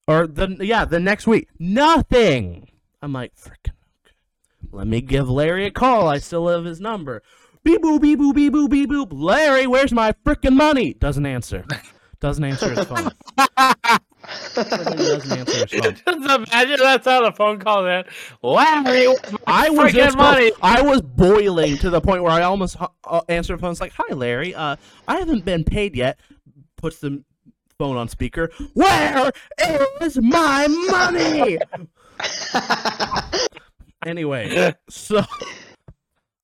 or 0.09 0.27
the 0.27 0.57
yeah, 0.61 0.87
the 0.87 0.99
next 0.99 1.27
week, 1.27 1.49
nothing. 1.59 2.71
I'm 3.03 3.13
like, 3.13 3.35
freaking. 3.37 3.75
Let 4.73 4.87
me 4.87 5.03
give 5.03 5.29
Larry 5.29 5.67
a 5.67 5.71
call. 5.71 6.09
I 6.09 6.17
still 6.17 6.49
have 6.49 6.65
his 6.65 6.81
number. 6.81 7.23
Beep 7.63 7.83
boop 7.83 8.01
beep 8.01 8.19
boop 8.19 8.35
beep 8.35 8.55
boop 8.55 8.71
beep 8.71 8.89
boop. 8.89 9.09
Larry, 9.11 9.67
where's 9.67 9.93
my 9.93 10.13
freaking 10.25 10.57
money? 10.57 10.95
Doesn't 10.95 11.27
answer. 11.27 11.67
Doesn't 12.25 12.43
answer 12.43 12.71
his 12.71 12.87
phone. 12.87 13.11
Doesn't 14.55 15.31
answer 15.31 15.67
his 15.67 15.73
phone. 15.73 15.95
Just 15.95 16.07
imagine 16.07 16.77
that's 16.81 17.07
how 17.07 17.23
the 17.23 17.33
phone 17.33 17.59
call 17.59 17.85
went. 17.85 18.07
Larry, 18.43 19.09
I 19.47 19.69
was 19.69 19.93
freaking 19.93 19.93
this 19.93 20.15
close. 20.15 20.33
money. 20.33 20.53
I 20.63 20.81
was 20.81 21.03
boiling 21.03 21.77
to 21.77 21.91
the 21.91 22.01
point 22.01 22.23
where 22.23 22.33
I 22.33 22.41
almost 22.45 22.79
uh, 22.81 23.21
answered 23.29 23.59
the 23.59 23.61
phone. 23.61 23.73
It's 23.73 23.81
like, 23.83 23.93
"Hi, 23.99 24.15
Larry. 24.15 24.55
Uh, 24.55 24.77
I 25.07 25.19
haven't 25.19 25.45
been 25.45 25.65
paid 25.65 25.95
yet." 25.95 26.19
Puts 26.79 27.01
the 27.01 27.23
phone 27.77 27.99
on 27.99 28.09
speaker. 28.09 28.51
Where 28.73 29.31
is 30.01 30.17
my 30.17 30.67
money? 30.67 31.59
anyway, 34.07 34.73
so 34.89 35.23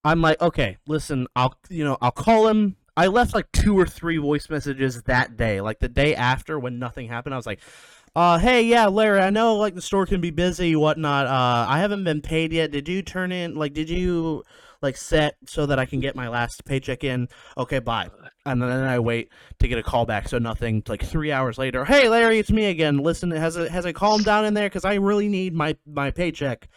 I'm 0.04 0.20
like, 0.20 0.42
okay, 0.42 0.76
listen, 0.86 1.26
I'll 1.34 1.54
you 1.70 1.84
know 1.84 1.96
I'll 2.02 2.10
call 2.10 2.48
him. 2.48 2.76
I 3.00 3.06
left 3.06 3.32
like 3.32 3.50
two 3.50 3.78
or 3.78 3.86
three 3.86 4.18
voice 4.18 4.50
messages 4.50 5.02
that 5.04 5.38
day, 5.38 5.62
like 5.62 5.78
the 5.78 5.88
day 5.88 6.14
after 6.14 6.58
when 6.58 6.78
nothing 6.78 7.08
happened. 7.08 7.32
I 7.32 7.38
was 7.38 7.46
like, 7.46 7.60
uh, 8.14 8.38
hey, 8.38 8.60
yeah, 8.60 8.88
Larry, 8.88 9.20
I 9.20 9.30
know 9.30 9.56
like 9.56 9.74
the 9.74 9.80
store 9.80 10.04
can 10.04 10.20
be 10.20 10.30
busy, 10.30 10.76
whatnot. 10.76 11.26
Uh, 11.26 11.64
I 11.66 11.78
haven't 11.78 12.04
been 12.04 12.20
paid 12.20 12.52
yet. 12.52 12.72
Did 12.72 12.90
you 12.90 13.00
turn 13.00 13.32
in 13.32 13.54
like 13.54 13.72
did 13.72 13.88
you 13.88 14.42
like 14.82 14.98
set 14.98 15.36
so 15.46 15.64
that 15.64 15.78
I 15.78 15.86
can 15.86 16.00
get 16.00 16.14
my 16.14 16.28
last 16.28 16.66
paycheck 16.66 17.02
in? 17.02 17.28
Okay, 17.56 17.78
bye. 17.78 18.10
And 18.44 18.60
then 18.60 18.70
I 18.70 18.98
wait 18.98 19.30
to 19.60 19.68
get 19.68 19.78
a 19.78 19.82
call 19.82 20.04
back, 20.04 20.28
so 20.28 20.36
nothing. 20.36 20.82
Like 20.86 21.02
three 21.02 21.32
hours 21.32 21.56
later, 21.56 21.86
hey 21.86 22.06
Larry, 22.06 22.38
it's 22.38 22.50
me 22.50 22.66
again. 22.66 22.98
Listen, 22.98 23.30
has 23.30 23.56
it 23.56 23.70
has 23.70 23.86
it 23.86 23.94
calmed 23.94 24.26
down 24.26 24.44
in 24.44 24.52
there? 24.52 24.68
Because 24.68 24.84
I 24.84 24.96
really 24.96 25.28
need 25.28 25.54
my 25.54 25.74
my 25.86 26.10
paycheck. 26.10 26.68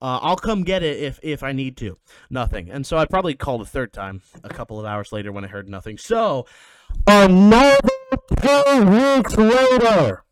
Uh, 0.00 0.18
I'll 0.20 0.36
come 0.36 0.62
get 0.62 0.82
it 0.82 1.02
if 1.02 1.18
if 1.22 1.42
I 1.42 1.52
need 1.52 1.76
to. 1.78 1.96
Nothing. 2.28 2.70
And 2.70 2.86
so 2.86 2.98
I 2.98 3.06
probably 3.06 3.34
called 3.34 3.62
a 3.62 3.66
third 3.66 3.92
time 3.92 4.20
a 4.44 4.48
couple 4.48 4.78
of 4.78 4.84
hours 4.84 5.10
later 5.10 5.32
when 5.32 5.44
I 5.44 5.48
heard 5.48 5.68
nothing. 5.68 5.96
So 5.96 6.46
another 7.06 7.78
two 8.36 8.84
weeks 8.84 9.36
later, 9.36 10.24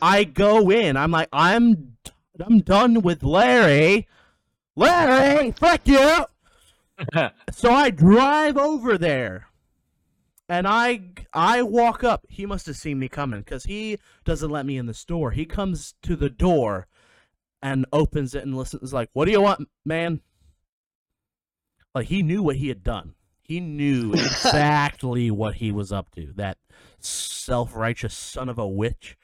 I 0.00 0.24
go 0.24 0.70
in. 0.70 0.96
I'm 0.96 1.10
like, 1.10 1.28
I'm 1.32 1.96
I'm 2.44 2.60
done 2.60 3.02
with 3.02 3.24
Larry. 3.24 4.06
Larry, 4.76 5.52
fuck 5.52 5.86
you. 5.86 6.24
So 7.52 7.70
I 7.70 7.90
drive 7.90 8.56
over 8.56 8.98
there, 8.98 9.46
and 10.48 10.66
I 10.66 11.00
I 11.32 11.62
walk 11.62 12.02
up. 12.02 12.26
He 12.28 12.44
must 12.44 12.66
have 12.66 12.76
seen 12.76 12.98
me 12.98 13.08
coming 13.08 13.40
because 13.40 13.64
he 13.64 13.98
doesn't 14.24 14.50
let 14.50 14.66
me 14.66 14.76
in 14.76 14.86
the 14.86 14.94
store. 14.94 15.30
He 15.30 15.44
comes 15.44 15.94
to 16.02 16.16
the 16.16 16.28
door 16.28 16.88
and 17.62 17.86
opens 17.92 18.34
it 18.34 18.44
and 18.44 18.56
listens. 18.56 18.92
Like, 18.92 19.10
what 19.12 19.26
do 19.26 19.32
you 19.32 19.40
want, 19.40 19.68
man? 19.84 20.20
Like 21.94 22.06
he 22.06 22.22
knew 22.22 22.42
what 22.42 22.56
he 22.56 22.68
had 22.68 22.82
done. 22.82 23.14
He 23.42 23.60
knew 23.60 24.12
exactly 24.14 25.30
what 25.30 25.56
he 25.56 25.72
was 25.72 25.90
up 25.90 26.10
to. 26.14 26.32
That 26.36 26.58
self 27.00 27.74
righteous 27.74 28.14
son 28.14 28.48
of 28.48 28.58
a 28.58 28.68
witch. 28.68 29.16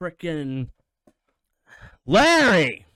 Frickin' 0.00 0.68
Larry, 2.06 2.86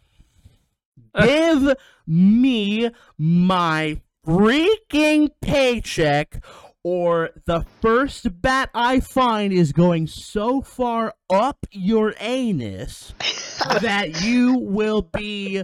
give 1.21 1.77
me 2.07 2.91
my 3.19 4.01
freaking 4.27 5.31
paycheck, 5.41 6.43
or 6.85 7.31
the 7.47 7.65
first 7.81 8.43
bat 8.43 8.71
I 8.75 9.01
find 9.01 9.53
is 9.53 9.73
going 9.73 10.07
so 10.07 10.61
far 10.63 11.15
up 11.31 11.67
your 11.71 12.15
anus 12.21 13.15
that 13.81 14.23
you 14.23 14.57
will 14.59 15.03
be 15.03 15.63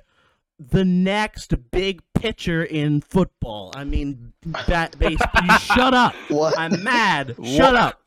the 0.59 0.85
next 0.85 1.55
big 1.71 2.03
pitcher 2.15 2.63
in 2.63 3.01
football. 3.01 3.73
I 3.75 3.85
mean, 3.85 4.33
that 4.67 4.99
base. 4.99 5.19
Shut 5.61 5.95
up. 5.95 6.15
What? 6.29 6.59
I'm 6.59 6.83
mad. 6.83 7.37
Shut 7.43 7.75
up. 7.75 8.03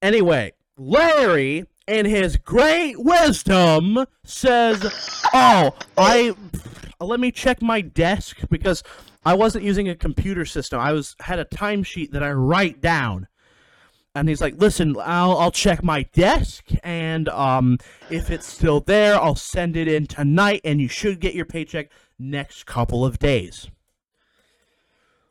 Anyway, 0.00 0.52
Larry, 0.76 1.66
in 1.86 2.06
his 2.06 2.36
great 2.36 2.94
wisdom, 2.98 4.06
says, 4.24 4.82
"Oh, 5.34 5.74
I 5.96 6.34
let 7.00 7.20
me 7.20 7.30
check 7.30 7.62
my 7.62 7.80
desk 7.80 8.38
because 8.48 8.82
I 9.24 9.34
wasn't 9.34 9.64
using 9.64 9.88
a 9.88 9.94
computer 9.94 10.44
system. 10.44 10.80
I 10.80 10.92
was 10.92 11.16
had 11.20 11.38
a 11.38 11.44
timesheet 11.44 12.12
that 12.12 12.22
I 12.22 12.32
write 12.32 12.80
down." 12.80 13.28
And 14.14 14.28
he's 14.28 14.40
like, 14.40 14.54
"Listen, 14.56 14.96
I'll 14.98 15.36
I'll 15.36 15.50
check 15.50 15.82
my 15.82 16.02
desk, 16.12 16.64
and 16.82 17.28
um, 17.28 17.78
if 18.10 18.30
it's 18.30 18.46
still 18.46 18.80
there, 18.80 19.14
I'll 19.16 19.34
send 19.34 19.76
it 19.76 19.88
in 19.88 20.06
tonight, 20.06 20.60
and 20.64 20.80
you 20.80 20.88
should 20.88 21.20
get 21.20 21.34
your 21.34 21.46
paycheck 21.46 21.90
next 22.18 22.66
couple 22.66 23.04
of 23.04 23.18
days." 23.18 23.68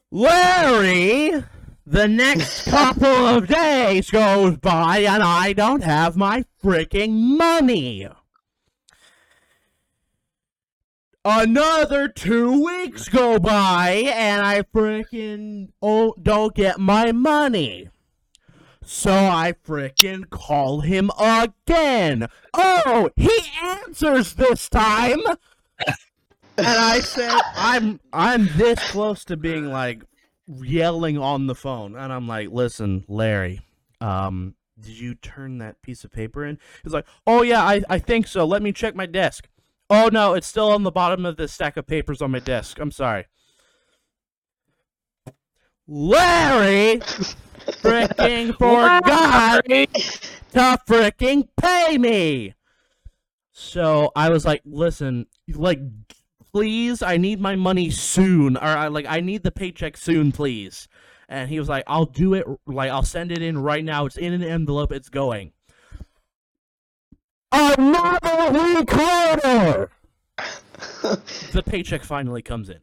Larry, 0.09 1.43
the 1.85 2.07
next 2.07 2.65
couple 2.69 3.05
of 3.05 3.47
days 3.47 4.09
goes 4.09 4.57
by, 4.57 4.99
and 4.99 5.21
I 5.21 5.53
don't 5.53 5.83
have 5.83 6.15
my 6.15 6.45
freaking 6.63 7.38
money. 7.38 8.07
Another 11.30 12.07
two 12.07 12.63
weeks 12.63 13.09
go 13.09 13.38
by, 13.38 14.05
and 14.15 14.41
I 14.41 14.61
freaking 14.61 15.73
don't 15.82 16.55
get 16.55 16.80
my 16.80 17.11
money. 17.11 17.89
So 18.82 19.11
I 19.11 19.51
frickin' 19.51 20.30
call 20.30 20.80
him 20.80 21.11
again. 21.19 22.30
Oh, 22.53 23.09
he 23.17 23.41
answers 23.61 24.36
this 24.36 24.69
time. 24.69 25.19
And 25.86 26.65
I 26.65 27.01
said, 27.01 27.41
I'm 27.57 27.99
I'm 28.13 28.47
this 28.55 28.80
close 28.91 29.25
to 29.25 29.36
being 29.36 29.65
like 29.65 30.03
yelling 30.47 31.17
on 31.17 31.47
the 31.47 31.55
phone, 31.55 31.97
and 31.97 32.13
I'm 32.13 32.30
like, 32.30 32.51
listen, 32.51 33.03
Larry, 33.09 33.59
um, 33.99 34.55
did 34.80 34.97
you 34.97 35.13
turn 35.13 35.57
that 35.57 35.82
piece 35.82 36.05
of 36.05 36.13
paper 36.13 36.45
in? 36.45 36.57
He's 36.86 36.93
like, 36.93 37.05
oh 37.28 37.41
yeah, 37.41 37.63
I 37.63 37.84
I 37.89 37.99
think 37.99 38.28
so. 38.28 38.45
Let 38.45 38.61
me 38.61 38.71
check 38.71 38.95
my 38.95 39.05
desk. 39.05 39.49
Oh 39.89 40.09
no, 40.11 40.33
it's 40.33 40.47
still 40.47 40.71
on 40.71 40.83
the 40.83 40.91
bottom 40.91 41.25
of 41.25 41.38
the 41.38 41.47
stack 41.47 41.77
of 41.77 41.88
papers 41.88 42.21
on 42.21 42.31
my 42.31 42.39
desk. 42.39 42.79
I'm 42.79 42.91
sorry. 42.91 43.25
Larry 45.88 46.99
freaking 46.99 48.47
forgot 48.57 49.63
to 49.65 50.79
freaking 50.88 51.47
pay 51.59 51.97
me. 51.97 52.53
So 53.51 54.11
I 54.15 54.29
was 54.29 54.45
like, 54.45 54.61
listen, 54.65 55.25
like, 55.53 55.79
please, 56.51 57.01
I 57.01 57.17
need 57.17 57.39
my 57.39 57.55
money 57.55 57.89
soon, 57.89 58.57
or 58.57 58.63
I 58.63 58.88
like, 58.88 59.05
I 59.07 59.21
need 59.21 59.43
the 59.43 59.51
paycheck 59.51 59.97
soon, 59.97 60.31
please. 60.31 60.88
And 61.29 61.49
he 61.49 61.59
was 61.59 61.67
like, 61.69 61.83
I'll 61.88 62.05
do 62.05 62.33
it, 62.33 62.45
like, 62.67 62.91
I'll 62.91 63.03
send 63.03 63.31
it 63.31 63.41
in 63.41 63.57
right 63.57 63.83
now. 63.83 64.05
It's 64.05 64.17
in 64.17 64.33
an 64.33 64.43
envelope. 64.43 64.91
It's 64.91 65.09
going. 65.09 65.53
Another 67.51 68.51
week 68.53 68.93
later, 68.95 69.89
the 71.53 71.63
paycheck 71.65 72.03
finally 72.03 72.41
comes 72.41 72.69
in. 72.69 72.79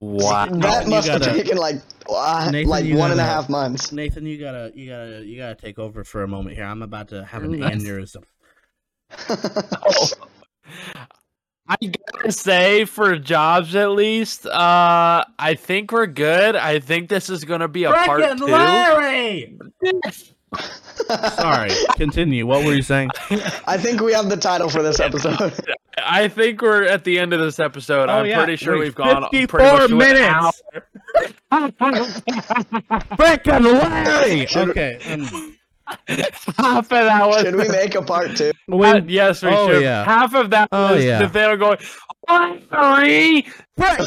Wow. 0.00 0.46
that 0.46 0.84
you 0.84 0.90
must 0.90 1.08
have 1.08 1.20
gotta- 1.20 1.32
taken 1.42 1.58
like 1.58 1.76
uh, 2.08 2.48
Nathan, 2.50 2.68
like 2.70 2.84
you 2.84 2.96
one 2.96 3.10
and 3.12 3.20
a 3.20 3.24
half 3.24 3.48
months. 3.48 3.92
Nathan, 3.92 4.26
you 4.26 4.38
gotta, 4.38 4.72
you 4.74 4.88
gotta, 4.90 5.24
you 5.24 5.36
gotta 5.36 5.54
take 5.54 5.78
over 5.78 6.02
for 6.04 6.22
a 6.24 6.28
moment 6.28 6.56
here. 6.56 6.64
I'm 6.64 6.82
about 6.82 7.08
to 7.08 7.24
have 7.24 7.44
an 7.44 7.58
Nice. 7.58 7.76
aneurysm. 7.76 8.24
I 11.68 11.76
gotta 11.80 12.32
say, 12.32 12.84
for 12.84 13.16
jobs 13.18 13.74
at 13.76 13.90
least, 13.92 14.46
uh, 14.46 15.24
I 15.38 15.54
think 15.54 15.92
we're 15.92 16.06
good. 16.06 16.56
I 16.56 16.80
think 16.80 17.08
this 17.08 17.30
is 17.30 17.44
gonna 17.44 17.68
be 17.68 17.84
a 17.84 17.92
part 17.92 18.20
Frickin' 18.22 18.38
two. 18.38 18.46
Larry! 18.46 19.58
Sorry, 21.34 21.70
continue. 21.96 22.46
What 22.46 22.64
were 22.64 22.74
you 22.74 22.82
saying? 22.82 23.10
I 23.66 23.76
think 23.78 24.00
we 24.00 24.12
have 24.12 24.28
the 24.28 24.36
title 24.36 24.68
for 24.68 24.82
this 24.82 25.00
episode. 25.00 25.52
I 25.98 26.28
think 26.28 26.62
we're 26.62 26.84
at 26.84 27.04
the 27.04 27.18
end 27.18 27.32
of 27.32 27.40
this 27.40 27.58
episode. 27.58 28.08
Oh, 28.08 28.12
I'm 28.20 28.26
yeah. 28.26 28.36
pretty 28.38 28.56
sure 28.56 28.74
Wait, 28.74 28.84
we've 28.84 28.94
gone 28.94 29.22
54 29.30 29.60
pretty 29.60 29.72
much 29.76 29.88
to 29.88 29.92
an 29.94 29.98
minutes. 29.98 30.62
hour. 31.52 31.72
Frickin' 33.16 33.64
Larry! 33.64 34.46
Should- 34.46 34.70
Okay. 34.70 34.98
Half 36.56 36.84
of 36.84 36.88
that 36.90 37.26
was. 37.28 37.42
Should 37.42 37.56
we 37.56 37.68
make 37.68 37.94
a 37.94 38.02
part 38.02 38.34
two? 38.36 38.52
Uh, 38.72 39.00
yes, 39.06 39.42
we 39.42 39.50
Oh, 39.50 39.68
should. 39.68 39.82
yeah. 39.82 40.04
Half 40.04 40.34
of 40.34 40.48
that 40.50 40.68
Oh, 40.72 40.94
was 40.94 41.04
yeah. 41.04 41.18
Nathaniel 41.18 41.56
going, 41.58 41.78
Larry! 42.70 43.42
Frick, 43.76 44.00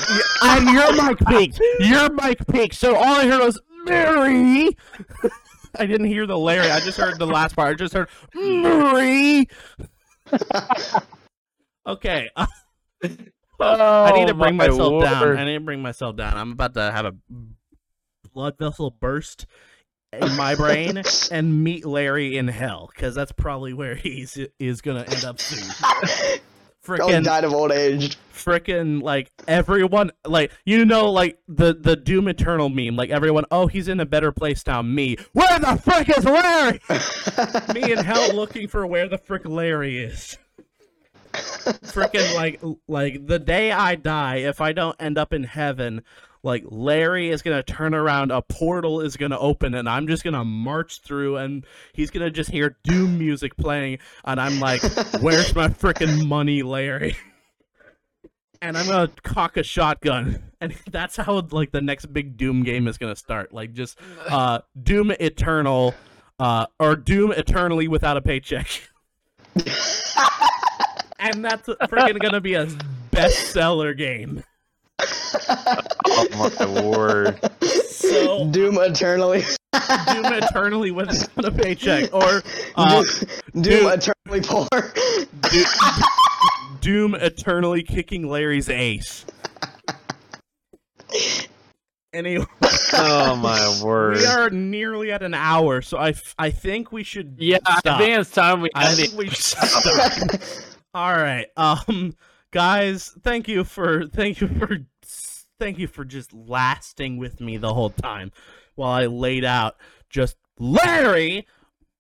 and 0.44 0.70
your 0.70 0.94
mic 1.08 1.20
peaked. 1.28 1.60
Your 1.82 2.10
mic 2.14 2.40
peaked. 2.52 2.76
So 2.76 2.96
all 2.96 3.04
I 3.04 3.28
heard 3.28 3.42
was 3.42 3.60
Mary. 3.86 4.70
I 5.80 5.86
didn't 5.86 6.08
hear 6.08 6.26
the 6.26 6.38
Larry. 6.38 6.70
I 6.72 6.80
just 6.80 6.98
heard 6.98 7.18
the 7.20 7.28
last 7.28 7.56
part. 7.56 7.70
I 7.72 7.74
just 7.76 7.94
heard 7.94 8.10
Mary. 8.34 9.48
okay. 11.88 12.30
uh, 12.36 12.46
I 13.04 14.12
need 14.14 14.28
to 14.28 14.34
Oh, 14.34 14.38
bring 14.38 14.58
my 14.58 14.68
myself 14.68 15.04
down. 15.04 15.38
I 15.38 15.46
need 15.46 15.54
to 15.56 15.60
bring 15.62 15.82
myself 15.82 16.16
down. 16.16 16.36
I'm 16.36 16.52
about 16.52 16.74
to 16.76 16.92
have 16.92 17.06
a 17.06 17.16
blood 18.34 18.58
vessel 18.58 18.92
burst 18.92 19.46
in 20.12 20.36
my 20.36 20.56
brain 20.56 21.02
and 21.32 21.64
meet 21.64 21.86
Larry 21.86 22.38
in 22.38 22.48
hell 22.48 22.90
because 22.94 23.16
that's 23.16 23.32
probably 23.32 23.74
where 23.74 23.96
he's 23.96 24.38
is 24.60 24.82
gonna 24.82 25.06
end 25.08 25.24
up 25.26 25.40
soon. 25.40 26.40
Freaking 26.86 27.24
died 27.24 27.44
of 27.44 27.54
old 27.54 27.72
age. 27.72 28.18
freaking 28.32 29.02
like 29.02 29.32
everyone 29.48 30.12
like 30.26 30.52
you 30.66 30.86
know 30.86 31.12
like 31.12 31.40
the 31.48 31.74
the 31.74 31.96
doom 31.96 32.28
eternal 32.28 32.70
meme 32.70 32.96
like 32.96 33.10
everyone 33.10 33.44
oh 33.50 33.66
he's 33.68 33.88
in 33.88 34.00
a 34.00 34.06
better 34.06 34.32
place 34.32 34.66
now. 34.68 34.82
Me. 34.82 35.18
Where 35.34 35.58
the 35.60 35.78
frick 35.78 36.10
is 36.16 36.26
larry? 36.26 36.80
Me 37.74 37.92
in 37.92 37.98
hell 38.00 38.34
looking 38.36 38.68
for 38.68 38.86
where 38.86 39.08
the 39.08 39.18
frick 39.18 39.46
larry 39.46 39.98
is. 39.98 40.38
Freaking 41.34 42.34
like 42.36 42.62
like 42.88 43.28
the 43.28 43.40
day 43.40 43.72
i 43.72 43.96
die 43.96 44.38
if 44.38 44.62
i 44.62 44.72
don't 44.72 44.96
end 45.02 45.18
up 45.18 45.34
in 45.34 45.44
heaven 45.44 46.02
like 46.46 46.64
larry 46.68 47.30
is 47.30 47.42
gonna 47.42 47.64
turn 47.64 47.94
around 47.94 48.32
a 48.32 48.42
portal 48.42 49.02
is 49.02 49.18
gonna 49.18 49.38
open 49.38 49.74
and 49.74 49.90
i'm 49.90 50.08
just 50.08 50.24
gonna 50.24 50.46
march 50.46 51.02
through 51.02 51.36
and 51.38 51.66
he's 51.94 52.10
gonna 52.10 52.32
just 52.32 52.50
hear 52.52 52.78
doom 52.84 53.18
music 53.18 53.58
playing 53.58 53.98
and 54.24 54.40
i'm 54.40 54.60
like 54.60 54.82
where's 55.22 55.54
my 55.54 55.68
freaking 55.68 56.28
money 56.28 56.64
larry 56.64 57.16
and 58.66 58.78
I'm 58.78 58.88
gonna 58.88 59.12
cock 59.24 59.58
a 59.58 59.64
shotgun, 59.64 60.52
and 60.60 60.74
that's 60.92 61.16
how 61.16 61.42
like 61.52 61.72
the 61.72 61.82
next 61.82 62.08
big 62.08 62.38
Doom 62.38 62.64
game 62.64 62.88
is 62.88 62.98
gonna 62.98 63.16
start. 63.16 63.54
Like 63.54 63.74
just 63.74 64.00
uh, 64.28 64.60
Doom 64.82 65.12
Eternal, 65.12 65.94
uh, 66.40 66.66
or 66.80 66.96
Doom 66.96 67.32
Eternally 67.32 67.88
without 67.88 68.18
a 68.18 68.22
paycheck, 68.22 68.68
and 71.20 71.46
that's 71.46 71.68
freaking 71.68 72.20
gonna 72.20 72.42
be 72.42 72.56
a 72.56 72.66
bestseller 73.12 73.96
game. 73.96 74.44
Oh 76.18 76.52
my 76.60 76.82
word. 76.90 77.40
So 77.90 78.48
Doom 78.50 78.78
eternally. 78.80 79.44
Doom 80.14 80.26
Eternally 80.34 80.92
without 80.92 81.44
a 81.46 81.52
paycheck, 81.52 82.14
or 82.14 82.42
uh, 82.76 83.04
Doom 83.54 83.62
Doom- 83.64 83.88
eternally 83.92 84.42
poor. 84.42 84.68
Do- 85.52 85.66
Doom 86.80 87.16
Eternally 87.16 87.84
kicking 87.84 88.28
Larry's 88.28 88.70
ace. 88.70 89.26
Anyway. 92.14 92.46
Oh 92.94 93.36
my 93.36 93.82
word. 93.84 94.18
We 94.18 94.26
are 94.26 94.50
nearly 94.50 95.12
at 95.12 95.22
an 95.22 95.34
hour, 95.34 95.82
so 95.82 95.98
I, 95.98 96.10
f- 96.10 96.34
I 96.40 96.50
think 96.50 96.94
we 96.94 97.04
should 97.04 97.36
Yeah, 97.38 97.58
I 97.66 97.82
think 97.98 98.20
it's 98.20 98.32
time 98.32 98.62
we 98.62 98.70
I 98.74 98.94
think 98.94 99.14
we 99.18 99.28
should 99.28 99.38
stop. 99.44 100.40
All 100.94 101.12
right, 101.12 101.48
um, 101.58 102.16
guys, 102.52 103.14
thank 103.22 103.50
you 103.50 103.66
for 103.66 104.08
thank 104.08 104.40
you 104.40 104.48
for 104.48 104.78
thank 105.60 105.80
you 105.80 105.88
for 105.88 106.06
just 106.06 106.34
lasting 106.34 107.18
with 107.18 107.40
me 107.42 107.58
the 107.58 107.74
whole 107.74 107.90
time 107.90 108.32
while 108.76 108.92
I 108.92 109.06
laid 109.06 109.46
out 109.46 109.76
just 110.10 110.38
Larry 110.60 111.48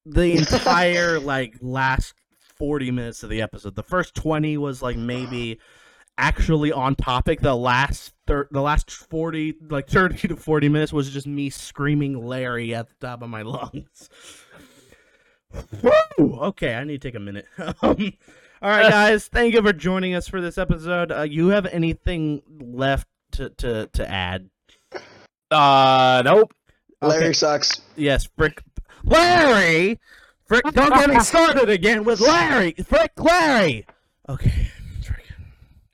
the 0.05 0.31
entire 0.37 1.19
like 1.19 1.55
last 1.61 2.13
forty 2.57 2.91
minutes 2.91 3.23
of 3.23 3.29
the 3.29 3.41
episode. 3.41 3.75
The 3.75 3.83
first 3.83 4.15
twenty 4.15 4.57
was 4.57 4.81
like 4.81 4.97
maybe 4.97 5.59
actually 6.17 6.71
on 6.71 6.95
topic. 6.95 7.41
The 7.41 7.55
last 7.55 8.13
thir- 8.27 8.47
the 8.51 8.61
last 8.61 8.89
forty 8.89 9.55
like 9.69 9.87
thirty 9.87 10.27
to 10.27 10.35
forty 10.35 10.69
minutes 10.69 10.93
was 10.93 11.11
just 11.11 11.27
me 11.27 11.49
screaming 11.49 12.25
Larry 12.25 12.73
at 12.73 12.87
the 12.87 13.07
top 13.07 13.21
of 13.21 13.29
my 13.29 13.41
lungs. 13.43 14.09
Woo! 15.81 16.39
Okay, 16.41 16.75
I 16.75 16.83
need 16.83 17.01
to 17.01 17.07
take 17.07 17.15
a 17.15 17.19
minute. 17.19 17.45
um, 17.57 18.13
all 18.61 18.69
right, 18.69 18.89
guys, 18.89 19.27
thank 19.27 19.53
you 19.53 19.61
for 19.61 19.73
joining 19.73 20.15
us 20.15 20.27
for 20.27 20.41
this 20.41 20.57
episode. 20.57 21.11
Uh, 21.11 21.21
you 21.21 21.49
have 21.49 21.65
anything 21.67 22.41
left 22.59 23.07
to 23.35 23.49
to, 23.49 23.87
to 23.93 24.09
add? 24.09 24.49
Uh, 25.51 26.21
nope. 26.25 26.51
Larry 27.01 27.23
Okay. 27.25 27.33
sucks. 27.33 27.81
Yes, 27.95 28.27
Frick. 28.37 28.61
Larry! 29.03 29.99
Frick, 30.45 30.63
don't 30.73 30.93
get 30.93 31.09
me 31.09 31.19
started 31.19 31.69
again 31.69 32.03
with 32.03 32.19
Larry! 32.19 32.73
Frick, 32.73 33.11
Larry! 33.17 33.85
Okay. 34.27 34.67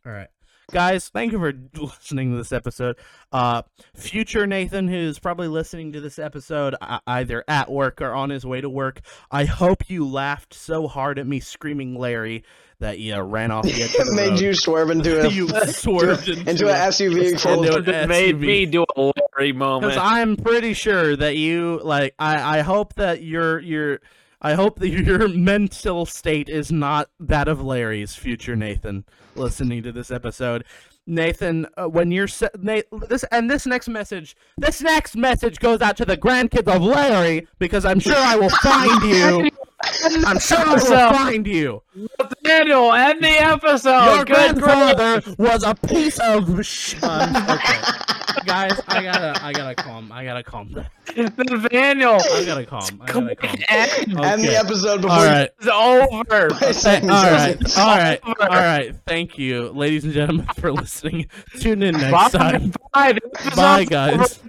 All 0.05 0.11
right. 0.11 0.29
Guys, 0.72 1.09
thank 1.09 1.34
you 1.34 1.39
for 1.39 1.53
listening 1.82 2.32
to 2.32 2.38
this 2.38 2.53
episode. 2.53 2.95
Uh, 3.32 3.61
future 3.93 4.47
Nathan, 4.47 4.88
who's 4.88 5.19
probably 5.19 5.49
listening 5.49 5.91
to 5.91 5.99
this 5.99 6.17
episode 6.17 6.76
uh, 6.80 6.99
either 7.05 7.43
at 7.47 7.69
work 7.69 8.01
or 8.01 8.13
on 8.13 8.30
his 8.30 8.45
way 8.45 8.61
to 8.61 8.69
work, 8.69 9.01
I 9.30 9.43
hope 9.43 9.89
you 9.89 10.07
laughed 10.07 10.53
so 10.53 10.88
hard 10.88 11.19
at 11.19 11.28
me 11.28 11.41
screaming 11.41 11.95
Larry 11.95 12.45
that 12.80 12.99
you 12.99 13.19
ran 13.19 13.51
off 13.51 13.65
the 13.65 13.84
edge 13.84 13.95
of 13.95 14.07
the 14.07 14.13
Made 14.15 14.30
road. 14.30 14.39
you 14.39 14.53
swerve 14.53 14.89
into 14.91 15.22
a 15.22 15.28
you 15.30 15.49
swerved 15.49 16.30
into, 16.30 16.49
into 16.49 16.69
an 16.69 16.76
SUV 16.76 17.39
full 17.39 17.76
of 17.76 17.88
It 17.89 18.07
made 18.07 18.39
me 18.39 18.65
do 18.65 18.86
a 18.95 19.11
Larry 19.36 19.51
moment. 19.51 19.91
Because 19.93 19.97
I'm 20.09 20.38
pretty 20.38 20.74
sure 20.74 21.17
that 21.17 21.36
you 21.36 21.82
like. 21.84 22.15
I 22.17 22.59
I 22.59 22.61
hope 22.61 22.93
that 22.95 23.22
your 23.22 23.59
your 23.59 23.99
I 24.41 24.53
hope 24.53 24.79
that 24.79 24.89
your 24.89 25.27
mental 25.27 26.05
state 26.05 26.49
is 26.49 26.71
not 26.71 27.09
that 27.19 27.47
of 27.47 27.61
Larry's 27.61 28.15
future 28.15 28.55
Nathan. 28.55 29.05
Listening 29.35 29.81
to 29.83 29.91
this 29.93 30.11
episode, 30.11 30.65
Nathan, 31.07 31.65
uh, 31.77 31.87
when 31.87 32.11
you're 32.11 32.27
se- 32.27 32.49
Na- 32.59 32.81
this 33.07 33.23
and 33.31 33.49
this 33.49 33.65
next 33.65 33.87
message, 33.87 34.35
this 34.57 34.81
next 34.81 35.15
message 35.15 35.59
goes 35.59 35.81
out 35.81 35.95
to 35.97 36.05
the 36.05 36.17
grandkids 36.17 36.67
of 36.73 36.81
Larry 36.81 37.47
because 37.59 37.85
I'm 37.85 37.99
sure 37.99 38.15
I 38.17 38.35
will 38.35 38.49
find 38.49 39.03
you. 39.03 39.49
I'm 40.25 40.37
sure 40.37 40.57
I 40.59 40.73
will 40.75 41.13
find 41.13 41.47
you. 41.47 41.81
Nathaniel, 42.19 42.91
end 42.93 43.23
the 43.23 43.29
episode. 43.29 44.15
Your 44.15 44.25
Good 44.25 44.55
grief. 44.55 44.63
grandfather 44.63 45.35
was 45.37 45.63
a 45.63 45.73
piece 45.75 46.19
of. 46.19 46.63
Sh- 46.65 46.95
um, 47.01 47.35
okay, 47.35 47.81
guys, 48.45 48.79
I 48.87 49.03
gotta, 49.03 49.43
I 49.43 49.53
gotta 49.53 49.75
calm, 49.75 50.11
I 50.11 50.23
gotta 50.23 50.43
calm 50.43 50.69
down. 50.69 50.85
Nathaniel, 51.15 52.19
I 52.31 52.45
gotta 52.45 52.65
calm. 52.65 53.01
I 53.01 53.11
gotta 53.11 53.35
calm. 53.35 53.55
end. 53.69 54.17
End 54.19 54.43
the 54.43 54.57
episode 54.57 55.01
before 55.01 55.17
All 55.17 55.25
right. 55.25 55.49
It's 55.59 55.67
over. 55.67 56.67
you 56.67 56.73
say 56.73 57.01
All 57.01 57.07
right. 57.07 57.59
this. 57.59 57.77
All 57.77 57.97
right. 57.97 58.19
All 58.23 58.35
over. 58.39 58.49
right. 58.49 58.95
Thank 59.05 59.37
you, 59.37 59.69
ladies 59.69 60.03
and 60.03 60.13
gentlemen, 60.13 60.47
for 60.57 60.71
listening. 60.71 61.27
Tune 61.59 61.83
in 61.83 61.95
next 61.95 62.33
Bye. 62.33 62.51
time. 62.51 62.73
Bye. 62.93 63.17
Bye, 63.55 63.85
guys. 63.85 64.39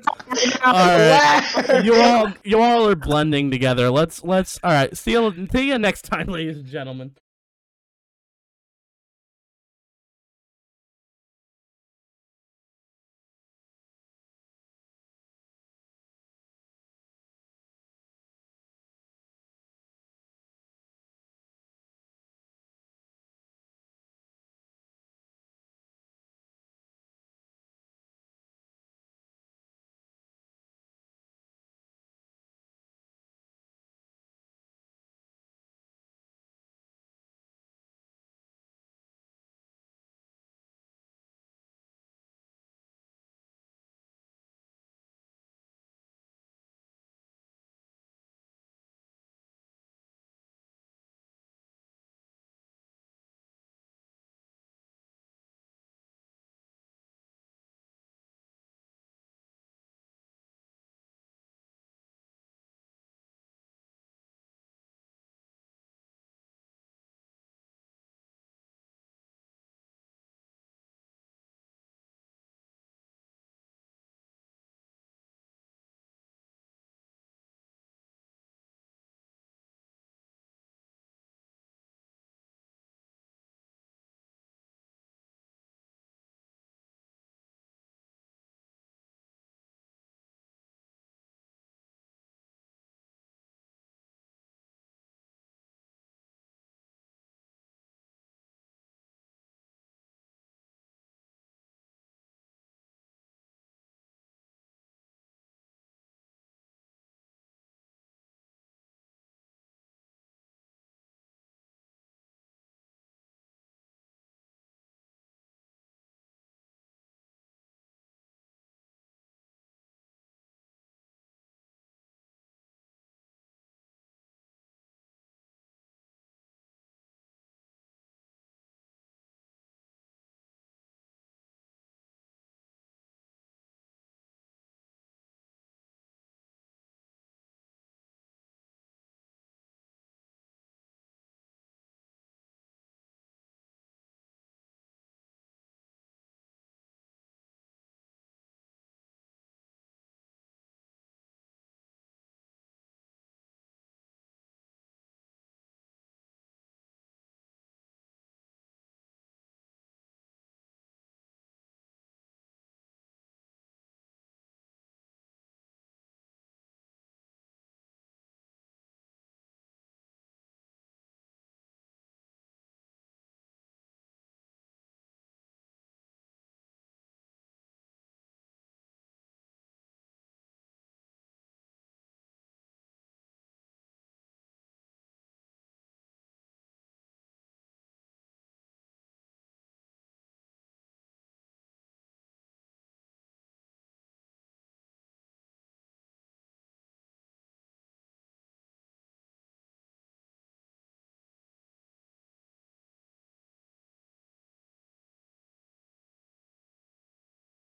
All 0.64 0.72
right. 0.72 1.80
You 1.84 1.94
all, 1.94 2.32
you 2.44 2.60
all 2.60 2.88
are 2.88 2.94
blending 2.96 3.50
together. 3.50 3.90
Let's, 3.90 4.22
let's. 4.24 4.58
All 4.62 4.70
right. 4.70 4.96
See 4.96 5.12
you, 5.12 5.48
see 5.52 5.68
you 5.68 5.78
next 5.78 6.02
time, 6.02 6.26
ladies 6.26 6.58
and 6.58 6.66
gentlemen. 6.66 7.14